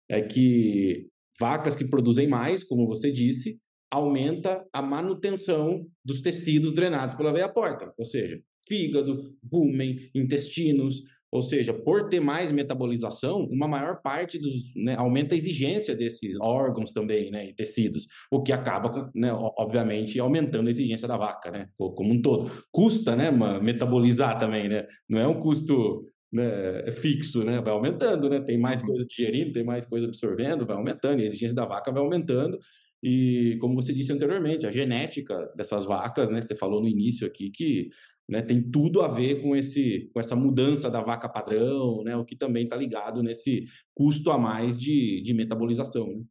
[0.09, 1.09] é que
[1.39, 3.61] vacas que produzem mais, como você disse,
[3.91, 11.43] aumenta a manutenção dos tecidos drenados pela veia porta, ou seja, fígado, rumen, intestinos, ou
[11.43, 16.93] seja, por ter mais metabolização, uma maior parte dos né, aumenta a exigência desses órgãos
[16.93, 21.69] também, né, e tecidos, o que acaba, né, obviamente, aumentando a exigência da vaca, né,
[21.77, 22.51] como um todo.
[22.73, 24.87] Custa, né, metabolizar também, né?
[25.09, 27.61] Não é um custo né, fixo, né?
[27.61, 28.41] Vai aumentando, né?
[28.41, 28.89] Tem mais uhum.
[28.89, 32.59] coisa digerindo, tem mais coisa absorvendo, vai aumentando, e a exigência da vaca vai aumentando.
[33.03, 36.41] E como você disse anteriormente, a genética dessas vacas, né?
[36.43, 37.91] Você falou no início aqui que
[38.29, 42.27] né, tem tudo a ver com, esse, com essa mudança da vaca padrão, né, o
[42.27, 43.65] que também está ligado nesse
[43.95, 46.07] custo a mais de, de metabolização.
[46.09, 46.25] Né?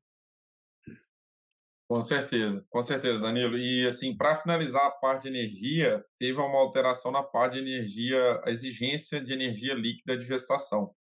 [1.90, 3.58] Com certeza, com certeza, Danilo.
[3.58, 8.42] E assim, para finalizar a parte de energia, teve uma alteração na parte de energia,
[8.44, 10.94] a exigência de energia líquida de gestação,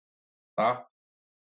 [0.55, 0.85] tá?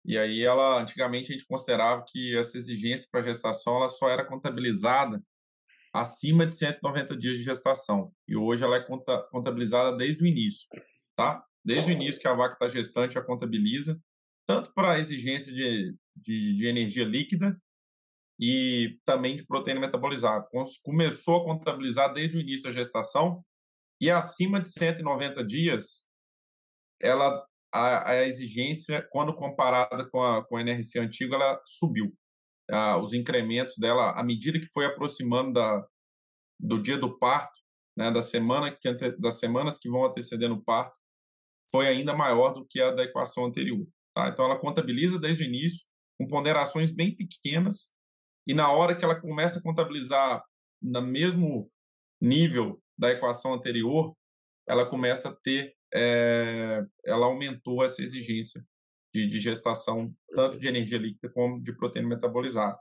[0.05, 4.23] E aí ela, antigamente a gente considerava que essa exigência para gestação ela só era
[4.23, 5.21] contabilizada
[5.91, 8.13] acima de 190 dias de gestação.
[8.27, 8.85] E hoje ela é
[9.31, 10.67] contabilizada desde o início,
[11.15, 11.43] tá?
[11.63, 13.99] Desde o início que a vaca está gestante, já contabiliza,
[14.45, 17.59] tanto para a exigência de, de, de, energia líquida
[18.39, 20.47] e também de proteína metabolizada.
[20.83, 23.43] Começou a contabilizar desde o início da gestação
[23.99, 26.05] e acima de 190 dias,
[26.99, 27.43] ela
[27.75, 32.13] a, a exigência, quando comparada com a, com a NRC antiga, ela subiu
[32.71, 35.85] ah, os incrementos dela à medida que foi aproximando da,
[36.59, 37.53] do dia do parto,
[37.97, 40.97] né, da semana que das semanas que vão antecedendo o parto,
[41.69, 43.85] foi ainda maior do que a da equação anterior.
[44.15, 44.29] Tá?
[44.29, 45.87] Então ela contabiliza desde o início
[46.19, 47.95] com ponderações bem pequenas
[48.47, 50.43] e na hora que ela começa a contabilizar
[50.81, 51.69] no mesmo
[52.21, 54.15] nível da equação anterior,
[54.67, 58.61] ela começa a ter, é, ela aumentou essa exigência
[59.13, 62.77] de, de gestação, tanto de energia líquida como de proteína metabolizada.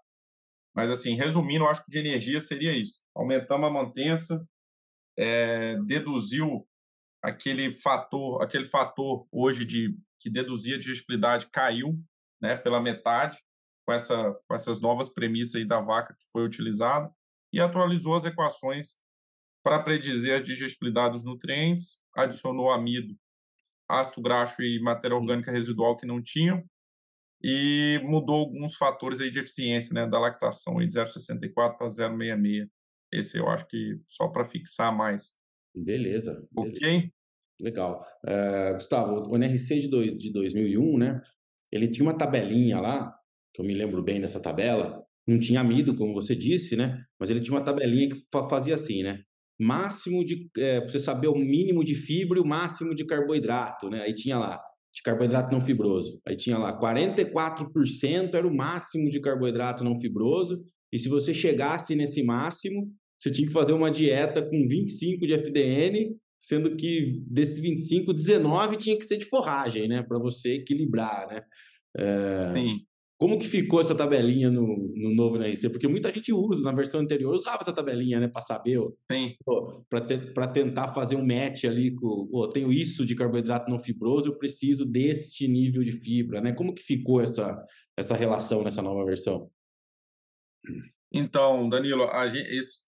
[0.75, 3.05] Mas, assim, resumindo, eu acho que de energia seria isso.
[3.15, 4.45] Aumentamos a mantença,
[5.17, 6.67] é, deduziu
[7.23, 11.97] aquele fator, aquele fator hoje de que deduzia a digestibilidade caiu,
[12.43, 13.39] né, pela metade
[13.87, 17.11] com essa com essas novas premissas aí da vaca que foi utilizada
[17.53, 19.04] e atualizou as equações
[19.65, 23.17] para predizer a digestibilidade dos nutrientes, adicionou amido
[23.89, 26.63] ácido graxo e matéria orgânica residual que não tinham,
[27.43, 32.69] e mudou alguns fatores aí de eficiência né, da lactação, aí de 0,64 para 0,66.
[33.13, 35.35] Esse eu acho que só para fixar mais.
[35.75, 36.47] Beleza.
[36.57, 36.81] Ok?
[36.81, 37.11] Beleza.
[37.61, 38.05] Legal.
[38.25, 41.23] Uh, Gustavo, o NRC de, dois, de 2001, né?
[41.71, 43.15] Ele tinha uma tabelinha lá,
[43.53, 47.05] que eu me lembro bem dessa tabela, não tinha amido, como você disse, né?
[47.21, 49.23] Mas ele tinha uma tabelinha que fazia assim, né?
[49.61, 50.49] Máximo de.
[50.59, 54.03] É, você saber o mínimo de fibra e o máximo de carboidrato, né?
[54.03, 54.61] Aí tinha lá,
[54.93, 56.21] de carboidrato não fibroso.
[56.27, 60.63] Aí tinha lá, 44% era o máximo de carboidrato não fibroso.
[60.93, 65.35] E se você chegasse nesse máximo, você tinha que fazer uma dieta com 25 de
[65.35, 70.03] FDN, sendo que desses 25, 19 tinha que ser de forragem, né?
[70.03, 71.43] Para você equilibrar, né?
[71.97, 72.53] É...
[72.55, 72.81] Sim.
[73.25, 75.71] Como que ficou essa tabelinha no, no novo NRC?
[75.71, 78.79] Porque muita gente usa, na versão anterior usava essa tabelinha, né, para saber,
[79.89, 80.19] para te,
[80.53, 84.85] tentar fazer um match ali com, oh, tenho isso de carboidrato não fibroso, eu preciso
[84.85, 86.53] deste nível de fibra, né?
[86.53, 87.65] Como que ficou essa,
[87.97, 89.51] essa relação nessa nova versão?
[91.11, 92.81] Então, Danilo, gente, isso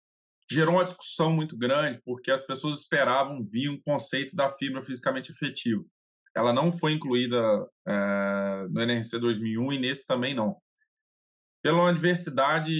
[0.51, 5.33] gerou uma discussão muito grande, porque as pessoas esperavam vir um conceito da fibra fisicamente
[5.33, 5.83] efetiva
[6.37, 10.57] ela não foi incluída é, no NRC 2001 e nesse também não.
[11.63, 12.71] Pela uma diversidade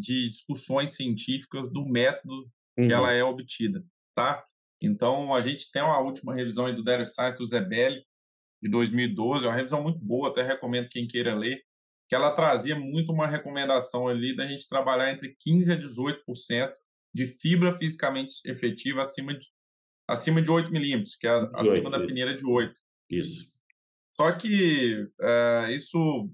[0.00, 3.14] de discussões científicas do método que ela uhum.
[3.14, 3.84] é obtida,
[4.16, 4.44] tá?
[4.82, 8.02] Então, a gente tem uma última revisão do Data Science do Zebelli,
[8.60, 11.62] de 2012, é uma revisão muito boa, até recomendo quem queira ler,
[12.08, 16.72] que ela trazia muito uma recomendação ali da gente trabalhar entre 15% a 18%
[17.14, 19.46] de fibra fisicamente efetiva acima de,
[20.08, 22.74] acima de 8 milímetros, que é acima da peneira de 8.
[23.10, 23.52] Isso.
[24.12, 26.30] Só que é, isso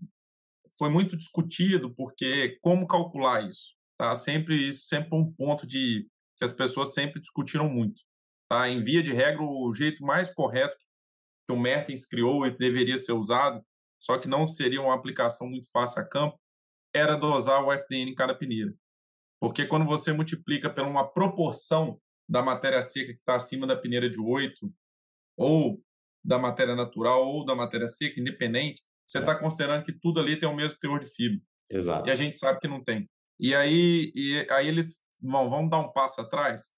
[0.78, 3.74] foi muito discutido, porque como calcular isso?
[3.98, 4.14] Tá?
[4.14, 6.06] Sempre, isso sempre foi um ponto de
[6.36, 8.00] que as pessoas sempre discutiram muito.
[8.48, 8.68] Tá?
[8.68, 10.76] Em via de regra, o jeito mais correto
[11.46, 13.64] que o Mertens criou e deveria ser usado,
[14.00, 16.40] só que não seria uma aplicação muito fácil a campo,
[16.94, 18.74] era dosar o FDN em cada peneira.
[19.40, 24.08] Porque quando você multiplica por uma proporção da matéria seca que está acima da peneira
[24.08, 24.72] de 8,
[25.36, 25.82] ou
[26.24, 29.38] da matéria natural ou da matéria seca, independente, você está é.
[29.38, 31.40] considerando que tudo ali tem o mesmo teor de fibra.
[31.68, 32.08] Exato.
[32.08, 33.08] E a gente sabe que não tem.
[33.38, 36.74] E aí, e aí eles vão, vamos dar um passo atrás,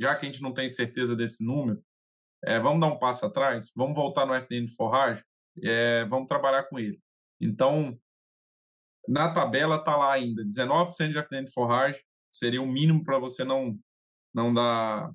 [0.00, 1.82] já que a gente não tem certeza desse número,
[2.44, 5.22] é, vamos dar um passo atrás, vamos voltar no FDN de forragem,
[5.62, 7.00] é, vamos trabalhar com ele.
[7.40, 7.98] Então,
[9.08, 12.00] Na tabela está lá ainda, 19% de FDN de forragem
[12.30, 13.78] seria o mínimo para você não,
[14.32, 15.10] não dar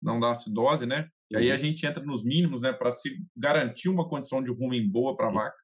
[0.00, 1.08] não dar acidose, né?
[1.30, 1.58] E aí a uhum.
[1.58, 5.32] gente entra nos mínimos, né, para se garantir uma condição de rumen boa para a
[5.32, 5.56] vaca.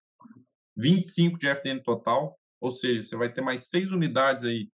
[0.76, 4.68] 25 de FDN total, ou seja, você vai ter mais seis unidades aí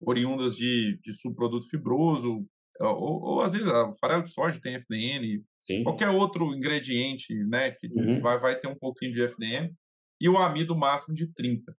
[0.00, 2.46] oriundas de, de subproduto fibroso,
[2.80, 5.84] ou, ou, às vezes o farelo de soja tem FDN, Sim.
[5.84, 8.20] qualquer outro ingrediente, né, que uhum.
[8.20, 9.72] vai, vai ter um pouquinho de FDN,
[10.20, 11.74] e o amido máximo de 30.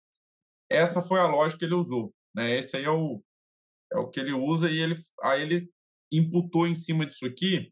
[0.70, 2.58] Essa foi a lógica que ele usou, né?
[2.58, 3.24] Esse aí é o,
[3.94, 5.70] é o que ele usa e ele aí ele
[6.12, 7.72] imputou em cima disso aqui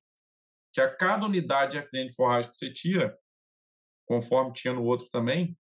[0.74, 3.18] que a cada unidade de FDN de forragem que você tira,
[4.08, 5.58] conforme tinha no outro também,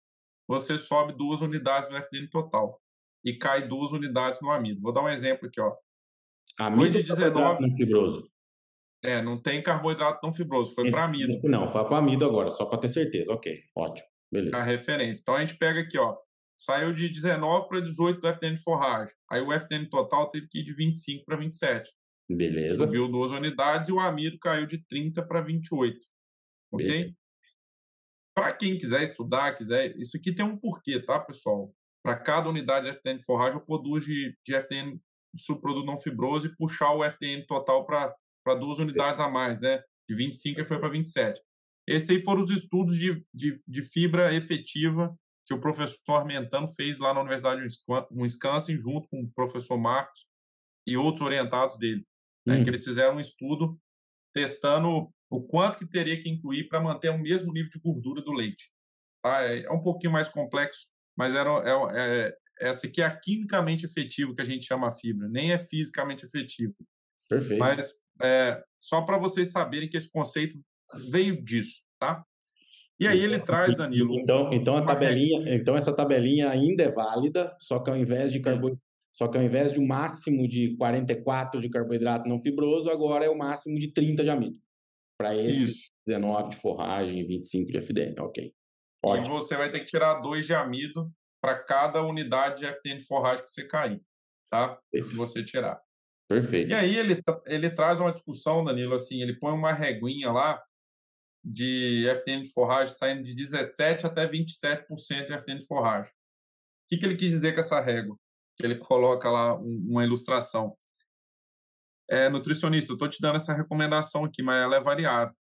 [0.47, 2.81] você sobe duas unidades no FDN total
[3.23, 4.81] e cai duas unidades no amido.
[4.81, 5.75] Vou dar um exemplo aqui, ó.
[6.59, 8.29] Amido foi de 19 não fibroso.
[9.03, 11.31] É, não tem carboidrato não fibroso, foi para amido.
[11.43, 13.31] Não, foi para amido agora, só para ter certeza.
[13.31, 14.07] OK, ótimo.
[14.31, 14.57] Beleza.
[14.57, 15.21] A referência.
[15.21, 16.15] Então a gente pega aqui, ó,
[16.57, 19.13] saiu de 19 para 18 do FDN de forragem.
[19.29, 21.89] Aí o FDN total teve que ir de 25 para 27.
[22.29, 22.77] Beleza.
[22.77, 25.99] Subiu duas unidades e o amido caiu de 30 para 28.
[26.71, 27.15] Ok?
[28.35, 29.95] Para quem quiser estudar, quiser.
[29.97, 31.73] Isso aqui tem um porquê, tá, pessoal?
[32.03, 34.99] Para cada unidade de FDN de forragem, eu produzo de, de FDN
[35.33, 39.81] de subproduto não fibroso e puxar o FDN total para duas unidades a mais, né?
[40.07, 41.41] De 25 e foi para 27.
[41.87, 45.15] Esses aí foram os estudos de, de, de fibra efetiva
[45.45, 47.67] que o professor Armentano fez lá na Universidade de
[48.11, 50.25] Wisconsin, junto com o professor Marcos
[50.87, 52.05] e outros orientados dele.
[52.45, 52.67] Né, que hum.
[52.67, 53.79] eles fizeram um estudo
[54.33, 58.31] testando o quanto que teria que incluir para manter o mesmo nível de gordura do
[58.31, 58.69] leite.
[59.23, 59.43] Tá?
[59.43, 63.85] É, é um pouquinho mais complexo, mas era, é, é, essa aqui é a quimicamente
[63.85, 66.75] efetivo que a gente chama a fibra, nem é fisicamente efetivo.
[67.27, 67.59] Perfeito.
[67.59, 70.59] Mas é, só para vocês saberem que esse conceito
[71.09, 72.23] veio disso, tá?
[72.99, 74.17] E aí ele traz, Danilo.
[74.17, 78.39] Então, então a tabelinha, então essa tabelinha ainda é válida, só que ao invés de
[78.39, 78.81] carboidrato,
[79.15, 83.29] só que ao invés de um máximo de 44 de carboidrato não fibroso, agora é
[83.29, 84.59] o máximo de 30 de amido.
[85.17, 85.89] Para esse Isso.
[86.05, 88.53] 19 de forragem e 25 de FDN, ok.
[89.01, 89.37] Ótimo.
[89.37, 91.09] E você vai ter que tirar 2 de amido
[91.41, 94.01] para cada unidade de FDN de forragem que você cair,
[94.51, 94.77] tá?
[94.91, 95.07] Perfeito.
[95.07, 95.79] Se você tirar.
[96.27, 96.71] Perfeito.
[96.71, 100.61] E aí ele, ele traz uma discussão, Danilo, assim, ele põe uma reguinha lá
[101.41, 106.11] de FDN de forragem saindo de 17% até 27% de FDN de forragem.
[106.11, 108.17] O que, que ele quis dizer com essa régua?
[108.59, 110.77] Ele coloca lá uma ilustração.
[112.09, 115.35] É, nutricionista, eu estou te dando essa recomendação aqui, mas ela é variável.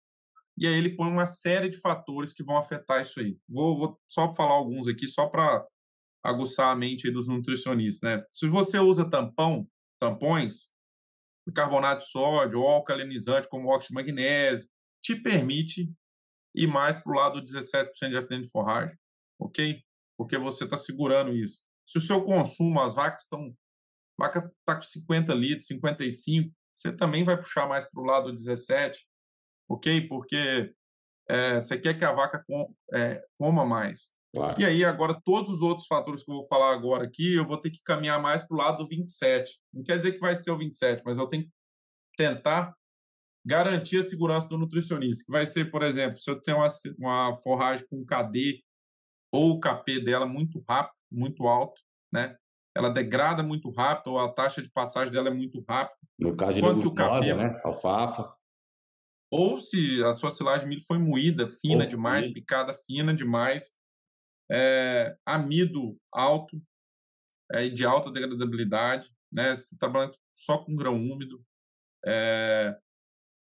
[0.57, 3.37] E aí ele põe uma série de fatores que vão afetar isso aí.
[3.49, 5.65] Vou, vou só falar alguns aqui, só para
[6.23, 8.01] aguçar a mente dos nutricionistas.
[8.01, 8.23] Né?
[8.31, 9.67] Se você usa tampão,
[9.99, 10.69] tampões,
[11.53, 14.69] carbonato de sódio ou alcalinizante como óxido de magnésio,
[15.03, 15.91] te permite
[16.55, 18.95] ir mais para o lado do 17% de FDN de forragem,
[19.39, 19.81] ok?
[20.17, 21.63] Porque você está segurando isso.
[21.91, 23.53] Se o seu consumo, as vacas estão.
[24.17, 28.35] Vaca está com 50 litros, 55, você também vai puxar mais para o lado do
[28.35, 29.05] 17,
[29.67, 30.07] ok?
[30.07, 30.73] Porque
[31.27, 34.11] é, você quer que a vaca com, é, coma mais.
[34.33, 34.61] Claro.
[34.61, 37.57] E aí, agora, todos os outros fatores que eu vou falar agora aqui, eu vou
[37.57, 39.59] ter que caminhar mais para o lado do 27.
[39.73, 41.51] Não quer dizer que vai ser o 27, mas eu tenho que
[42.15, 42.73] tentar
[43.45, 47.35] garantir a segurança do nutricionista, que vai ser, por exemplo, se eu tenho uma, uma
[47.37, 48.63] forragem com KD
[49.31, 51.81] ou o KP dela muito rápido, muito alto,
[52.11, 52.37] né?
[52.75, 55.99] Ela degrada muito rápido, ou a taxa de passagem dela é muito rápida.
[56.17, 57.61] No caso de Quanto que o KP, né?
[57.63, 58.33] Alfafa.
[59.31, 62.39] Ou se a sua silagem de milho foi moída fina ou demais, moída.
[62.39, 63.73] picada fina demais,
[64.51, 66.61] é, amido alto
[67.53, 69.55] é, de alta degradabilidade, né?
[69.55, 71.41] Você está trabalhando só com grão úmido,
[72.05, 72.77] é,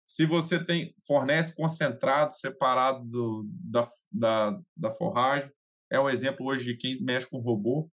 [0.07, 5.53] se você tem fornece concentrado separado do, da, da, da forragem,
[5.91, 7.91] é um exemplo hoje de quem mexe com robô,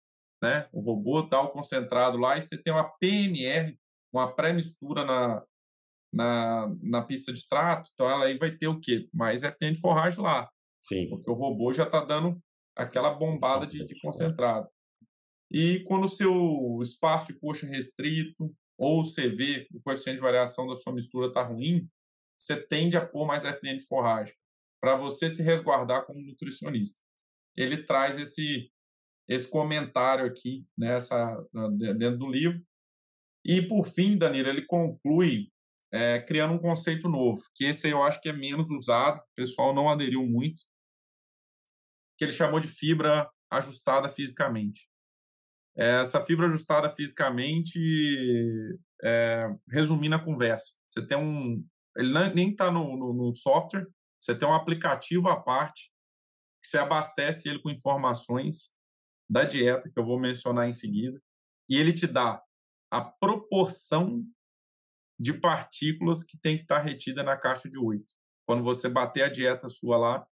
[0.42, 0.68] né?
[0.72, 3.78] O robô o concentrado lá e você tem uma PMR,
[4.12, 5.44] uma pré-mistura na,
[6.12, 9.08] na, na pista de trato, então ela aí vai ter o quê?
[9.12, 10.48] Mais FDN de forragem lá.
[10.82, 11.08] Sim.
[11.08, 12.40] Porque o robô já está dando
[12.76, 14.68] aquela bombada de, de concentrado.
[15.50, 20.66] E quando o seu espaço de coxa restrito ou você vê o coeficiente de variação
[20.66, 21.86] da sua mistura está ruim,
[22.38, 24.34] você tende a pôr mais FDN de forragem,
[24.80, 27.00] para você se resguardar como nutricionista.
[27.56, 28.70] Ele traz esse,
[29.28, 31.36] esse comentário aqui nessa,
[31.98, 32.60] dentro do livro.
[33.44, 35.51] E, por fim, Danilo, ele conclui
[35.93, 39.74] é, criando um conceito novo, que esse eu acho que é menos usado, o pessoal
[39.74, 40.62] não aderiu muito,
[42.16, 44.89] que ele chamou de fibra ajustada fisicamente.
[45.77, 47.78] Essa fibra ajustada fisicamente,
[49.02, 51.64] é, resumindo a conversa, você tem um,
[51.97, 53.86] ele nem está no, no, no, software,
[54.20, 55.90] você tem um aplicativo à parte
[56.66, 58.74] você abastece ele com informações
[59.28, 61.20] da dieta, que eu vou mencionar em seguida,
[61.69, 62.43] e ele te dá
[62.91, 64.24] a proporção
[65.19, 68.05] de partículas que tem que estar retida na caixa de 8.
[68.47, 70.27] Quando você bater a dieta sua lá,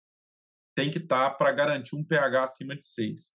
[0.75, 3.33] tem que estar para garantir um pH acima de 6.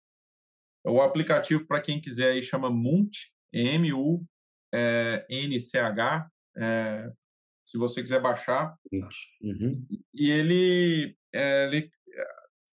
[0.86, 4.30] O aplicativo, para quem quiser, aí chama MUNCH, M-U-N-C-H,
[6.56, 7.12] é,
[7.64, 8.74] se você quiser baixar.
[9.42, 9.86] Uhum.
[10.14, 11.90] E ele, é, ele,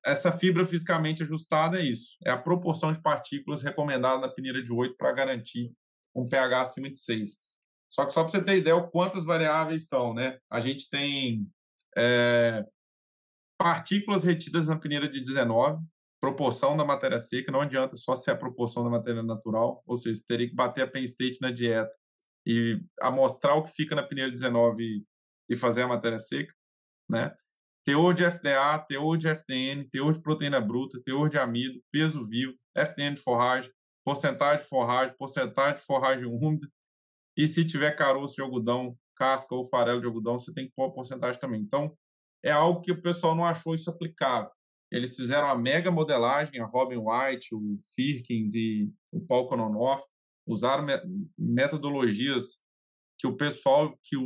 [0.05, 2.17] essa fibra fisicamente ajustada é isso.
[2.25, 5.73] É a proporção de partículas recomendada na peneira de 8 para garantir
[6.15, 7.41] um pH acima de 6.
[7.89, 10.39] Só que só para você ter ideia quantas variáveis são, né?
[10.51, 11.49] A gente tem
[11.97, 12.65] é,
[13.59, 15.83] partículas retidas na peneira de 19,
[16.21, 20.17] proporção da matéria seca, não adianta só ser a proporção da matéria natural, ou seja,
[20.17, 21.93] você teria que bater a Penn State na dieta
[22.47, 25.05] e amostrar o que fica na peneira 19 e,
[25.49, 26.53] e fazer a matéria seca,
[27.09, 27.35] né?
[27.85, 32.55] Teor de FDA, teor de FDN, teor de proteína bruta, teor de amido, peso vivo,
[32.75, 33.71] FDN de forragem,
[34.05, 36.69] porcentagem de forragem, porcentagem de forragem úmida,
[37.37, 40.87] e se tiver caroço de algodão, casca ou farelo de algodão, você tem que pôr
[40.87, 41.61] a porcentagem também.
[41.61, 41.97] Então,
[42.45, 44.51] é algo que o pessoal não achou isso aplicável.
[44.91, 50.05] Eles fizeram a mega modelagem, a Robin White, o Firkins e o Paul Kononoff,
[50.47, 50.87] usaram
[51.39, 52.63] metodologias
[53.19, 54.17] que o pessoal que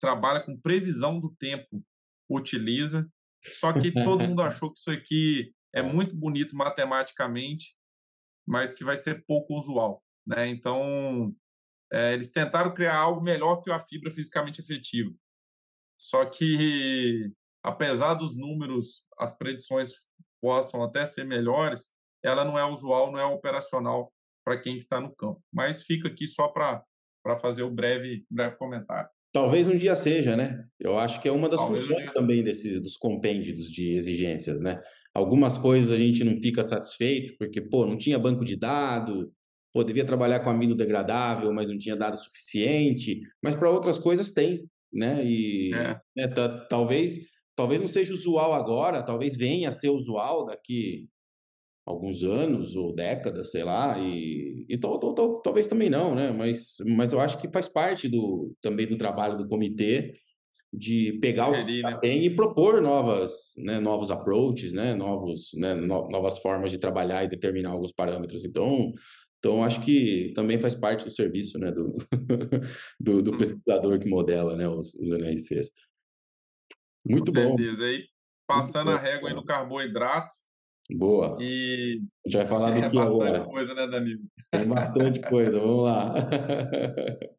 [0.00, 1.84] trabalha com previsão do tempo
[2.28, 3.08] utiliza,
[3.52, 7.76] só que todo mundo achou que isso aqui é muito bonito matematicamente,
[8.46, 10.02] mas que vai ser pouco usual.
[10.26, 10.48] Né?
[10.48, 11.34] Então,
[11.92, 15.12] é, eles tentaram criar algo melhor que a fibra fisicamente efetiva.
[15.98, 17.32] Só que,
[17.62, 19.92] apesar dos números, as predições
[20.40, 21.92] possam até ser melhores,
[22.22, 24.12] ela não é usual, não é operacional
[24.44, 25.42] para quem está no campo.
[25.52, 26.84] Mas fica aqui só para
[27.40, 29.10] fazer o breve, breve comentário.
[29.36, 30.64] Talvez um dia seja, né?
[30.80, 34.80] Eu acho que é uma das Talvez funções também desses, dos compêndios de exigências, né?
[35.12, 39.26] Algumas coisas a gente não fica satisfeito, porque, pô, não tinha banco de dados,
[39.74, 44.32] pô, devia trabalhar com amido degradável, mas não tinha dado suficiente, mas para outras coisas
[44.32, 45.22] tem, né?
[45.22, 46.00] E é.
[46.16, 46.28] né,
[46.70, 47.20] talvez
[47.54, 51.10] talvez não seja usual agora, talvez venha a ser usual daqui
[51.86, 56.32] alguns anos ou décadas, sei lá, e, e talvez também não, né?
[56.32, 60.14] Mas, mas eu acho que faz parte do, também do trabalho do comitê
[60.72, 61.96] de pegar o que né?
[62.00, 67.24] tem e propor novas, né, novos approaches, né, novos, né, no, novas formas de trabalhar
[67.24, 68.44] e determinar alguns parâmetros.
[68.44, 68.92] Então,
[69.38, 71.94] então, acho que também faz parte do serviço né, do,
[72.98, 75.72] do, do, pesquisador que modela né, os, os NRCs.
[77.04, 77.56] Muito Com bom.
[77.56, 77.84] certeza.
[77.84, 78.04] Aí,
[78.46, 80.34] passando a régua aí no carboidrato.
[80.90, 81.36] Boa.
[81.40, 83.44] E a gente vai falar do é que bastante agora.
[83.44, 84.22] coisa, né, Danilo?
[84.50, 86.14] Tem bastante coisa, vamos lá.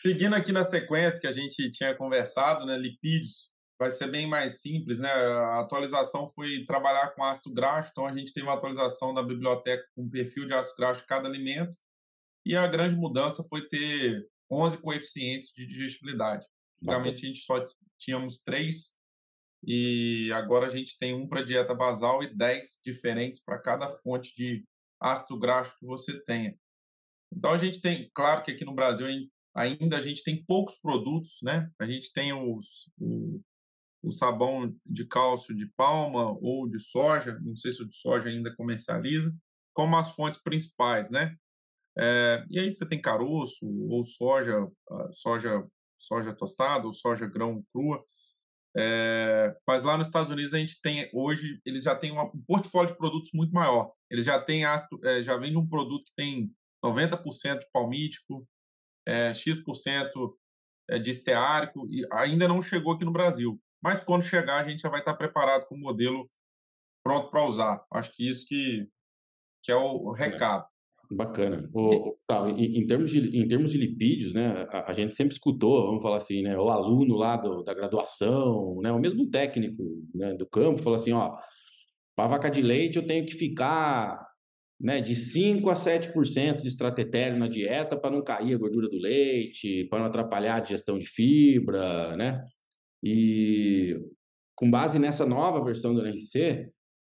[0.00, 4.60] Seguindo aqui na sequência que a gente tinha conversado, né, lipídios, vai ser bem mais
[4.60, 5.10] simples, né?
[5.10, 9.84] A atualização foi trabalhar com ácido graxo, então a gente tem uma atualização da biblioteca
[9.94, 11.74] com perfil de ácido graxo de cada alimento,
[12.46, 16.46] e a grande mudança foi ter 11 coeficientes de digestibilidade.
[16.82, 17.66] Antigamente a gente só
[17.98, 18.96] tínhamos três,
[19.66, 24.34] e agora a gente tem um para dieta basal e 10 diferentes para cada fonte
[24.36, 24.64] de
[25.00, 26.56] ácido graxo que você tenha.
[27.32, 29.06] Então a gente tem, claro que aqui no Brasil
[29.54, 31.70] ainda a gente tem poucos produtos, né?
[31.78, 33.40] A gente tem os, o,
[34.02, 38.28] o sabão de cálcio de palma ou de soja, não sei se o de soja
[38.28, 39.34] ainda comercializa,
[39.72, 41.34] como as fontes principais, né?
[41.96, 45.64] É, e aí você tem caroço ou soja, ah, soja,
[45.98, 48.04] soja tostada ou soja grão crua.
[48.76, 52.90] É, mas lá nos Estados Unidos a gente tem hoje eles já têm um portfólio
[52.90, 53.92] de produtos muito maior.
[54.10, 56.52] Eles já têm ácido, é, já vende um produto que tem
[56.84, 58.46] 90% de palmítico,
[59.06, 60.36] é, x%
[60.90, 63.60] é, de esteárico e ainda não chegou aqui no Brasil.
[63.82, 66.28] Mas quando chegar, a gente já vai estar preparado com o modelo
[67.04, 67.84] pronto para usar.
[67.92, 68.88] Acho que isso que,
[69.62, 70.66] que é o é, recado.
[71.10, 71.68] Bacana.
[71.72, 75.34] O, tá, em, em, termos de, em termos de lipídios, né, a, a, gente sempre
[75.34, 79.82] escutou, vamos falar assim, né, o aluno lá do, da graduação, né, o mesmo técnico
[80.14, 81.36] né, do campo, falou assim, ó,
[82.16, 84.24] para vaca de leite eu tenho que ficar
[84.80, 88.98] né, de 5 a 7% de estratetério na dieta para não cair a gordura do
[88.98, 92.44] leite, para não atrapalhar a digestão de fibra, né?
[93.02, 93.98] E
[94.54, 96.70] com base nessa nova versão do NRC,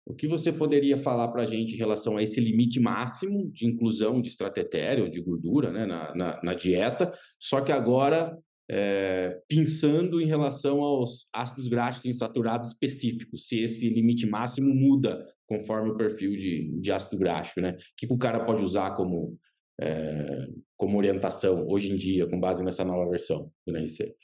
[0.08, 3.66] o que você poderia falar para a gente em relação a esse limite máximo de
[3.66, 8.34] inclusão de estratetério de gordura né, na, na, na, dieta, só que agora
[8.70, 15.90] é, pensando em relação aos ácidos graxos insaturados específicos, se esse limite máximo muda conforme
[15.90, 17.72] o perfil de, de ácido graxo, né?
[17.72, 19.38] O que, que o cara pode usar como,
[19.78, 24.14] é, como orientação hoje em dia, com base nessa nova versão do NRC?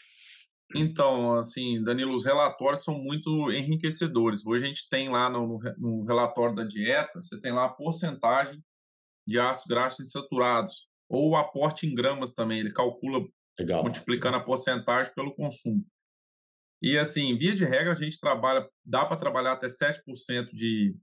[0.74, 4.46] Então, assim, Danilo, os relatórios são muito enriquecedores.
[4.46, 8.62] Hoje a gente tem lá no, no relatório da dieta, você tem lá a porcentagem
[9.26, 13.24] de ácidos graxos insaturados, ou o aporte em gramas também, ele calcula
[13.58, 13.82] Legal.
[13.82, 15.84] multiplicando a porcentagem pelo consumo.
[16.82, 20.94] E assim, via de regra, a gente trabalha, dá para trabalhar até 7% de,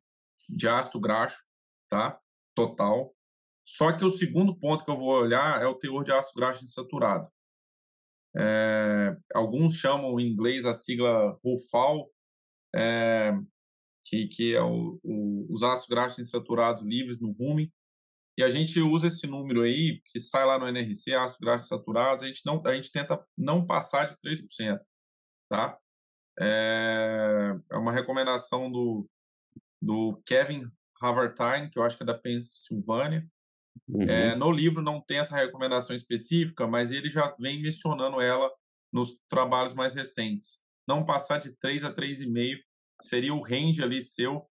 [0.47, 1.39] de ácido graxo,
[1.89, 2.19] tá?
[2.55, 3.11] Total.
[3.65, 6.63] Só que o segundo ponto que eu vou olhar é o teor de ácido graxo
[6.63, 7.27] insaturado.
[8.37, 12.09] É, alguns chamam em inglês a sigla RUFAL,
[12.73, 13.33] é,
[14.05, 17.71] que, que é o, o, os ácidos graxos insaturados livres no rumen.
[18.37, 22.23] E a gente usa esse número aí, que sai lá no NRC, ácidos graxos saturados,
[22.23, 24.79] a gente, não, a gente tenta não passar de 3%.
[25.49, 25.77] Tá?
[26.39, 29.07] É, é uma recomendação do,
[29.81, 30.71] do Kevin
[31.01, 33.27] Havertine, que eu acho que é da Pensilvânia.
[33.87, 34.03] Uhum.
[34.03, 38.49] É, no livro não tem essa recomendação específica, mas ele já vem mencionando ela
[38.91, 40.61] nos trabalhos mais recentes.
[40.87, 42.57] Não passar de 3 a 3,5
[43.01, 44.45] seria o range ali seu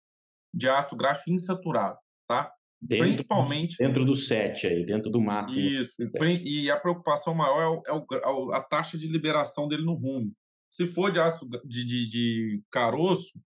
[0.55, 2.53] de ácido graxo insaturado, tá?
[2.81, 3.77] Dentro, Principalmente.
[3.77, 5.59] Dentro do 7 aí, dentro do máximo.
[5.59, 6.03] Isso.
[6.45, 10.32] E a preocupação maior é, o, é, o, a taxa de liberação dele no rumo.
[10.70, 13.40] Se for de ácido de, de, de, caroço,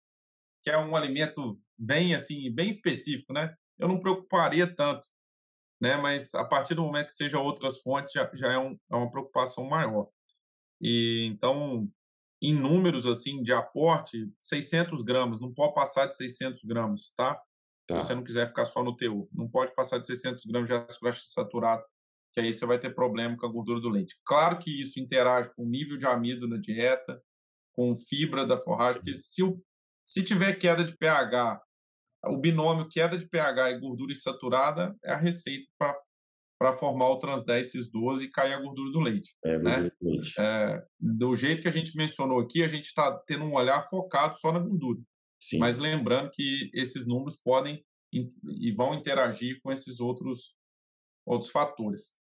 [0.62, 3.54] que é um alimento bem assim, bem específico, né?
[3.78, 5.08] Eu não preocuparia tanto,
[5.82, 5.96] né?
[5.96, 9.10] Mas a partir do momento que seja outras fontes, já, já é, um, é uma
[9.10, 10.06] preocupação maior.
[10.80, 11.90] E então,
[12.40, 17.34] em números assim de aporte, 600 gramas, não pode passar de 600 gramas, tá?
[17.88, 18.00] Tá.
[18.00, 19.26] Se você não quiser ficar só no teor.
[19.32, 21.82] Não pode passar de 600 gramas de ácido graxo saturado,
[22.32, 24.14] que aí você vai ter problema com a gordura do leite.
[24.24, 27.20] Claro que isso interage com o nível de amido na dieta,
[27.72, 29.42] com fibra da forragem, porque se,
[30.06, 31.60] se tiver queda de pH,
[32.26, 35.68] o binômio queda de pH e gordura insaturada é a receita
[36.58, 39.34] para formar o trans 10 cis 12 e cair a gordura do leite.
[39.44, 39.90] É, né?
[40.00, 40.34] leite.
[40.38, 44.38] É, do jeito que a gente mencionou aqui, a gente está tendo um olhar focado
[44.38, 45.00] só na gordura.
[45.42, 45.58] Sim.
[45.58, 50.54] Mas lembrando que esses números podem e vão interagir com esses outros,
[51.26, 52.14] outros fatores.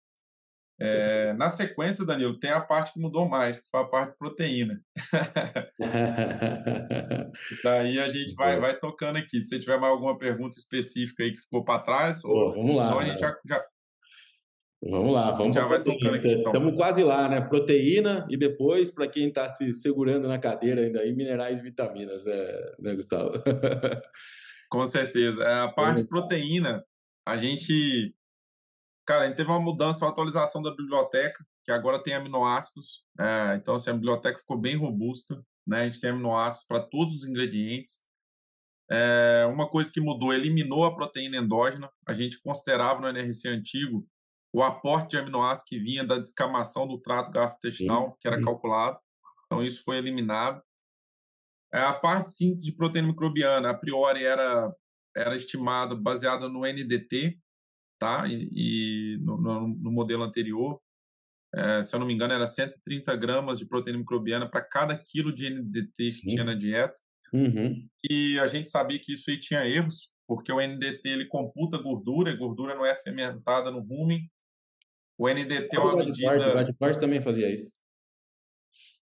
[0.84, 4.18] É, na sequência, Danilo, tem a parte que mudou mais, que foi a parte de
[4.18, 4.82] proteína.
[7.64, 9.40] Daí a gente vai, vai tocando aqui.
[9.40, 12.76] Se você tiver mais alguma pergunta específica aí que ficou para trás, Pô, ou vamos
[12.76, 13.64] lá, a gente já, já,
[14.84, 16.28] Vamos lá, vamos já vai tocando aqui.
[16.28, 16.52] Então.
[16.52, 17.40] Estamos quase lá, né?
[17.40, 22.26] Proteína e depois, para quem está se segurando na cadeira ainda aí, minerais e vitaminas,
[22.26, 23.34] né, né Gustavo?
[24.70, 25.44] Com certeza.
[25.44, 26.84] É, a parte de proteína,
[27.28, 28.16] a gente.
[29.06, 33.04] Cara, a gente teve uma mudança, uma atualização da biblioteca, que agora tem aminoácidos.
[33.20, 35.44] É, então, assim, a biblioteca ficou bem robusta.
[35.66, 35.82] Né?
[35.82, 38.10] A gente tem aminoácidos para todos os ingredientes.
[38.90, 41.90] É, uma coisa que mudou, eliminou a proteína endógena.
[42.08, 44.08] A gente considerava no NRC antigo
[44.54, 49.00] o aporte de aminoácidos que vinha da descamação do trato gastrointestinal, que era calculado.
[49.46, 50.62] Então, isso foi eliminado.
[51.74, 54.74] É, a parte de síntese de proteína microbiana, a priori, era,
[55.16, 57.40] era estimada baseada no NDT,
[58.02, 58.28] tá?
[58.28, 60.82] E, e no, no, no, modelo anterior,
[61.54, 65.32] é, se eu não me engano, era 130 gramas de proteína microbiana para cada quilo
[65.32, 66.22] de NDT Sim.
[66.22, 66.96] que tinha na dieta.
[67.32, 67.88] Uhum.
[68.10, 72.32] E a gente sabia que isso aí tinha erros, porque o NDT ele computa gordura,
[72.32, 74.28] e gordura não é fermentada no rumen,
[75.16, 76.52] o NDT é uma medida.
[76.72, 77.72] O Gad também fazia isso.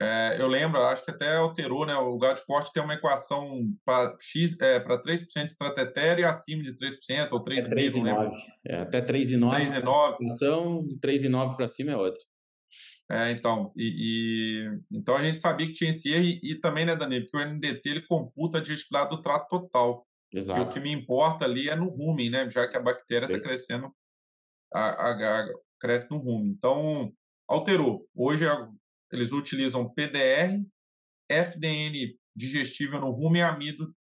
[0.03, 1.95] É, eu lembro, acho que até alterou, né?
[1.95, 6.25] O gado de corte tem uma equação para X, é, para 3% de estratégia e
[6.25, 8.33] acima de 3% ou 3,5%, não lembro.
[8.67, 10.19] É, até 3,9%.
[10.19, 10.89] 3,9%.
[10.89, 12.21] De 3,9% para cima é outra.
[13.11, 16.87] É, então, e, e, então a gente sabia que tinha esse erro e, e também,
[16.87, 20.07] né, Danilo, que o NDT ele computa a digestibilidade do trato total.
[20.33, 20.61] Exato.
[20.61, 22.51] E o que me importa ali é no rumen, né?
[22.51, 23.93] Já que a bactéria está crescendo
[24.73, 25.49] a, a,
[25.79, 26.47] cresce no rumo.
[26.47, 27.13] Então,
[27.47, 28.09] alterou.
[28.15, 28.45] Hoje
[29.15, 30.63] eles utilizam PDR,
[31.31, 33.95] FDN digestível no rumo e amido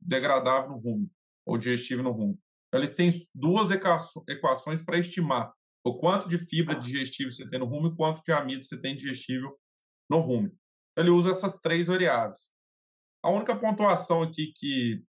[0.00, 1.10] degradável no rumo,
[1.44, 2.40] ou digestível no rumo.
[2.68, 5.52] Então, eles têm duas equações para estimar
[5.84, 8.96] o quanto de fibra digestível você tem no rumo e quanto de amido você tem
[8.96, 9.56] digestível
[10.10, 10.48] no rumo.
[10.92, 12.50] Então, ele usa essas três variáveis.
[13.22, 15.02] A única pontuação aqui que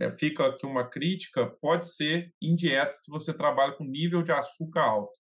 [0.00, 4.32] é, fica aqui uma crítica pode ser em dietas que você trabalha com nível de
[4.32, 5.12] açúcar alto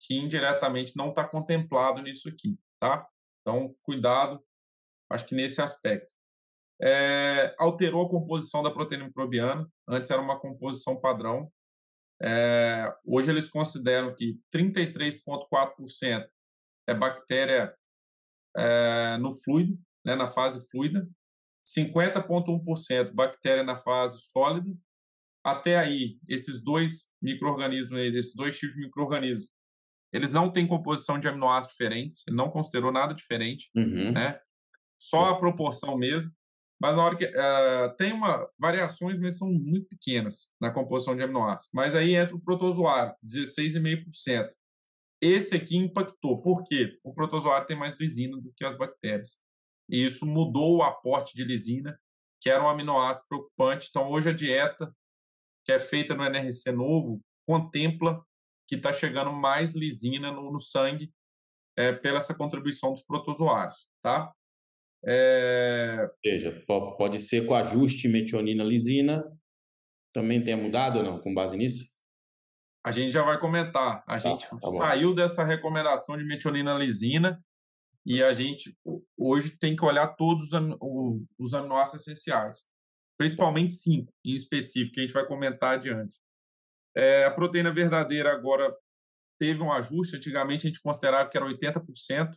[0.00, 3.06] que indiretamente não está contemplado nisso aqui, tá?
[3.40, 4.42] Então, cuidado,
[5.10, 6.12] acho que nesse aspecto.
[6.82, 11.52] É, alterou a composição da proteína microbiana, antes era uma composição padrão.
[12.22, 16.26] É, hoje eles consideram que 33,4%
[16.86, 17.74] é bactéria
[18.56, 21.06] é, no fluido, né, na fase fluida,
[21.64, 24.74] 50,1% bactéria na fase sólida.
[25.44, 29.48] Até aí, esses dois micro-organismos, esses dois tipos de micro-organismos,
[30.12, 34.12] Eles não têm composição de aminoácidos diferentes, ele não considerou nada diferente, Uhum.
[34.12, 34.38] né?
[34.98, 36.30] Só a proporção mesmo.
[36.80, 41.22] Mas na hora que uh, tem uma variações, mas são muito pequenas na composição de
[41.22, 41.70] aminoácidos.
[41.74, 44.48] Mas aí entra o protozoário, 16,5%.
[45.20, 46.40] Esse aqui impactou.
[46.40, 46.98] Por quê?
[47.04, 49.38] O protozoário tem mais lisina do que as bactérias.
[49.90, 51.98] E isso mudou o aporte de lisina,
[52.40, 53.88] que era um aminoácido preocupante.
[53.90, 54.90] Então, hoje a dieta
[55.66, 58.24] que é feita no NRC novo contempla
[58.70, 61.12] que está chegando mais lisina no, no sangue
[61.76, 64.32] é, pela essa contribuição dos protozoários, tá?
[65.04, 65.96] É...
[66.02, 66.64] Ou seja,
[66.96, 69.24] pode ser com ajuste metionina-lisina,
[70.14, 71.84] também tenha mudado ou não, com base nisso?
[72.86, 74.04] A gente já vai comentar.
[74.06, 77.42] A tá, gente tá saiu dessa recomendação de metionina-lisina
[78.06, 78.72] e a gente
[79.18, 80.50] hoje tem que olhar todos
[81.38, 82.68] os aminoácidos essenciais,
[83.18, 86.20] principalmente cinco em específico, que a gente vai comentar adiante.
[86.96, 88.74] É, a proteína verdadeira agora
[89.38, 90.16] teve um ajuste.
[90.16, 92.34] Antigamente a gente considerava que era 80%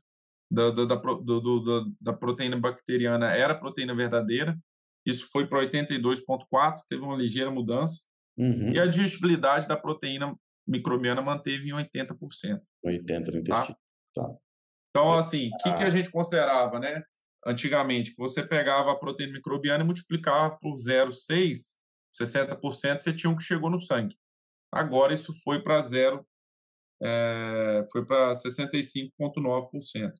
[0.52, 4.58] da, da, da, do, da proteína bacteriana era proteína verdadeira.
[5.06, 8.04] Isso foi para 82,4%, teve uma ligeira mudança.
[8.38, 8.72] Uhum.
[8.72, 10.36] E a digestibilidade da proteína
[10.68, 12.62] microbiana manteve em 80%.
[12.86, 13.78] 80% no intestino.
[14.16, 14.24] Tá?
[14.24, 14.36] Tá.
[14.90, 17.04] Então, assim, o que, que a gente considerava, né?
[17.46, 21.80] Antigamente, que você pegava a proteína microbiana e multiplicava por 0,6,
[22.14, 24.16] 60% você tinha o que chegou no sangue.
[24.74, 26.26] Agora isso foi para zero,
[27.02, 30.14] é, foi para 65,9%,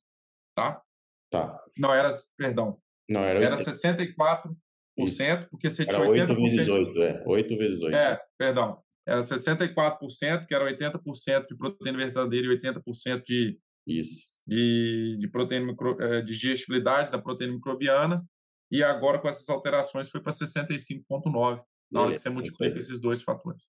[0.56, 0.82] tá?
[1.30, 1.60] Tá.
[1.76, 2.78] Não era, perdão.
[3.08, 4.54] Não, era, era 64%,
[4.98, 5.18] isso.
[5.50, 6.30] porque você tinha era 80%.
[6.30, 7.24] 8 vezes 8, é.
[7.26, 7.96] 8 vezes 8.
[7.96, 8.82] É, perdão.
[9.06, 14.28] Era 64%, que era 80% de proteína verdadeira e 80% de, Isso.
[14.46, 18.24] de, de proteína micro, de digestibilidade da proteína microbiana.
[18.70, 23.22] E agora, com essas alterações, foi para 65,9%, na hora que você multiplica esses dois
[23.22, 23.68] fatores.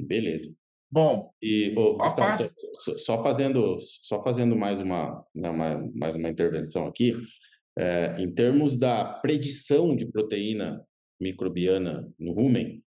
[0.00, 0.54] Beleza.
[0.90, 2.48] Bom, e oh, Gustavo, parte...
[2.76, 7.16] só, só, fazendo só fazendo mais uma, né, uma mais uma intervenção aqui,
[7.76, 10.84] é, em termos da predição de proteína
[11.20, 12.82] microbiana no rumen,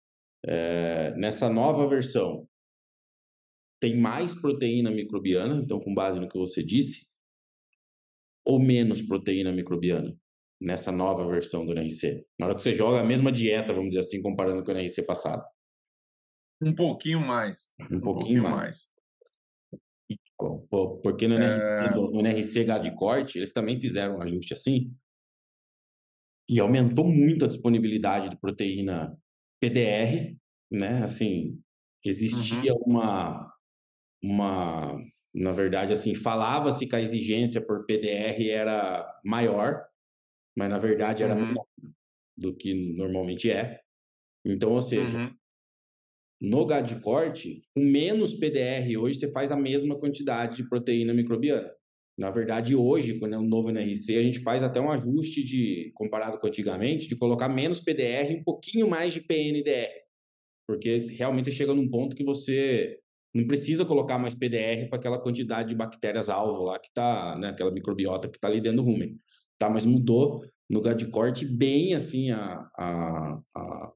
[0.45, 2.47] é, nessa nova versão
[3.79, 7.05] tem mais proteína microbiana, então com base no que você disse,
[8.45, 10.17] ou menos proteína microbiana
[10.59, 12.25] nessa nova versão do NRC?
[12.39, 15.03] Na hora que você joga a mesma dieta, vamos dizer assim, comparando com o NRC
[15.03, 15.43] passado.
[16.61, 17.73] Um pouquinho mais.
[17.79, 18.55] Um, um pouquinho, pouquinho, mais.
[18.55, 18.97] mais.
[21.03, 21.91] Porque no, é...
[21.95, 24.93] no NRC de corte, eles também fizeram um ajuste assim.
[26.49, 29.17] E aumentou muito a disponibilidade de proteína
[29.61, 30.35] PDR,
[30.71, 31.03] né?
[31.03, 31.61] Assim,
[32.03, 32.83] existia uhum.
[32.85, 33.53] uma,
[34.23, 34.97] uma,
[35.33, 39.85] na verdade, assim, falava-se que a exigência por PDR era maior,
[40.55, 41.47] mas na verdade era uhum.
[41.47, 41.65] menor
[42.37, 43.81] do que normalmente é.
[44.45, 45.37] Então, ou seja, uhum
[46.39, 51.13] no gado de corte, com menos PDR hoje você faz a mesma quantidade de proteína
[51.13, 51.71] microbiana.
[52.17, 55.91] Na verdade, hoje, quando é um novo NRC, a gente faz até um ajuste de,
[55.93, 59.91] comparado com antigamente, de colocar menos PDR e um pouquinho mais de PNDR.
[60.67, 62.99] Porque realmente você chega num ponto que você
[63.33, 67.71] não precisa colocar mais PDR para aquela quantidade de bactérias-alvo lá que está, né, aquela
[67.71, 69.19] microbiota que está ali dentro do rumen.
[69.59, 73.91] Tá, mas mudou no gado de corte bem assim a, a, a,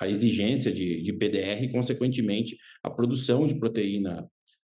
[0.00, 4.28] a exigência de, de PDR e, consequentemente, a produção de proteína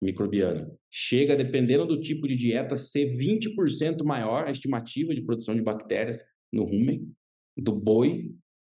[0.01, 0.69] microbiana.
[0.91, 6.21] Chega, dependendo do tipo de dieta, ser 20% maior a estimativa de produção de bactérias
[6.51, 7.09] no rumen
[7.57, 8.31] do boi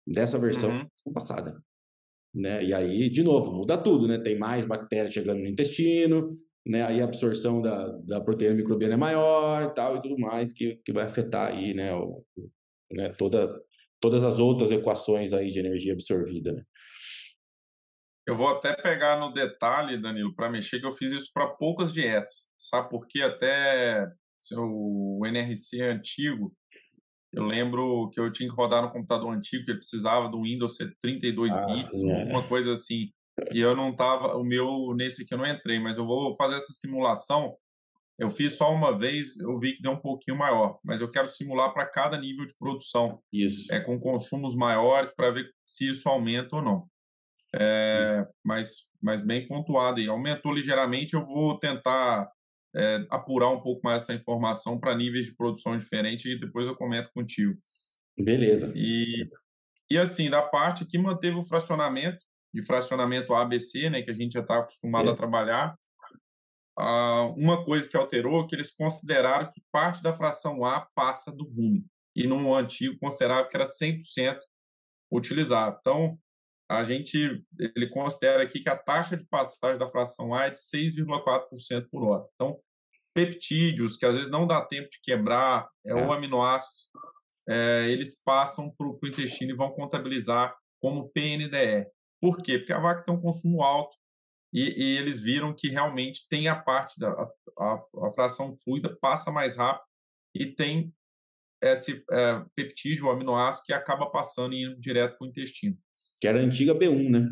[0.05, 1.13] dessa versão uhum.
[1.13, 1.63] passada.
[2.35, 2.65] Né?
[2.65, 4.17] E aí, de novo, muda tudo, né?
[4.17, 6.83] Tem mais bactérias chegando no intestino, né?
[6.83, 10.91] Aí a absorção da, da proteína microbiana é maior, tal e tudo mais que, que
[10.91, 11.93] vai afetar aí, né?
[11.93, 12.23] O,
[12.91, 13.09] né?
[13.17, 13.61] Toda
[14.03, 16.51] todas as outras equações aí de energia absorvida.
[16.51, 16.61] Né?
[18.27, 21.93] Eu vou até pegar no detalhe, Danilo, para mexer, que eu fiz isso para poucas
[21.93, 22.49] dietas.
[22.57, 23.21] Sabe por quê?
[23.21, 24.05] Até
[24.57, 26.53] o NRC antigo,
[27.31, 30.75] eu lembro que eu tinha que rodar no computador antigo, que ele precisava do Windows
[30.75, 32.21] ser 32 ah, bits, sim, é.
[32.23, 33.09] alguma coisa assim.
[33.53, 36.57] E eu não tava, o meu nesse aqui eu não entrei, mas eu vou fazer
[36.57, 37.55] essa simulação
[38.23, 41.27] eu fiz só uma vez, eu vi que deu um pouquinho maior, mas eu quero
[41.27, 43.21] simular para cada nível de produção.
[43.31, 43.71] Isso.
[43.73, 46.87] É com consumos maiores para ver se isso aumenta ou não.
[47.55, 51.13] É, mas, mas bem pontuado e aumentou ligeiramente.
[51.13, 52.29] Eu vou tentar
[52.75, 56.75] é, apurar um pouco mais essa informação para níveis de produção diferentes e depois eu
[56.75, 57.55] comento contigo.
[58.17, 58.71] Beleza.
[58.75, 59.27] E,
[59.89, 64.33] e assim, da parte que manteve o fracionamento, de fracionamento ABC, né, que a gente
[64.33, 65.11] já está acostumado é.
[65.11, 65.75] a trabalhar,
[67.37, 71.43] uma coisa que alterou é que eles consideraram que parte da fração A passa do
[71.45, 71.85] rumo,
[72.15, 74.39] e no antigo considerava que era 100%
[75.11, 75.77] utilizável.
[75.79, 76.17] Então,
[76.69, 80.57] a gente ele considera aqui que a taxa de passagem da fração A é de
[80.57, 82.25] 6,4% por hora.
[82.33, 82.59] Então,
[83.13, 86.89] peptídeos, que às vezes não dá tempo de quebrar, é, ou aminoácidos,
[87.47, 91.87] é, eles passam para o intestino e vão contabilizar como PNDE.
[92.19, 92.57] Por quê?
[92.57, 93.95] Porque a vaca tem um consumo alto
[94.53, 97.09] e, e eles viram que realmente tem a parte da
[97.57, 99.89] a, a, fração fluida passa mais rápido
[100.35, 100.93] e tem
[101.61, 105.77] esse é, peptídeo, o aminoácido, que acaba passando e indo direto para o intestino.
[106.19, 107.29] Que era a antiga B1, né?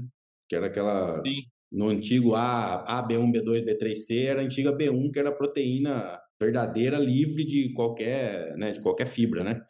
[0.50, 1.22] Que era aquela.
[1.26, 1.44] Sim.
[1.72, 6.98] No antigo A, A, B1, B2, B3C, era a antiga B1, que era proteína verdadeira,
[6.98, 9.62] livre de qualquer, né, de qualquer fibra, né?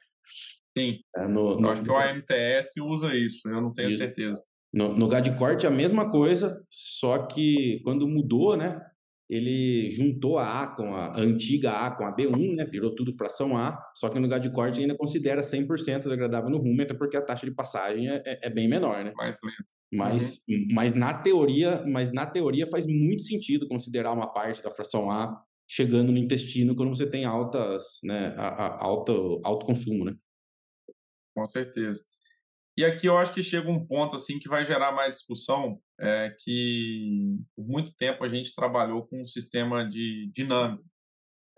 [0.76, 1.00] Sim.
[1.16, 1.68] É, no, no...
[1.68, 4.00] Eu acho que o AMTS usa isso, eu não tenho isso.
[4.00, 4.42] certeza.
[4.74, 8.80] No, no gado de corte, a mesma coisa, só que quando mudou, né?
[9.32, 12.66] ele juntou a A com a, a, antiga A com a B1, né?
[12.66, 16.58] Virou tudo fração A, só que no gado de corte ainda considera 100% degradável no
[16.58, 19.14] rumo, até porque a taxa de passagem é, é, é bem menor, né?
[19.16, 19.64] Mais lento.
[19.90, 20.68] Mas, uhum.
[20.74, 25.42] mas na teoria, mas na teoria faz muito sentido considerar uma parte da fração A
[25.66, 30.14] chegando no intestino quando você tem altas, né, a, a, alto, alto consumo, né?
[31.34, 32.04] Com certeza.
[32.78, 36.36] E aqui eu acho que chega um ponto assim que vai gerar mais discussão, é,
[36.40, 40.84] que por muito tempo a gente trabalhou com um sistema de dinâmico,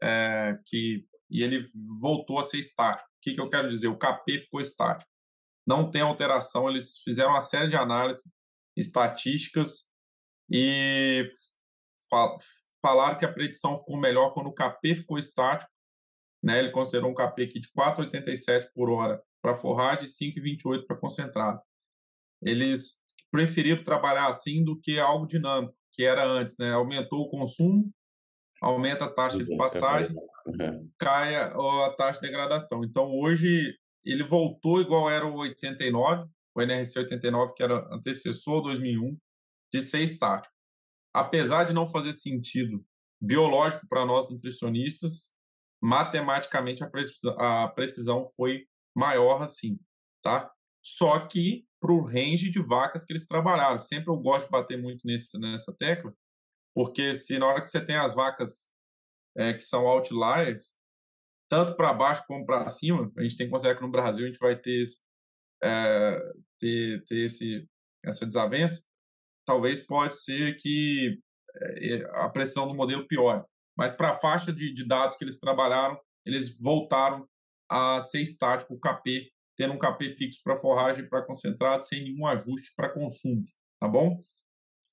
[0.01, 1.67] é, que e ele
[1.99, 3.09] voltou a ser estático.
[3.09, 3.87] O que, que eu quero dizer?
[3.87, 5.09] O KP ficou estático.
[5.65, 8.31] Não tem alteração, eles fizeram uma série de análises
[8.77, 9.91] estatísticas
[10.51, 11.27] e
[12.09, 12.37] fal
[12.81, 15.71] falaram que a predição ficou melhor quando o KP ficou estático.
[16.43, 16.59] Né?
[16.59, 21.59] Ele considerou um KP aqui de 4,87 por hora para forragem e 5,28 para concentrado.
[22.41, 26.71] Eles preferiram trabalhar assim do que algo dinâmico, que era antes, né?
[26.71, 27.93] Aumentou o consumo,
[28.61, 30.15] aumenta a taxa de passagem,
[30.47, 30.89] uhum.
[30.97, 32.83] cai a, a taxa de degradação.
[32.85, 36.25] Então, hoje, ele voltou igual era o 89,
[36.55, 39.17] o NRC 89, que era antecessor 2001,
[39.73, 40.53] de ser estático.
[41.13, 42.83] Apesar de não fazer sentido
[43.21, 45.33] biológico para nós nutricionistas,
[45.81, 48.65] matematicamente a precisão foi
[48.95, 49.79] maior assim,
[50.21, 50.51] tá?
[50.85, 53.77] Só que para o range de vacas que eles trabalharam.
[53.77, 56.15] Sempre eu gosto de bater muito nesse, nessa tecla,
[56.73, 58.71] porque se na hora que você tem as vacas
[59.35, 60.77] é, que são outliers,
[61.49, 64.27] tanto para baixo como para cima, a gente tem que considerar que no Brasil a
[64.27, 64.85] gente vai ter,
[65.61, 67.67] é, ter, ter esse,
[68.03, 68.81] essa desavença,
[69.45, 71.19] talvez pode ser que
[71.55, 73.43] é, a pressão do modelo piore.
[73.77, 77.27] Mas para a faixa de, de dados que eles trabalharam, eles voltaram
[77.73, 82.27] a ser estático, o KP, tendo um KP fixo para forragem para concentrado, sem nenhum
[82.27, 83.43] ajuste para consumo,
[83.79, 84.21] tá bom?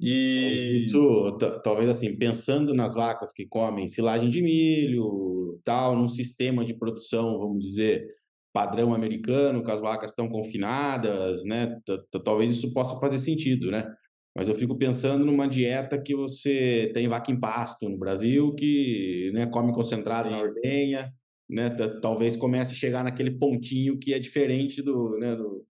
[0.03, 6.65] E isso, talvez assim, pensando nas vacas que comem silagem de milho, tal, num sistema
[6.65, 8.07] de produção, vamos dizer,
[8.51, 11.79] padrão americano, que as vacas estão confinadas, né?
[12.25, 13.87] Talvez isso possa fazer sentido, né?
[14.35, 19.31] Mas eu fico pensando numa dieta que você tem vaca em pasto no Brasil, que
[19.35, 21.13] né, come concentrado na ordenha,
[21.51, 21.71] né?
[22.01, 25.67] Talvez comece a chegar naquele pontinho que é diferente do, né, do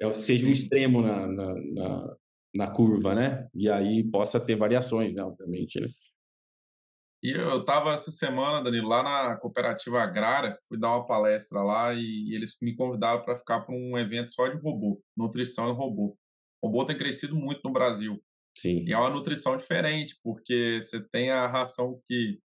[0.00, 2.16] é, seja um extremo na, na, na,
[2.54, 3.48] na, curva, né?
[3.54, 5.22] E aí possa ter variações, né?
[5.22, 5.88] Obviamente, né?
[7.22, 11.92] E eu estava essa semana, Danilo, lá na cooperativa agrária, fui dar uma palestra lá
[11.92, 16.16] e eles me convidaram para ficar para um evento só de robô, nutrição e robô.
[16.62, 18.22] O robô tem crescido muito no Brasil.
[18.56, 18.84] Sim.
[18.86, 22.38] E é uma nutrição diferente, porque você tem a ração que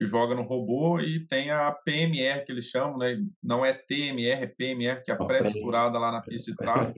[0.00, 3.16] joga no robô e tem a PMR que eles chamam, né?
[3.42, 6.94] Não é TMR, é PMR, que é pré-misturada lá na pista de trás.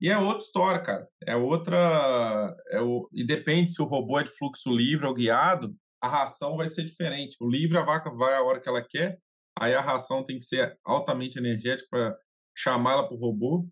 [0.00, 1.08] E é outra história, cara.
[1.26, 2.54] É outra.
[2.70, 3.08] É o...
[3.12, 6.84] E depende se o robô é de fluxo livre ou guiado, a ração vai ser
[6.84, 7.36] diferente.
[7.40, 9.18] O livre, a vaca vai a hora que ela quer,
[9.58, 12.16] aí a ração tem que ser altamente energética para
[12.56, 13.66] chamá-la para o robô.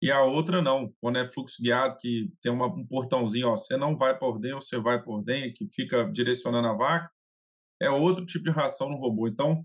[0.00, 3.76] E a outra não, quando é fluxo guiado, que tem uma, um portãozinho, ó, você
[3.76, 7.10] não vai por dentro, você vai por dentro, que fica direcionando a vaca
[7.80, 9.28] é outro tipo de ração no robô.
[9.28, 9.64] Então,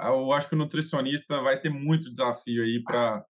[0.00, 3.26] eu acho que o nutricionista vai ter muito desafio aí para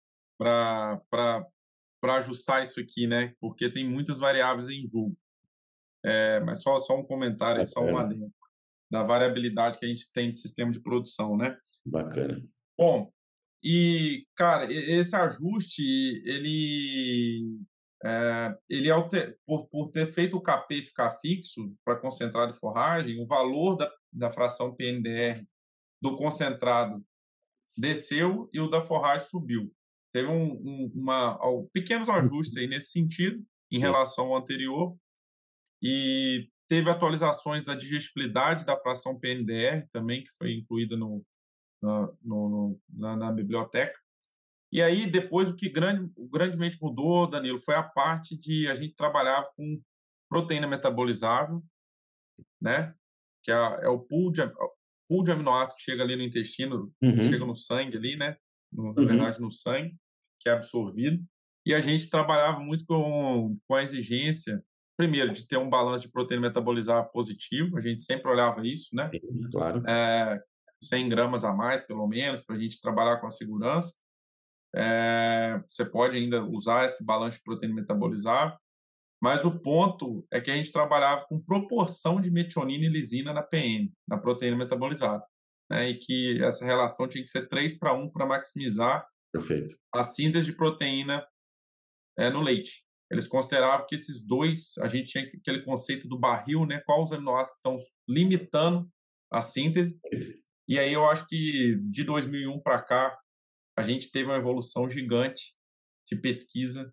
[2.16, 3.34] ajustar isso aqui, né?
[3.40, 5.16] Porque tem muitas variáveis em jogo.
[6.04, 8.32] É, mas só, só um comentário, só um adendo
[8.90, 11.56] da variabilidade que a gente tem de sistema de produção, né?
[11.86, 12.42] Bacana.
[12.76, 13.12] Bom,
[13.62, 15.82] e, cara, esse ajuste,
[16.24, 17.60] ele
[18.02, 18.88] é, ele
[19.46, 23.92] por, por ter feito o KP ficar fixo para concentrado e forragem, o valor da,
[24.12, 25.44] da fração PNDR
[26.00, 27.04] do concentrado
[27.76, 29.72] desceu e o da forragem subiu.
[30.12, 31.38] Teve um, um, uma,
[31.72, 33.82] pequenos ajustes aí nesse sentido, em Sim.
[33.82, 34.96] relação ao anterior,
[35.82, 41.24] e teve atualizações da digestibilidade da fração PNDR também, que foi incluída no,
[41.82, 43.98] na, no, na, na biblioteca.
[44.72, 48.94] E aí, depois, o que grande, grandemente mudou, Danilo, foi a parte de a gente
[48.94, 49.80] trabalhava com
[50.30, 51.62] proteína metabolizável,
[52.60, 52.94] né?
[53.42, 54.42] Que é, é o pool de,
[55.08, 57.20] pool de aminoácidos que chega ali no intestino, uhum.
[57.20, 58.36] chega no sangue ali, né?
[58.72, 59.08] No, na uhum.
[59.08, 59.96] verdade, no sangue,
[60.38, 61.20] que é absorvido.
[61.66, 64.62] E a gente trabalhava muito com, com a exigência,
[64.96, 69.10] primeiro, de ter um balanço de proteína metabolizável positivo, a gente sempre olhava isso, né?
[69.50, 69.82] Claro.
[69.88, 70.40] É,
[70.82, 73.94] 100 gramas a mais, pelo menos, para a gente trabalhar com a segurança.
[74.74, 78.56] É, você pode ainda usar esse balanço de proteína metabolizável,
[79.20, 83.42] mas o ponto é que a gente trabalhava com proporção de metionina e lisina na
[83.42, 85.26] PM, na proteína metabolizável,
[85.70, 89.76] né, e que essa relação tinha que ser 3 para 1 para maximizar Perfeito.
[89.94, 91.26] a síntese de proteína
[92.18, 92.84] é, no leite.
[93.10, 97.12] Eles consideravam que esses dois, a gente tinha aquele conceito do barril, né, quais os
[97.12, 97.78] aminoácidos estão
[98.08, 98.88] limitando
[99.30, 100.00] a síntese.
[100.66, 103.18] E aí eu acho que de 2001 para cá,
[103.76, 105.54] a gente teve uma evolução gigante
[106.08, 106.92] de pesquisa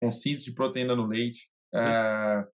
[0.00, 1.50] com síntese de proteína no leite.
[1.74, 2.46] É,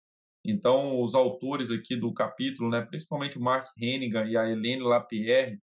[0.44, 5.60] então, os autores aqui do capítulo, né, principalmente o Mark Hennigan e a Helene Lapierre,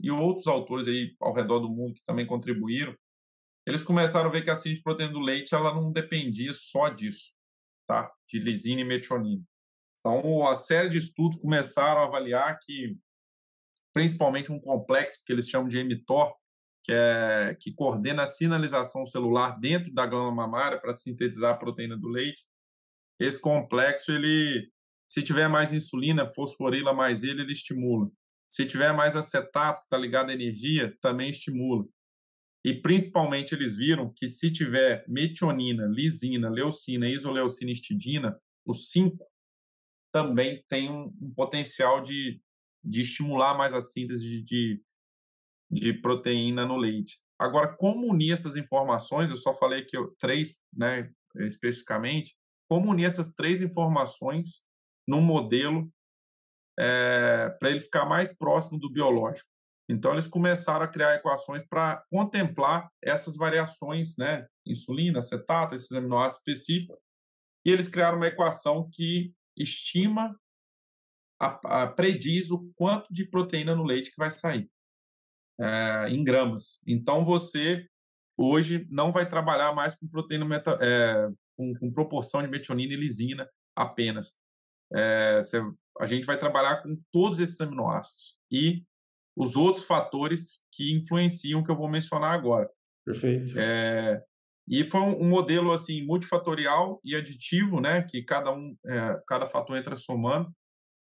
[0.00, 2.96] e outros autores aí ao redor do mundo que também contribuíram,
[3.66, 6.88] eles começaram a ver que a síntese de proteína do leite ela não dependia só
[6.88, 7.32] disso,
[7.86, 8.12] tá?
[8.28, 9.42] de lisina e metionina.
[9.98, 12.98] Então, a série de estudos começaram a avaliar que,
[13.94, 16.34] principalmente um complexo que eles chamam de mTOR,
[16.84, 21.96] que, é, que coordena a sinalização celular dentro da glândula mamária para sintetizar a proteína
[21.96, 22.44] do leite.
[23.20, 24.70] Esse complexo, ele,
[25.08, 28.10] se tiver mais insulina, fosforila mais ele, ele estimula.
[28.48, 31.86] Se tiver mais acetato, que está ligado à energia, também estimula.
[32.64, 39.26] E principalmente eles viram que se tiver metionina, lisina, leucina, isoleucina e histidina, os cinco
[40.12, 42.40] também tem um, um potencial de,
[42.84, 44.82] de estimular mais a síntese de, de,
[45.72, 47.18] de proteína no leite.
[47.38, 49.30] Agora, como unir essas informações?
[49.30, 52.36] Eu só falei eu, três, né, especificamente.
[52.68, 54.64] Como unir essas três informações
[55.08, 55.90] num modelo
[56.78, 59.48] é, para ele ficar mais próximo do biológico?
[59.88, 64.46] Então, eles começaram a criar equações para contemplar essas variações, né?
[64.64, 66.96] Insulina, acetato, esses aminoácidos específicos.
[67.64, 70.38] E eles criaram uma equação que estima,
[71.40, 74.70] a, a, prediz o quanto de proteína no leite que vai sair
[75.60, 76.80] é, em gramas.
[76.86, 77.86] Então você
[78.36, 82.96] hoje não vai trabalhar mais com proteína meta, é, com, com, proporção de metionina e
[82.96, 84.34] lisina apenas.
[84.94, 85.60] É, você,
[86.00, 88.84] a gente vai trabalhar com todos esses aminoácidos e
[89.36, 92.68] os outros fatores que influenciam que eu vou mencionar agora.
[93.04, 93.54] Perfeito.
[94.68, 98.02] E foi um, um, modelo assim multifatorial e aditivo, né?
[98.02, 98.76] Que cada um,
[99.26, 100.52] cada fator entra somando.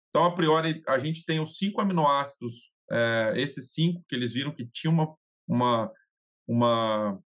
[0.09, 4.53] Então, a priori, a gente tem os cinco aminoácidos é, esses cinco que eles viram
[4.53, 5.15] que tinha uma,
[5.47, 5.91] uma,
[6.47, 7.23] uma,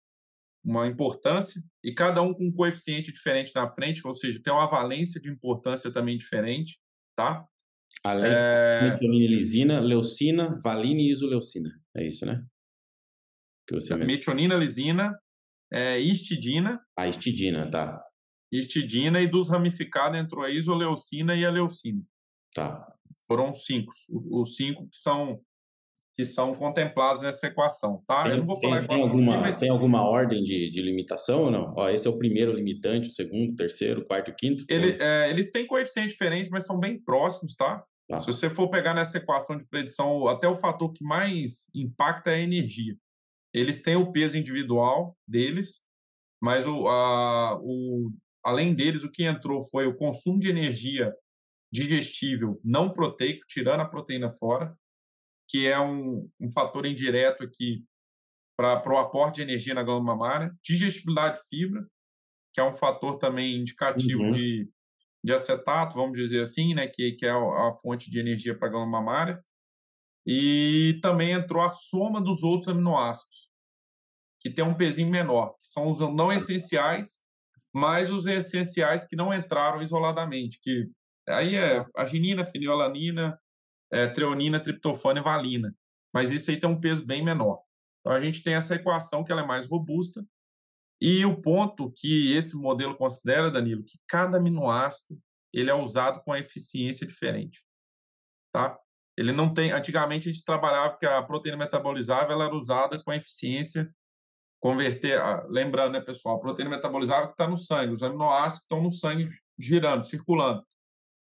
[0.65, 4.69] uma importância, e cada um com um coeficiente diferente na frente, ou seja, tem uma
[4.69, 6.79] valência de importância também diferente,
[7.17, 7.47] tá?
[8.05, 8.91] Além é...
[8.91, 11.71] metionina, leucina, valina e isoleucina.
[11.97, 12.45] É isso, né?
[13.67, 15.17] Que você metionina, lisina,
[15.73, 16.81] é, histidina.
[16.97, 18.03] A histidina, tá.
[18.53, 22.03] Histidina e dos ramificados entrou a isoleucina e a leucina.
[22.55, 22.87] Tá.
[23.27, 23.93] Foram cinco.
[24.31, 25.41] Os cinco que são
[26.17, 28.25] que são contemplados nessa equação, tá?
[28.25, 29.59] Tem, eu não vou falar tem, equação tem alguma, aqui, mas...
[29.59, 31.73] Tem alguma ordem de, de limitação ou não?
[31.77, 34.65] Ó, esse é o primeiro limitante, o segundo, o terceiro, o quarto e o quinto?
[34.69, 37.83] Ele, é, eles têm coeficientes diferentes, mas são bem próximos, tá?
[38.09, 38.21] tá?
[38.21, 42.35] Se você for pegar nessa equação de predição, até o fator que mais impacta é
[42.35, 42.95] a energia.
[43.55, 45.81] Eles têm o peso individual deles,
[46.43, 48.11] mas o, a, o,
[48.45, 51.13] além deles, o que entrou foi o consumo de energia
[51.73, 54.77] digestível não proteico, tirando a proteína fora,
[55.53, 57.85] que é um, um fator indireto aqui
[58.57, 61.87] para o aporte de energia na glândula mamária, digestibilidade de fibra,
[62.55, 64.31] que é um fator também indicativo uhum.
[64.31, 64.67] de,
[65.23, 68.71] de acetato, vamos dizer assim, né, que, que é a fonte de energia para a
[68.71, 69.45] glândula mamária,
[70.27, 73.51] e também entrou a soma dos outros aminoácidos,
[74.41, 77.21] que tem um pezinho menor, que são os não essenciais,
[77.75, 80.89] mas os essenciais que não entraram isoladamente, que
[81.29, 83.39] aí é arginina, fenilalanina,
[83.93, 85.77] é, treonina, triptofano e valina.
[86.13, 87.63] Mas isso aí tem um peso bem menor.
[88.01, 90.27] Então a gente tem essa equação que ela é mais robusta.
[91.01, 95.19] E o ponto que esse modelo considera, Danilo, que cada aminoácido
[95.53, 97.63] ele é usado com eficiência diferente,
[98.51, 98.79] tá?
[99.17, 99.73] Ele não tem.
[99.73, 103.93] Antigamente a gente trabalhava que a proteína metabolizável ela era usada com eficiência
[104.61, 105.21] converter.
[105.49, 109.29] Lembrando, né, pessoal, a proteína metabolizável que está no sangue, os aminoácidos estão no sangue
[109.59, 110.65] girando, circulando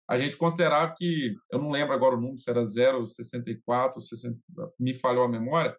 [0.09, 4.39] a gente considerava que, eu não lembro agora o número, se era 0,64, 60,
[4.78, 5.76] me falhou a memória,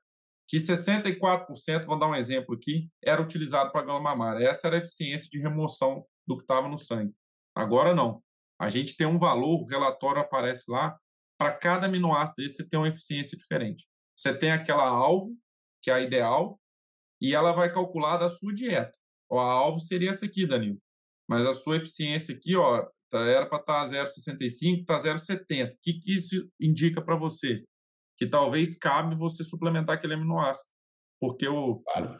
[0.47, 4.47] que 64%, vou dar um exemplo aqui, era utilizado para glândula mamária.
[4.47, 7.13] Essa era a eficiência de remoção do que estava no sangue.
[7.55, 8.21] Agora não.
[8.59, 10.97] A gente tem um valor, o relatório aparece lá,
[11.37, 13.87] para cada aminoácido desse você tem uma eficiência diferente.
[14.15, 15.35] Você tem aquela alvo,
[15.81, 16.59] que é a ideal,
[17.21, 18.97] e ela vai calcular da sua dieta.
[19.31, 20.79] A alvo seria essa aqui, Danilo.
[21.27, 22.87] Mas a sua eficiência aqui, ó,
[23.19, 25.73] era para estar 0,65, está 0,70.
[25.73, 27.63] O que, que isso indica para você?
[28.17, 30.69] Que talvez cabe você suplementar aquele aminoácido.
[31.19, 31.79] Porque o.
[31.79, 32.19] Claro.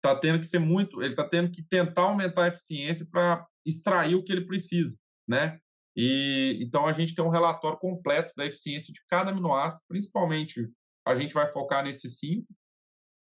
[0.00, 1.00] Tá tendo que ser muito.
[1.02, 4.96] Ele está tendo que tentar aumentar a eficiência para extrair o que ele precisa,
[5.28, 5.58] né?
[5.96, 10.70] E então a gente tem um relatório completo da eficiência de cada aminoácido, principalmente
[11.04, 12.46] a gente vai focar nesses cinco.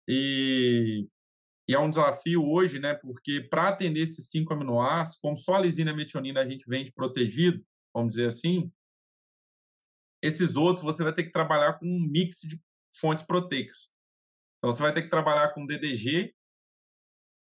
[0.09, 1.07] E
[1.67, 2.95] e é um desafio hoje, né?
[2.95, 6.69] Porque para atender esses cinco aminoácidos, como só a lisina e a metionina a gente
[6.69, 8.71] vende protegido, vamos dizer assim,
[10.23, 12.61] esses outros você vai ter que trabalhar com um mix de
[12.99, 13.91] fontes proteicas.
[14.59, 16.35] Então você vai ter que trabalhar com DDG,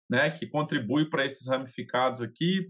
[0.10, 2.70] né, que contribui para esses ramificados aqui,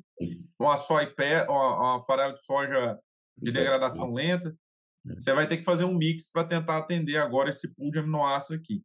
[0.59, 2.99] uma soy pé, uma, uma farelo de soja
[3.37, 4.55] de degradação lenta.
[5.07, 5.13] É.
[5.15, 8.61] Você vai ter que fazer um mix para tentar atender agora esse pool de aminoácidos
[8.61, 8.83] aqui.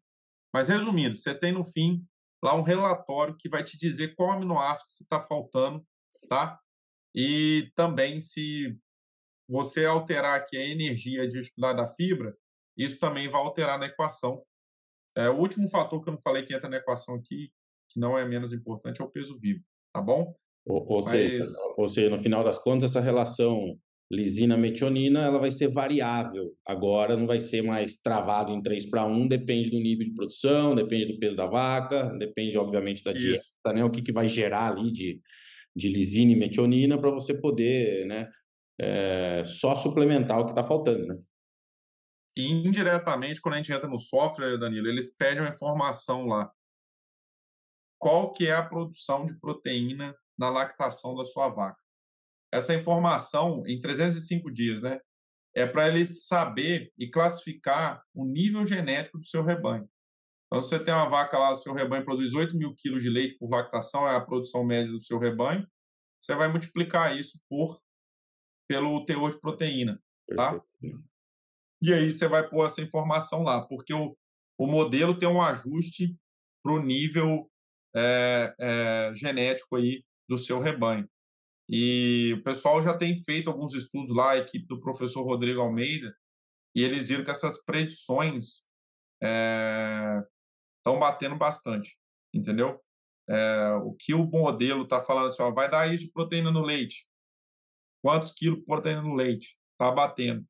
[0.52, 2.04] Mas resumindo, você tem no fim
[2.42, 5.84] lá um relatório que vai te dizer qual aminoácido se está faltando,
[6.28, 6.58] tá?
[7.14, 8.78] E também se
[9.48, 12.36] você alterar aqui a energia de estudar da fibra,
[12.76, 14.42] isso também vai alterar na equação.
[15.16, 17.50] É, o último fator que eu não falei que entra na equação aqui,
[17.90, 20.34] que não é menos importante, é o peso vivo, tá bom?
[20.66, 21.10] Ou, ou, Mas...
[21.10, 26.54] seja, ou seja, no final das contas, essa relação lisina metionina ela vai ser variável.
[26.66, 30.74] Agora não vai ser mais travado em 3 para 1, depende do nível de produção,
[30.74, 33.42] depende do peso da vaca, depende, obviamente, da dieta,
[33.74, 33.84] né?
[33.84, 35.20] O que, que vai gerar ali de,
[35.76, 38.28] de lisina e metionina para você poder, né?
[38.80, 41.18] É, só suplementar o que está faltando, né?
[42.36, 46.50] E indiretamente, quando a gente entra no software, Danilo, eles pedem uma informação lá.
[47.98, 51.87] Qual que é a produção de proteína na lactação da sua vaca?
[52.52, 55.00] Essa informação em 305 dias, né?
[55.54, 59.88] É para ele saber e classificar o nível genético do seu rebanho.
[60.46, 63.10] Então, se você tem uma vaca lá, o seu rebanho produz 8 mil quilos de
[63.10, 65.66] leite por lactação, é a produção média do seu rebanho,
[66.20, 67.80] você vai multiplicar isso por
[68.68, 70.00] pelo teor de proteína,
[70.36, 70.60] tá?
[71.80, 74.16] E aí você vai pôr essa informação lá, porque o,
[74.58, 76.14] o modelo tem um ajuste
[76.62, 77.50] para o nível
[77.96, 81.08] é, é, genético aí do seu rebanho.
[81.68, 86.16] E o pessoal já tem feito alguns estudos lá, a equipe do professor Rodrigo Almeida,
[86.74, 88.68] e eles viram que essas predições
[89.20, 91.98] estão é, batendo bastante,
[92.32, 92.80] entendeu?
[93.28, 96.62] É, o que o modelo está falando assim, ó, vai dar isso de proteína no
[96.62, 97.06] leite.
[98.02, 99.58] Quantos quilos de proteína no leite?
[99.72, 100.46] Está batendo.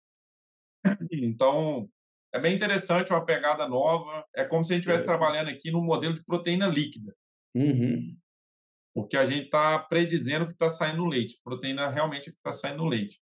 [1.10, 1.90] Então,
[2.32, 4.24] é bem interessante, uma pegada nova.
[4.36, 5.06] É como se a gente estivesse é.
[5.06, 7.16] trabalhando aqui no modelo de proteína líquida.
[7.54, 8.16] Uhum
[8.98, 11.38] porque a gente está predizendo que está saindo leite.
[11.44, 13.20] Proteína realmente é que está saindo leite.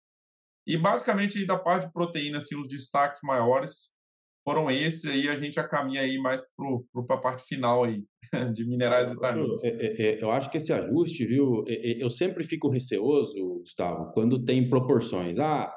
[0.66, 3.92] E basicamente da parte de proteína, assim, os destaques maiores
[4.44, 6.42] foram esses, aí a gente já caminha aí mais
[7.06, 8.04] para a parte final aí,
[8.52, 9.64] de minerais e vitaminas.
[9.64, 14.44] É, é, é, eu acho que esse ajuste, viu, eu sempre fico receoso, Gustavo, quando
[14.44, 15.38] tem proporções.
[15.38, 15.72] Ah,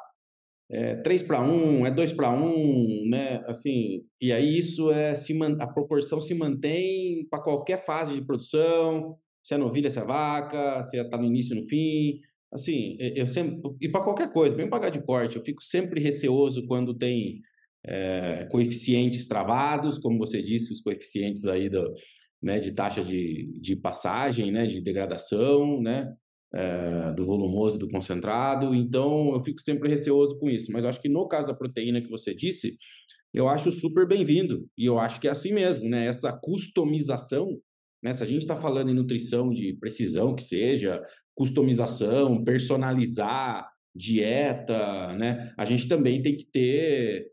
[0.70, 3.42] é 3 para 1, é 2 para 1, né?
[3.46, 9.16] Assim, e aí isso é se a proporção se mantém para qualquer fase de produção,
[9.46, 12.20] se é novilha, se é vaca, se está no início, no fim.
[12.52, 13.62] Assim, eu sempre.
[13.80, 17.42] E para qualquer coisa, mesmo pagar de corte, eu fico sempre receoso quando tem
[17.86, 21.94] é, coeficientes travados, como você disse, os coeficientes aí do,
[22.42, 26.12] né, de taxa de, de passagem, né, de degradação, né,
[26.52, 28.74] é, do volumoso e do concentrado.
[28.74, 30.72] Então, eu fico sempre receoso com isso.
[30.72, 32.78] Mas acho que no caso da proteína que você disse,
[33.32, 34.66] eu acho super bem-vindo.
[34.76, 36.08] E eu acho que é assim mesmo, né?
[36.08, 37.60] Essa customização
[38.04, 38.14] né?
[38.14, 41.02] Se a gente está falando em nutrição de precisão, que seja,
[41.36, 45.54] customização, personalizar, dieta, né?
[45.58, 47.28] A gente também tem que ter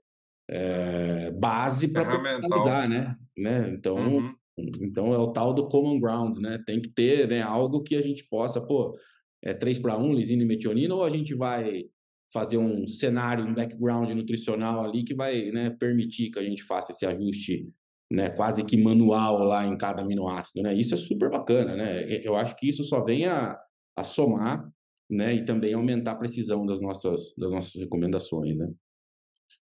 [0.48, 3.16] é, base para personalizar, né?
[3.36, 3.70] né?
[3.74, 4.34] Então, uhum.
[4.80, 6.62] então é o tal do common ground, né?
[6.64, 8.96] Tem que ter né, algo que a gente possa, pô,
[9.42, 11.84] é 3 para 1, lisina e metionina, ou a gente vai
[12.32, 16.92] fazer um cenário, um background nutricional ali que vai né, permitir que a gente faça
[16.92, 17.68] esse ajuste
[18.12, 20.74] né, quase que manual lá em cada aminoácido, né?
[20.74, 22.04] Isso é super bacana, né?
[22.22, 23.58] Eu acho que isso só vem a,
[23.96, 24.70] a somar,
[25.08, 28.70] né, e também aumentar a precisão das nossas das nossas recomendações, né?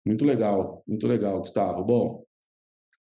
[0.07, 1.85] Muito legal, muito legal, Gustavo.
[1.85, 2.25] Bom,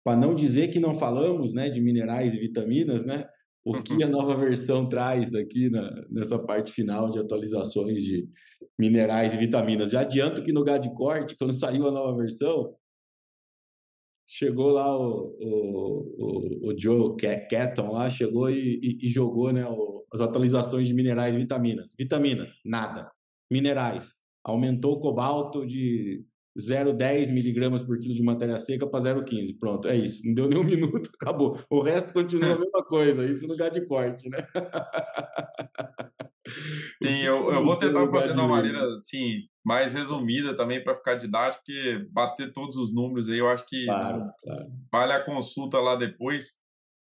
[0.02, 3.24] para não dizer que não falamos, né, de minerais e vitaminas, né?
[3.64, 8.28] O que a nova versão traz aqui na, nessa parte final de atualizações de
[8.76, 9.90] minerais e vitaminas?
[9.90, 12.74] Já adianto que no Gado de Corte, quando saiu a nova versão,
[14.28, 19.66] chegou lá o, o, o, o Joe Catton lá, chegou e, e, e jogou né,
[19.66, 21.94] o, as atualizações de minerais e vitaminas.
[21.98, 23.10] Vitaminas, nada.
[23.50, 24.14] Minerais,
[24.44, 26.22] aumentou o cobalto de
[26.58, 29.56] 0,10 miligramas por quilo de matéria seca para 0,15.
[29.58, 30.26] Pronto, é isso.
[30.26, 31.60] Não deu nem um minuto, acabou.
[31.70, 34.38] O resto continua a mesma coisa, isso no lugar de corte, né?
[37.02, 41.14] Sim, eu, eu vou tentar fazer de uma maneira assim, mais resumida também para ficar
[41.14, 44.66] didático, porque bater todos os números aí eu acho que claro, claro.
[44.90, 46.54] vale a consulta lá depois.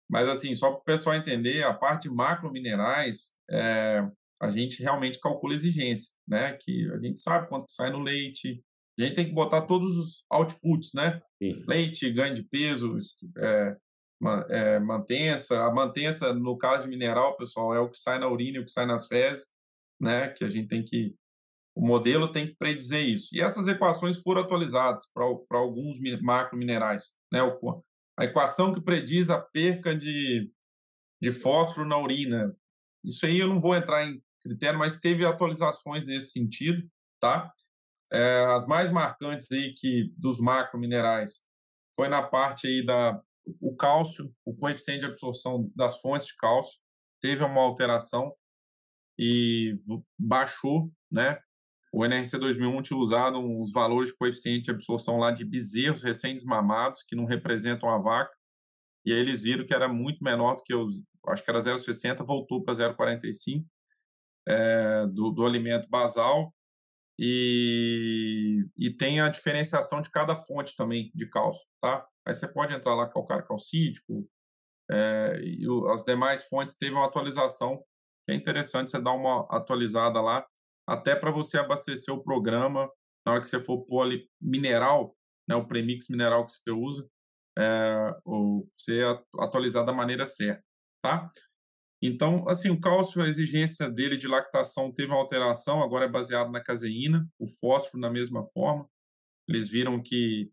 [0.10, 4.04] Mas assim, só para o pessoal entender, a parte de macro minerais, é,
[4.42, 6.58] a gente realmente calcula exigência, né?
[6.60, 8.64] Que a gente sabe quanto sai no leite,
[9.04, 11.22] a gente tem que botar todos os outputs, né?
[11.42, 11.64] Sim.
[11.68, 12.98] Leite, ganho de peso,
[13.38, 13.78] é,
[14.50, 15.64] é, mantença.
[15.64, 18.66] A mantença, no caso de mineral, pessoal, é o que sai na urina e o
[18.66, 19.48] que sai nas fezes,
[20.00, 20.30] né?
[20.30, 21.16] Que a gente tem que.
[21.76, 23.30] O modelo tem que predizer isso.
[23.34, 27.40] E essas equações foram atualizadas para alguns macro minerais, né?
[28.18, 30.52] A equação que prediz a perca de,
[31.22, 32.54] de fósforo na urina.
[33.02, 36.86] Isso aí eu não vou entrar em critério, mas teve atualizações nesse sentido,
[37.22, 37.54] tá?
[38.12, 41.44] É, as mais marcantes aí que dos macro minerais
[41.96, 43.22] foi na parte aí da
[43.60, 46.80] o cálcio, o coeficiente de absorção das fontes de cálcio
[47.22, 48.34] teve uma alteração
[49.18, 49.76] e
[50.18, 51.40] baixou, né?
[51.92, 57.04] O NRC 2001 tinha usado os valores de coeficiente de absorção lá de bezerros recém-desmamados,
[57.04, 58.32] que não representam a vaca,
[59.04, 62.24] e aí eles viram que era muito menor do que os, acho que era 0,60,
[62.24, 63.66] voltou para 0,45
[64.48, 66.54] é, do, do alimento basal,
[67.22, 72.08] e, e tem a diferenciação de cada fonte também de cálcio, tá?
[72.26, 74.26] Aí você pode entrar lá calcário calcítico,
[74.90, 77.84] é, e o, as demais fontes teve uma atualização,
[78.30, 80.48] é interessante você dar uma atualizada lá,
[80.88, 82.90] até para você abastecer o programa
[83.26, 85.14] na hora que você for pôr ali mineral,
[85.48, 87.10] né, o premix mineral que você usa,
[87.58, 89.04] é, ou você
[89.40, 90.64] atualizar da maneira certa,
[91.04, 91.30] tá?
[92.02, 96.50] Então, assim, o cálcio, a exigência dele de lactação teve uma alteração, agora é baseado
[96.50, 98.90] na caseína, o fósforo na mesma forma.
[99.48, 100.50] Eles viram que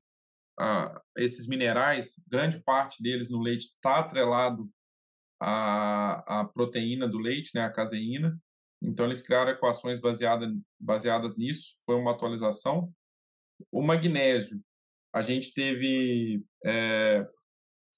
[0.58, 4.68] ah, esses minerais, grande parte deles no leite está atrelado
[5.40, 8.36] à, à proteína do leite, né, a caseína.
[8.82, 12.92] Então, eles criaram equações baseada, baseadas nisso, foi uma atualização.
[13.70, 14.60] O magnésio,
[15.14, 17.26] a gente teve é,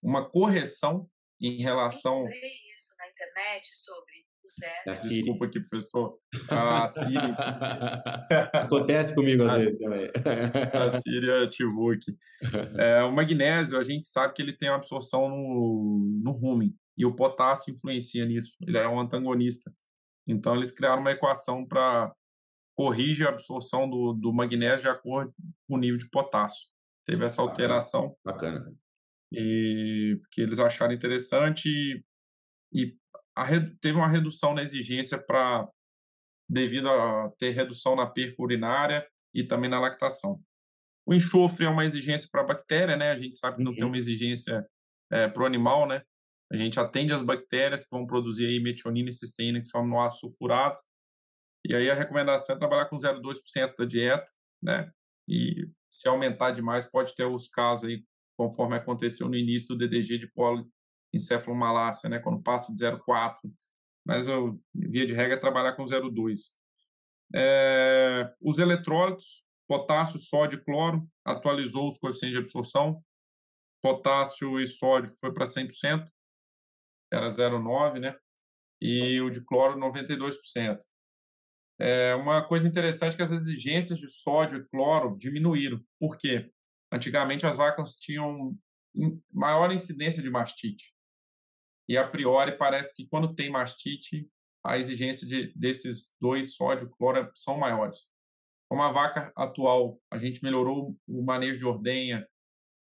[0.03, 1.09] uma correção
[1.41, 2.27] em relação.
[2.27, 2.31] Eu
[2.75, 3.07] isso na
[3.39, 4.13] internet sobre
[4.45, 5.09] o zero.
[5.09, 6.19] Desculpa aqui, professor.
[6.49, 7.17] A Siri.
[8.53, 10.11] Acontece comigo às vezes também.
[10.73, 12.17] a Siri ativou aqui.
[12.77, 16.75] É, o magnésio, a gente sabe que ele tem uma absorção no, no rumen.
[16.97, 18.57] E o potássio influencia nisso.
[18.67, 19.73] Ele é um antagonista.
[20.27, 22.13] Então, eles criaram uma equação para
[22.77, 25.33] corrigir a absorção do, do magnésio de acordo
[25.67, 26.67] com o nível de potássio.
[27.07, 28.17] Teve essa alteração.
[28.25, 28.75] Bacana
[29.33, 32.03] e que eles acharam interessante e,
[32.73, 32.97] e
[33.81, 35.69] teve uma redução na exigência para
[36.49, 40.41] devido a ter redução na perca urinária e também na lactação.
[41.07, 43.11] O enxofre é uma exigência para a bactéria, né?
[43.11, 43.77] A gente sabe que não uhum.
[43.77, 44.67] tem uma exigência
[45.11, 46.03] é, para o animal, né?
[46.51, 50.21] A gente atende as bactérias que vão produzir aí metionina e cisteína, que são aminoácidos
[50.21, 50.81] sulfurados.
[51.67, 54.31] E aí a recomendação é trabalhar com 0,2% da dieta,
[54.63, 54.91] né?
[55.29, 58.03] E se aumentar demais, pode ter os casos aí
[58.39, 60.31] conforme aconteceu no início do DDG de
[61.11, 63.41] poliencefalomalácia, né, quando passa de 0,4.
[64.05, 66.55] Mas eu, via de regra, é trabalhar com 0,2.
[67.35, 73.03] É, os eletrólitos, potássio, sódio e cloro, atualizou os coeficientes de absorção.
[73.83, 76.09] Potássio e sódio foi para 100%,
[77.13, 78.17] era 0,9, né?
[78.81, 80.79] E o de cloro, 92%.
[81.81, 85.81] É uma coisa interessante é que as exigências de sódio e cloro diminuíram.
[85.99, 86.51] Por quê?
[86.91, 88.59] Antigamente as vacas tinham
[89.33, 90.93] maior incidência de mastite.
[91.89, 94.29] E a priori parece que quando tem mastite,
[94.65, 98.11] a exigência de, desses dois sódio e cloro são maiores.
[98.69, 102.29] Como a vaca atual, a gente melhorou o manejo de ordenha,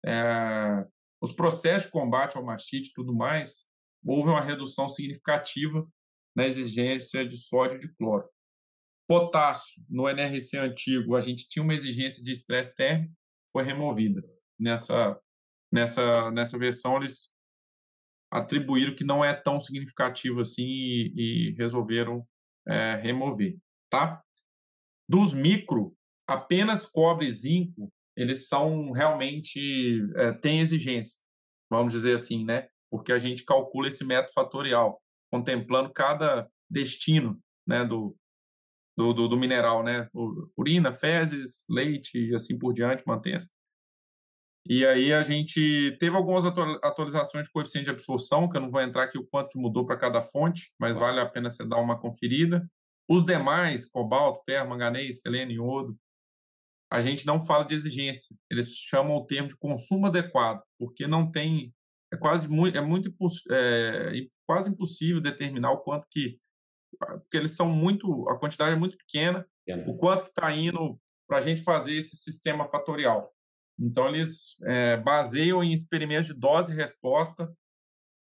[0.04, 0.86] é,
[1.22, 3.68] os processos de combate ao mastite e tudo mais,
[4.04, 5.88] houve uma redução significativa
[6.36, 8.28] na exigência de sódio e de cloro.
[9.08, 13.14] Potássio, no NRC antigo, a gente tinha uma exigência de estresse térmico,
[13.52, 14.24] foi removida.
[14.60, 15.20] Nessa,
[15.72, 17.32] nessa, nessa versão, eles
[18.32, 22.26] atribuíram que não é tão significativo assim e, e resolveram
[22.68, 23.58] é, remover,
[23.90, 24.22] tá?
[25.08, 25.96] Dos micro,
[26.28, 31.22] apenas cobre e zinco, eles são realmente, é, têm exigência,
[31.70, 32.68] vamos dizer assim, né?
[32.90, 38.16] Porque a gente calcula esse método fatorial, contemplando cada destino né, do,
[38.98, 40.08] do, do, do mineral, né?
[40.58, 43.36] Urina, fezes, leite e assim por diante, mantém
[44.68, 48.82] E aí a gente teve algumas atualizações de coeficiente de absorção, que eu não vou
[48.82, 51.78] entrar aqui o quanto que mudou para cada fonte, mas vale a pena você dar
[51.78, 52.68] uma conferida.
[53.08, 55.96] Os demais, cobalto, ferro, manganês, selênio, iodo,
[56.92, 58.36] a gente não fala de exigência.
[58.50, 61.74] Eles chamam o termo de consumo adequado, porque não tem
[62.14, 63.14] é quase muito é muito
[63.52, 66.40] é, quase impossível determinar o quanto que
[66.98, 69.46] porque eles são muito a quantidade é muito pequena,
[69.86, 70.98] o quanto que está indo
[71.28, 73.35] para a gente fazer esse sistema fatorial.
[73.80, 77.52] Então, eles é, baseiam em experimentos de dose e resposta,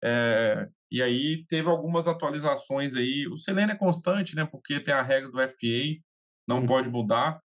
[0.04, 3.26] é, e aí teve algumas atualizações aí.
[3.28, 4.46] O selênio é constante, né?
[4.46, 6.00] Porque tem a regra do FDA,
[6.48, 6.66] não uhum.
[6.66, 7.42] pode mudar.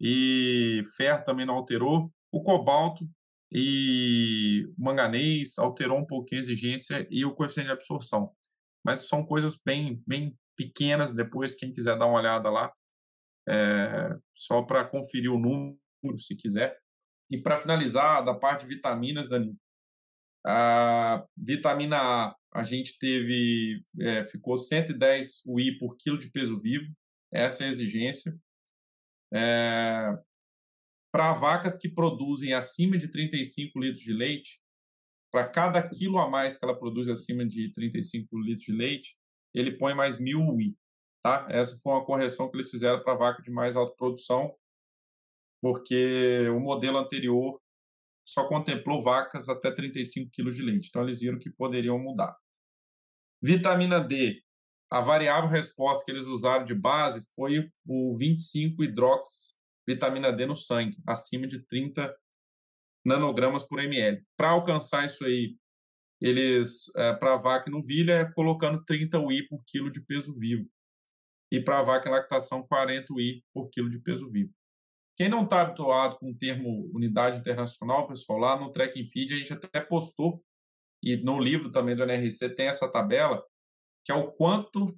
[0.00, 2.10] E ferro também não alterou.
[2.30, 3.04] O cobalto
[3.50, 8.30] e o manganês alterou um pouquinho a exigência e o coeficiente de absorção.
[8.84, 11.12] Mas são coisas bem, bem pequenas.
[11.12, 12.72] Depois, quem quiser dar uma olhada lá,
[13.48, 15.78] é, só para conferir o número,
[16.18, 16.78] se quiser.
[17.30, 19.56] E para finalizar, da parte de vitaminas, Dani,
[20.46, 26.90] a vitamina A, a gente teve, é, ficou 110 UI por quilo de peso vivo,
[27.32, 28.32] essa é a exigência.
[29.32, 30.16] É,
[31.12, 34.60] para vacas que produzem acima de 35 litros de leite,
[35.30, 39.18] para cada quilo a mais que ela produz acima de 35 litros de leite,
[39.54, 40.76] ele põe mais mil UI.
[41.22, 41.46] Tá?
[41.50, 44.54] Essa foi uma correção que eles fizeram para vaca de mais alta produção,
[45.60, 47.60] porque o modelo anterior
[48.26, 50.88] só contemplou vacas até 35 quilos de leite.
[50.88, 52.36] Então, eles viram que poderiam mudar.
[53.42, 54.42] Vitamina D.
[54.90, 60.54] A variável resposta que eles usaram de base foi o 25 hidrox vitamina D no
[60.54, 62.14] sangue, acima de 30
[63.04, 64.22] nanogramas por ml.
[64.36, 65.56] Para alcançar isso aí,
[66.20, 70.68] eles, é, para a vaca novilha, é colocando 30 UI por quilo de peso vivo.
[71.50, 74.52] E para a vaca lactação, 40 UI por quilo de peso vivo.
[75.18, 79.34] Quem não está habituado com o termo unidade internacional, pessoal, lá no Track and Feed
[79.34, 80.40] a gente até postou,
[81.02, 83.42] e no livro também do NRC tem essa tabela,
[84.04, 84.96] que é o quanto,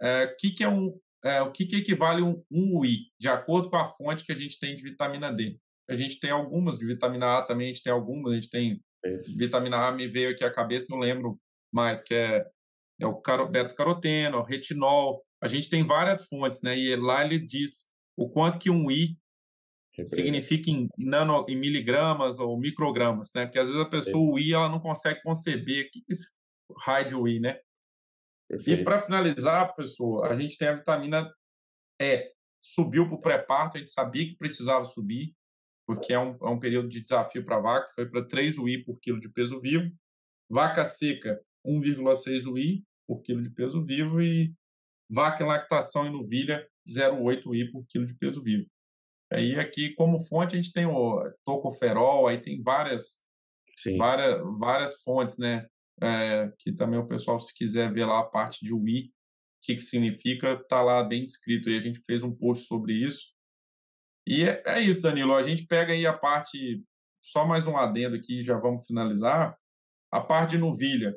[0.00, 3.70] é, que, que é um, é, o que, que equivale um, um UI, de acordo
[3.70, 5.58] com a fonte que a gente tem de vitamina D.
[5.88, 8.82] A gente tem algumas, de vitamina A também a gente tem algumas, a gente tem
[9.34, 11.40] vitamina A, me veio aqui a cabeça, não lembro
[11.72, 12.44] mais, que é,
[13.00, 16.78] é o beta-caroteno, retinol, a gente tem várias fontes, né?
[16.78, 19.18] E lá ele diz o quanto que um I
[20.04, 23.44] significa em, nano, em miligramas ou microgramas, né?
[23.44, 26.12] Porque às vezes a pessoa, o I, ela não consegue conceber o que, que é
[26.12, 26.34] esse
[26.78, 27.60] raio de I, né?
[28.48, 28.80] Perfeito.
[28.80, 31.30] E para finalizar, professor, a gente tem a vitamina
[32.00, 32.32] E.
[32.60, 35.34] Subiu para o pré-parto, a gente sabia que precisava subir,
[35.86, 38.84] porque é um, é um período de desafio para a vaca, foi para 3 UI
[38.84, 39.90] por quilo de peso vivo.
[40.48, 44.54] Vaca seca, 1,6 UI por quilo de peso vivo e
[45.10, 48.66] vaca em lactação e novilha, 0,8 UI por quilo de peso vivo.
[49.32, 53.22] Aí aqui como fonte a gente tem o tocoferol, aí tem várias
[53.78, 53.96] Sim.
[53.96, 55.66] várias várias fontes, né?
[56.02, 59.10] É, que também o pessoal se quiser ver lá a parte de UI, o
[59.62, 61.70] que que significa, tá lá bem descrito.
[61.70, 63.32] E a gente fez um post sobre isso.
[64.26, 65.34] E é, é isso, Danilo.
[65.34, 66.82] A gente pega aí a parte
[67.22, 69.56] só mais um adendo aqui, já vamos finalizar.
[70.10, 71.16] A parte de novilha,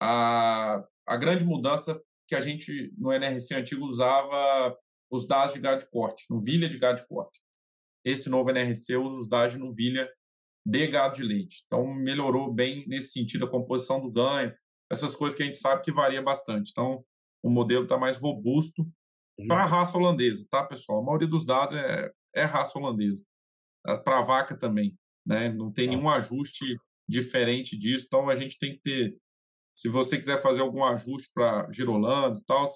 [0.00, 4.76] a, a grande mudança que a gente no NRC antigo usava
[5.10, 7.41] os dados de gado de corte, novilha de gado de corte.
[8.04, 10.10] Esse novo NRC usa os dados de novilha
[10.64, 11.62] de gado de leite.
[11.66, 14.54] Então, melhorou bem nesse sentido a composição do ganho,
[14.90, 16.70] essas coisas que a gente sabe que varia bastante.
[16.70, 17.04] Então,
[17.42, 18.82] o modelo está mais robusto
[19.38, 19.46] uhum.
[19.48, 21.00] para a raça holandesa, tá, pessoal?
[21.00, 23.24] A maioria dos dados é, é raça holandesa.
[23.84, 24.96] Ah, para a vaca também,
[25.26, 25.48] né?
[25.52, 25.96] Não tem tá.
[25.96, 28.06] nenhum ajuste diferente disso.
[28.06, 29.16] Então, a gente tem que ter.
[29.74, 32.66] Se você quiser fazer algum ajuste para girolando e tal,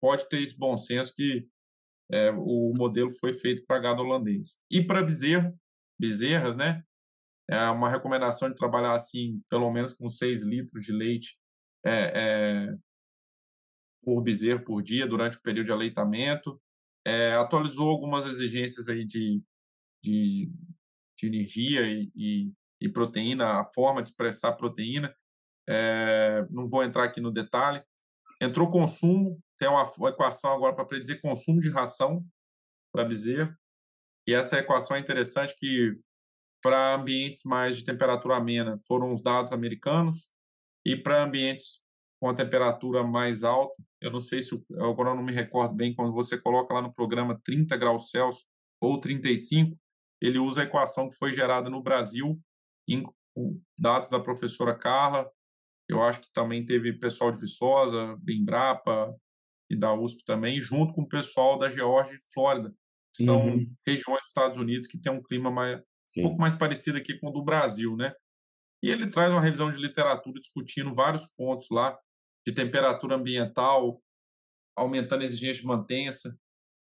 [0.00, 1.46] pode ter esse bom senso que
[2.10, 4.58] é, o modelo foi feito para gado holandês.
[4.70, 5.58] E para bezerro,
[5.98, 6.82] bezerras, né?
[7.48, 11.38] É uma recomendação de trabalhar assim, pelo menos com 6 litros de leite
[11.84, 12.76] é, é,
[14.02, 16.60] por bezerro por dia durante o período de aleitamento.
[17.06, 19.42] É, atualizou algumas exigências aí de,
[20.02, 20.50] de,
[21.18, 25.14] de energia e, e, e, proteína, a forma de expressar proteína.
[25.68, 27.82] É, não vou entrar aqui no detalhe.
[28.40, 32.24] Entrou consumo, tem uma, equação agora para predizer consumo de ração
[32.92, 33.54] para bezerro.
[34.26, 35.98] E essa equação é interessante que
[36.62, 40.30] para ambientes mais de temperatura amena foram os dados americanos
[40.84, 41.84] e para ambientes
[42.20, 45.94] com a temperatura mais alta, eu não sei se agora eu não me recordo bem
[45.94, 48.46] quando você coloca lá no programa 30 graus Celsius
[48.80, 49.78] ou 35,
[50.22, 52.40] ele usa a equação que foi gerada no Brasil
[52.88, 53.04] em
[53.78, 55.30] dados da professora Carla.
[55.86, 59.14] Eu acho que também teve pessoal de Viçosa, Embrapa,
[59.74, 62.74] e da USP também, junto com o pessoal da Geórgia e Flórida,
[63.14, 63.72] que são uhum.
[63.86, 66.20] regiões dos Estados Unidos que têm um clima mais, Sim.
[66.20, 68.12] um pouco mais parecida aqui com o do Brasil, né?
[68.82, 71.98] E ele traz uma revisão de literatura discutindo vários pontos lá
[72.46, 74.02] de temperatura ambiental,
[74.76, 76.38] aumentando a exigência de mantença.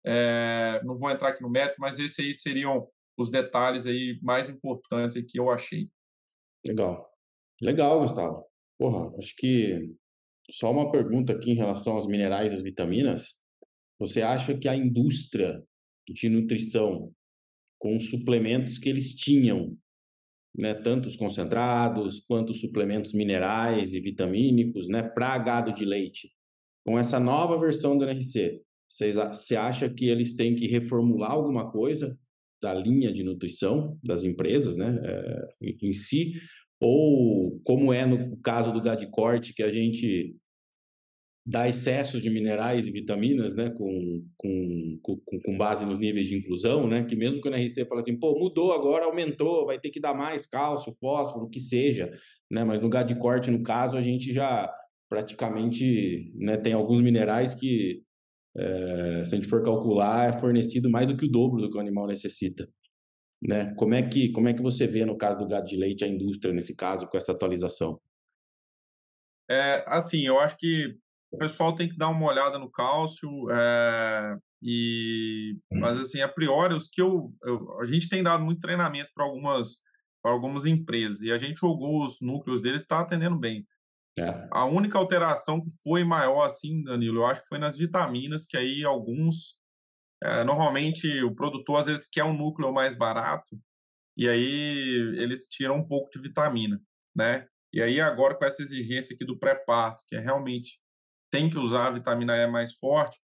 [0.06, 2.88] É, não vou entrar aqui no mérito, mas esses aí seriam
[3.18, 5.90] os detalhes aí mais importantes que eu achei.
[6.64, 7.10] Legal.
[7.60, 8.46] Legal, Gustavo.
[8.78, 9.92] Porra, acho que
[10.50, 13.34] só uma pergunta aqui em relação aos minerais e as vitaminas.
[13.98, 15.62] Você acha que a indústria
[16.08, 17.12] de nutrição,
[17.78, 19.76] com os suplementos que eles tinham,
[20.56, 26.30] né, tanto os concentrados quanto os suplementos minerais e vitamínicos, né, para gado de leite,
[26.84, 32.18] com essa nova versão do NRC, você acha que eles têm que reformular alguma coisa
[32.60, 35.48] da linha de nutrição das empresas, né, é,
[35.82, 36.40] em si,
[36.80, 40.36] ou como é no caso do gado de corte, que a gente
[41.48, 46.36] dá excesso de minerais e vitaminas, né, com, com, com, com, base nos níveis de
[46.36, 49.88] inclusão, né, que mesmo que o NRC fala assim, pô, mudou agora, aumentou, vai ter
[49.88, 52.12] que dar mais cálcio, fósforo, o que seja,
[52.50, 54.70] né, mas no gado de corte, no caso, a gente já
[55.08, 58.02] praticamente, né, tem alguns minerais que,
[58.54, 61.78] é, se a gente for calcular, é fornecido mais do que o dobro do que
[61.78, 62.68] o animal necessita.
[63.40, 63.74] Né?
[63.76, 66.08] Como, é que, como é que você vê, no caso do gado de leite, a
[66.08, 68.00] indústria, nesse caso, com essa atualização?
[69.48, 70.96] É, assim, eu acho que
[71.30, 76.74] o pessoal tem que dar uma olhada no cálcio, é, e, mas assim, a priori,
[76.74, 79.76] os que eu, eu a gente tem dado muito treinamento para algumas,
[80.22, 83.66] para algumas empresas, e a gente jogou os núcleos deles, está atendendo bem.
[84.18, 84.48] É.
[84.50, 88.56] A única alteração que foi maior, assim, Danilo, eu acho que foi nas vitaminas, que
[88.56, 89.57] aí alguns.
[90.22, 93.58] É, normalmente o produtor às vezes quer um núcleo mais barato,
[94.16, 96.80] e aí eles tiram um pouco de vitamina,
[97.14, 97.46] né?
[97.72, 100.80] E aí agora com essa exigência aqui do pré-parto, que é realmente
[101.30, 103.20] tem que usar a vitamina E mais forte,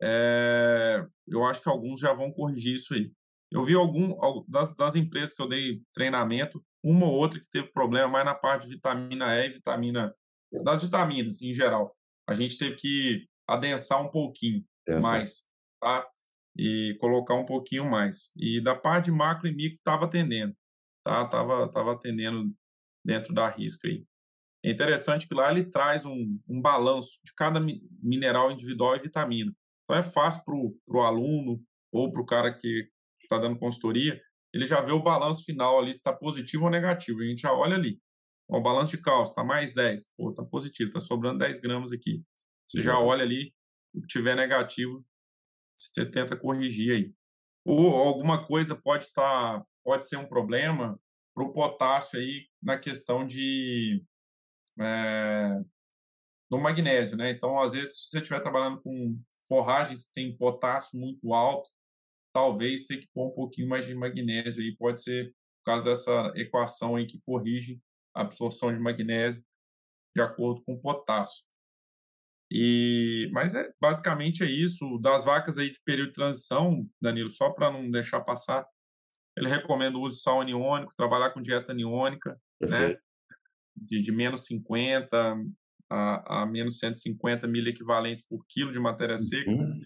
[0.00, 3.10] é, eu acho que alguns já vão corrigir isso aí.
[3.50, 4.14] Eu vi algum
[4.46, 8.34] das, das empresas que eu dei treinamento, uma ou outra que teve problema mais na
[8.34, 10.14] parte de vitamina E e vitamina
[10.62, 11.96] das vitaminas em geral.
[12.28, 15.00] A gente teve que adensar um pouquinho Essa.
[15.00, 15.44] mais,
[15.80, 16.06] tá?
[16.58, 18.32] E colocar um pouquinho mais.
[18.36, 20.54] E da parte de macro e micro estava atendendo,
[21.04, 21.24] tá?
[21.26, 22.52] Tava, tava atendendo
[23.04, 24.04] dentro da risca aí.
[24.64, 27.60] É interessante que lá ele traz um, um balanço de cada
[28.02, 29.54] mineral individual e vitamina.
[29.84, 31.62] Então é fácil para o aluno
[31.92, 32.88] ou para o cara que
[33.22, 34.20] está dando consultoria,
[34.52, 37.20] ele já vê o balanço final ali, se está positivo ou negativo.
[37.20, 38.00] A gente já olha ali.
[38.48, 40.12] O balanço de cálcio está mais 10.
[40.16, 42.22] Pô, está positivo, está sobrando 10 gramas aqui.
[42.66, 43.52] Você já olha ali,
[43.94, 45.04] o que tiver negativo,
[45.78, 47.14] você tenta corrigir aí.
[47.64, 50.98] Ou alguma coisa pode estar, tá, pode ser um problema
[51.34, 54.02] para o potássio aí na questão de
[54.80, 55.60] é,
[56.50, 57.30] no magnésio, né?
[57.30, 61.70] Então, às vezes, se você estiver trabalhando com forragens que tem potássio muito alto,
[62.32, 66.32] talvez tenha que pôr um pouquinho mais de magnésio aí, pode ser por causa dessa
[66.36, 67.80] equação aí que corrige
[68.14, 69.44] absorção de magnésio
[70.14, 71.44] de acordo com o potássio.
[72.50, 74.98] E, mas é, basicamente é isso.
[74.98, 78.66] Das vacas aí de período de transição, Danilo, só para não deixar passar,
[79.36, 82.96] ele recomenda o uso de sal aniônico, trabalhar com dieta aniônica, né?
[83.76, 85.36] De, de menos 50
[85.90, 89.50] a, a menos 150 mil equivalentes por quilo de matéria seca.
[89.50, 89.80] Uhum.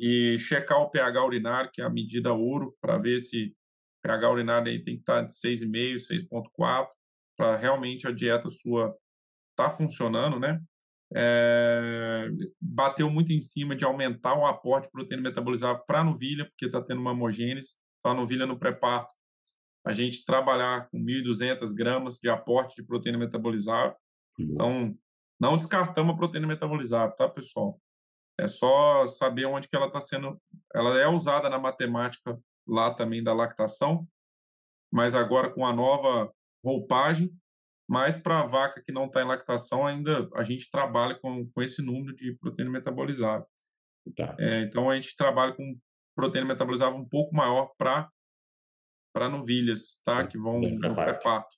[0.00, 4.30] E checar o pH urinário, que é a medida ouro, para ver se o pH
[4.30, 6.88] urinário aí tem que estar de 6,5, 6,4
[7.36, 8.94] para realmente a dieta sua
[9.56, 10.60] tá funcionando, né?
[11.14, 12.28] É,
[12.60, 16.66] bateu muito em cima de aumentar o aporte de proteína metabolizável para a novilha, porque
[16.66, 17.76] está tendo uma homogênese.
[17.98, 19.14] Então, a novilha no pré-parto,
[19.86, 23.96] a gente trabalhar com 1.200 gramas de aporte de proteína metabolizável.
[24.38, 24.94] Então,
[25.40, 27.80] não descartamos a proteína metabolizável, tá, pessoal?
[28.38, 30.40] É só saber onde que ela está sendo.
[30.74, 34.06] Ela é usada na matemática lá também da lactação,
[34.92, 36.32] mas agora com a nova
[36.64, 37.32] roupagem,
[37.88, 41.62] mas para a vaca que não está em lactação, ainda a gente trabalha com, com
[41.62, 43.46] esse número de proteína metabolizável.
[44.14, 44.36] Tá.
[44.38, 45.78] É, então, a gente trabalha com
[46.14, 48.10] proteína metabolizável um pouco maior para
[49.10, 50.24] para novilhas, tá?
[50.26, 51.56] Que vão no pré-parto.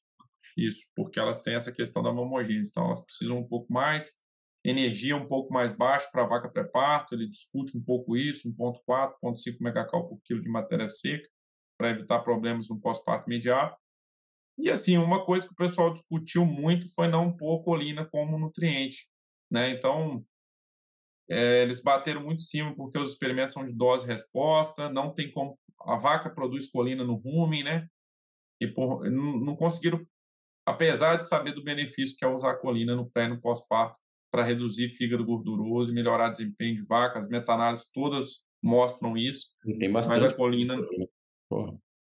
[0.57, 2.70] Isso, porque elas têm essa questão da homogênese.
[2.70, 4.12] Então, elas precisam um pouco mais,
[4.65, 7.15] energia um pouco mais baixa para a vaca pré-parto.
[7.15, 11.28] Ele discute um pouco isso, 1,4, 1,5 megacal por quilo de matéria seca,
[11.78, 13.76] para evitar problemas no pós-parto imediato.
[14.62, 19.08] E assim, uma coisa que o pessoal discutiu muito foi não pôr colina como nutriente,
[19.50, 19.70] né?
[19.70, 20.24] Então,
[21.28, 25.58] é, eles bateram muito em cima porque os experimentos são de dose-resposta, não tem como
[25.82, 27.86] a vaca produz colina no rumen, né?
[28.60, 30.05] E por, não, não, conseguiram,
[30.66, 33.98] apesar de saber do benefício que é usar colina no pré e no pós-parto
[34.30, 39.48] para reduzir fígado gorduroso e melhorar desempenho de vaca, as meta-análises todas mostram isso.
[40.08, 40.76] Mas a colina,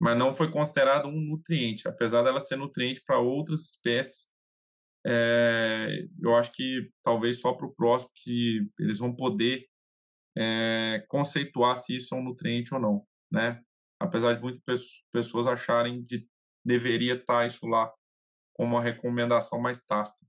[0.01, 4.29] mas não foi considerado um nutriente, apesar dela ser nutriente para outras espécies.
[5.07, 9.67] É, eu acho que talvez só para o próximo que eles vão poder
[10.37, 13.61] é, conceituar se isso é um nutriente ou não, né?
[14.01, 16.27] Apesar de muitas pessoas acharem que
[16.65, 17.93] deveria estar isso lá
[18.55, 20.27] como uma recomendação mais tácita.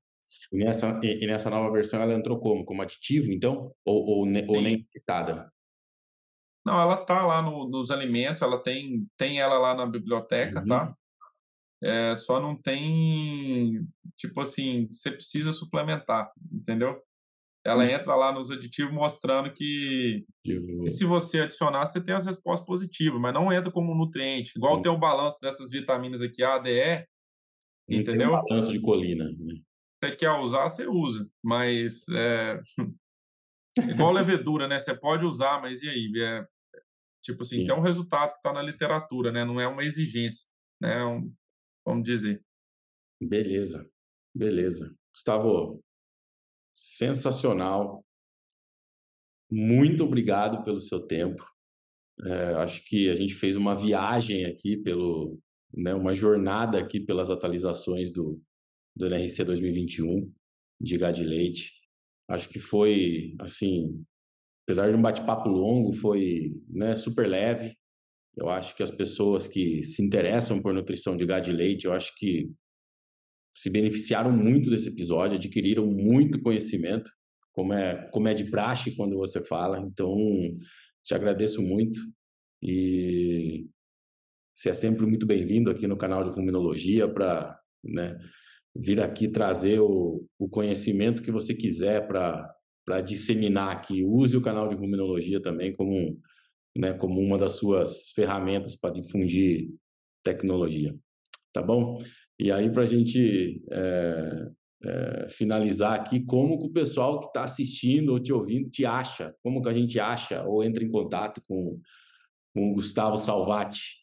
[0.51, 2.63] E nessa, e nessa nova versão ela entrou como?
[2.63, 3.73] Como aditivo, então?
[3.83, 5.51] Ou, ou, ou nem citada?
[6.69, 10.61] Não, ela tá lá no, nos alimentos, ela tem, tem ela lá na biblioteca, tá?
[10.61, 10.67] uhum.
[10.67, 10.95] tá?
[11.81, 17.01] É, só não tem, tipo assim, você precisa suplementar, entendeu?
[17.65, 17.89] Ela uhum.
[17.89, 23.19] entra lá nos aditivos mostrando que, que, se você adicionar, você tem as respostas positivas,
[23.19, 24.53] mas não entra como nutriente.
[24.55, 24.81] Igual uhum.
[24.83, 27.07] tem o balanço dessas vitaminas aqui, A, D, E,
[27.97, 28.29] entendeu?
[28.29, 29.23] Tem um balanço de colina.
[29.25, 29.55] Né?
[30.03, 32.59] Você quer usar, você usa, mas é...
[33.89, 34.77] igual levedura, né?
[34.77, 36.11] Você pode usar, mas e aí?
[36.15, 36.45] É...
[37.23, 37.65] Tipo assim, Sim.
[37.65, 39.43] tem um resultado que está na literatura, né?
[39.43, 40.47] Não é uma exigência,
[40.81, 40.99] né?
[40.99, 41.33] É um...
[41.85, 42.43] Vamos dizer.
[43.21, 43.89] Beleza,
[44.35, 44.95] beleza.
[45.13, 45.83] Gustavo,
[46.75, 48.05] sensacional.
[49.51, 51.43] Muito obrigado pelo seu tempo.
[52.25, 55.39] É, acho que a gente fez uma viagem aqui pelo,
[55.73, 58.41] né, uma jornada aqui pelas atualizações do,
[58.95, 60.31] do NRC 2021
[60.79, 61.71] de gado de leite.
[62.29, 64.03] Acho que foi, assim,
[64.69, 67.75] apesar de um bate-papo longo, foi né, super leve.
[68.37, 71.91] Eu acho que as pessoas que se interessam por nutrição de gado de leite, eu
[71.91, 72.51] acho que
[73.51, 77.09] se beneficiaram muito desse episódio, adquiriram muito conhecimento,
[77.51, 79.79] como é, como é de praxe quando você fala.
[79.79, 80.15] Então,
[81.03, 81.99] te agradeço muito
[82.61, 83.67] e
[84.53, 88.15] você é sempre muito bem-vindo aqui no canal de Ruminologia para né,
[88.75, 92.47] vir aqui trazer o, o conhecimento que você quiser para
[93.01, 94.03] disseminar aqui.
[94.03, 96.19] Use o canal de Ruminologia também como,
[96.75, 99.69] né, como uma das suas ferramentas para difundir
[100.23, 100.95] tecnologia.
[101.53, 101.99] Tá bom?
[102.39, 104.49] E aí, para a gente é,
[104.83, 109.35] é, finalizar aqui, como que o pessoal que está assistindo ou te ouvindo te acha?
[109.43, 111.79] Como que a gente acha ou entra em contato com,
[112.53, 113.98] com o Gustavo Salvati?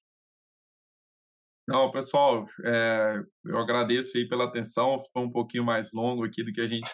[1.68, 4.96] Não, pessoal, é, eu agradeço aí pela atenção.
[5.12, 6.90] Foi um pouquinho mais longo aqui do que a gente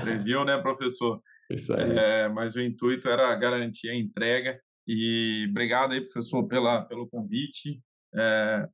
[0.00, 1.22] previu, né, professor?
[1.50, 1.96] Isso aí.
[1.96, 4.60] É, mas o intuito era garantir a entrega.
[4.86, 7.80] E obrigado aí, professor, pela, pelo convite.
[8.14, 8.68] É,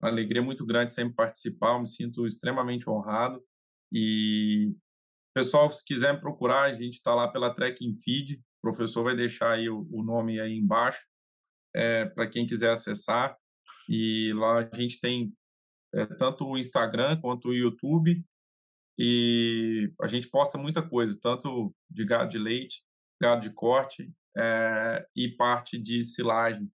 [0.00, 3.42] uma alegria muito grande sempre participar, eu me sinto extremamente honrado.
[3.92, 4.72] E,
[5.34, 9.16] pessoal, se quiser me procurar, a gente está lá pela Trekking Feed, o professor vai
[9.16, 11.04] deixar aí o, o nome aí embaixo,
[11.74, 13.36] é, para quem quiser acessar.
[13.88, 15.32] E lá a gente tem
[15.94, 18.24] é, tanto o Instagram quanto o YouTube,
[18.98, 22.82] e a gente posta muita coisa, tanto de gado de leite,
[23.20, 26.70] gado de corte é, e parte de silagem.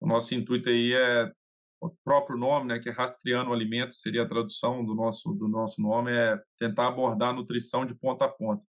[0.00, 1.32] O nosso intuito aí é
[1.80, 5.46] o próprio nome, né, que é rastreando o alimento, seria a tradução do nosso do
[5.46, 8.66] nosso nome, é tentar abordar a nutrição de ponta a ponta.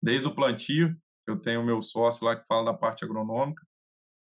[0.00, 3.65] Desde o plantio, eu tenho meu sócio lá que fala da parte agronômica,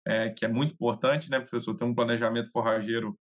[0.06, 3.18] é, que é muito importante, né, professor, ter um planejamento forrageiro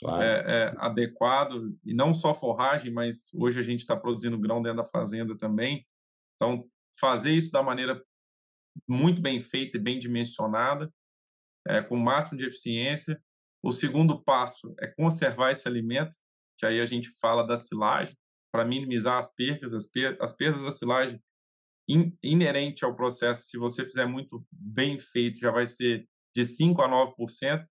[0.00, 0.22] claro.
[0.22, 4.78] é, é, adequado, e não só forragem, mas hoje a gente está produzindo grão dentro
[4.78, 5.86] da fazenda também,
[6.34, 6.66] então
[6.98, 8.02] fazer isso da maneira
[8.88, 10.92] muito bem feita e bem dimensionada,
[11.68, 13.22] é, com o máximo de eficiência,
[13.62, 16.18] o segundo passo é conservar esse alimento,
[16.58, 18.16] que aí a gente fala da silagem,
[18.50, 21.22] para minimizar as percas, as, per as perdas da silagem
[21.88, 26.80] in inerente ao processo, se você fizer muito bem feito, já vai ser de 5
[26.82, 27.66] a 9%.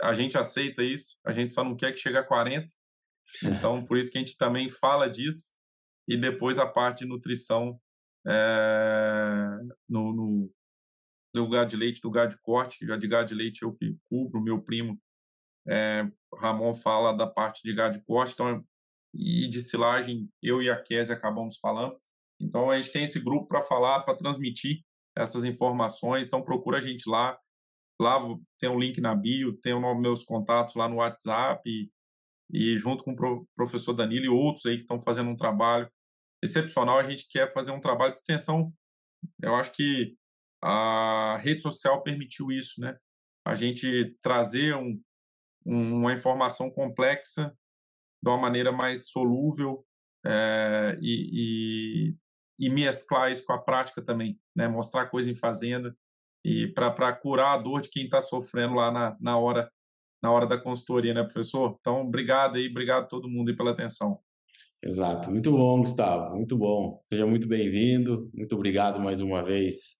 [0.00, 2.68] A gente aceita isso, a gente só não quer que chegue a 40%.
[3.42, 5.54] Então, por isso que a gente também fala disso.
[6.08, 7.78] E depois a parte de nutrição
[8.26, 9.46] é,
[9.88, 10.52] no, no,
[11.34, 14.40] do gado de leite, do gado de corte, de gado de leite eu que cubro,
[14.40, 14.98] meu primo
[15.68, 18.64] é, Ramon fala da parte de gado de corte, então,
[19.14, 21.98] e de silagem, eu e a Kézia acabamos falando.
[22.40, 24.82] Então, a gente tem esse grupo para falar, para transmitir
[25.16, 27.38] essas informações, então procura a gente lá.
[28.00, 28.20] Lá
[28.58, 31.90] tem um link na bio, tem os meus contatos lá no WhatsApp, e,
[32.50, 35.90] e junto com o professor Danilo e outros aí que estão fazendo um trabalho
[36.42, 38.72] excepcional, a gente quer fazer um trabalho de extensão.
[39.42, 40.16] Eu acho que
[40.62, 42.96] a rede social permitiu isso, né?
[43.44, 45.00] A gente trazer um,
[45.66, 47.52] um, uma informação complexa
[48.22, 49.84] de uma maneira mais solúvel
[50.24, 52.12] é, e,
[52.60, 54.68] e, e, mesclar isso com a prática também, né?
[54.68, 55.96] Mostrar coisa em fazenda
[56.48, 59.70] e para curar a dor de quem está sofrendo lá na, na hora
[60.20, 61.76] na hora da consultoria, né, professor?
[61.78, 64.18] Então, obrigado aí, obrigado a todo mundo aí pela atenção.
[64.82, 67.00] Exato, muito bom, Gustavo, muito bom.
[67.04, 69.98] Seja muito bem-vindo, muito obrigado mais uma vez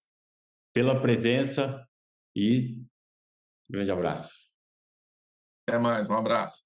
[0.75, 1.87] pela presença
[2.35, 2.79] e
[3.69, 4.33] um grande abraço.
[5.69, 6.65] Até mais, um abraço.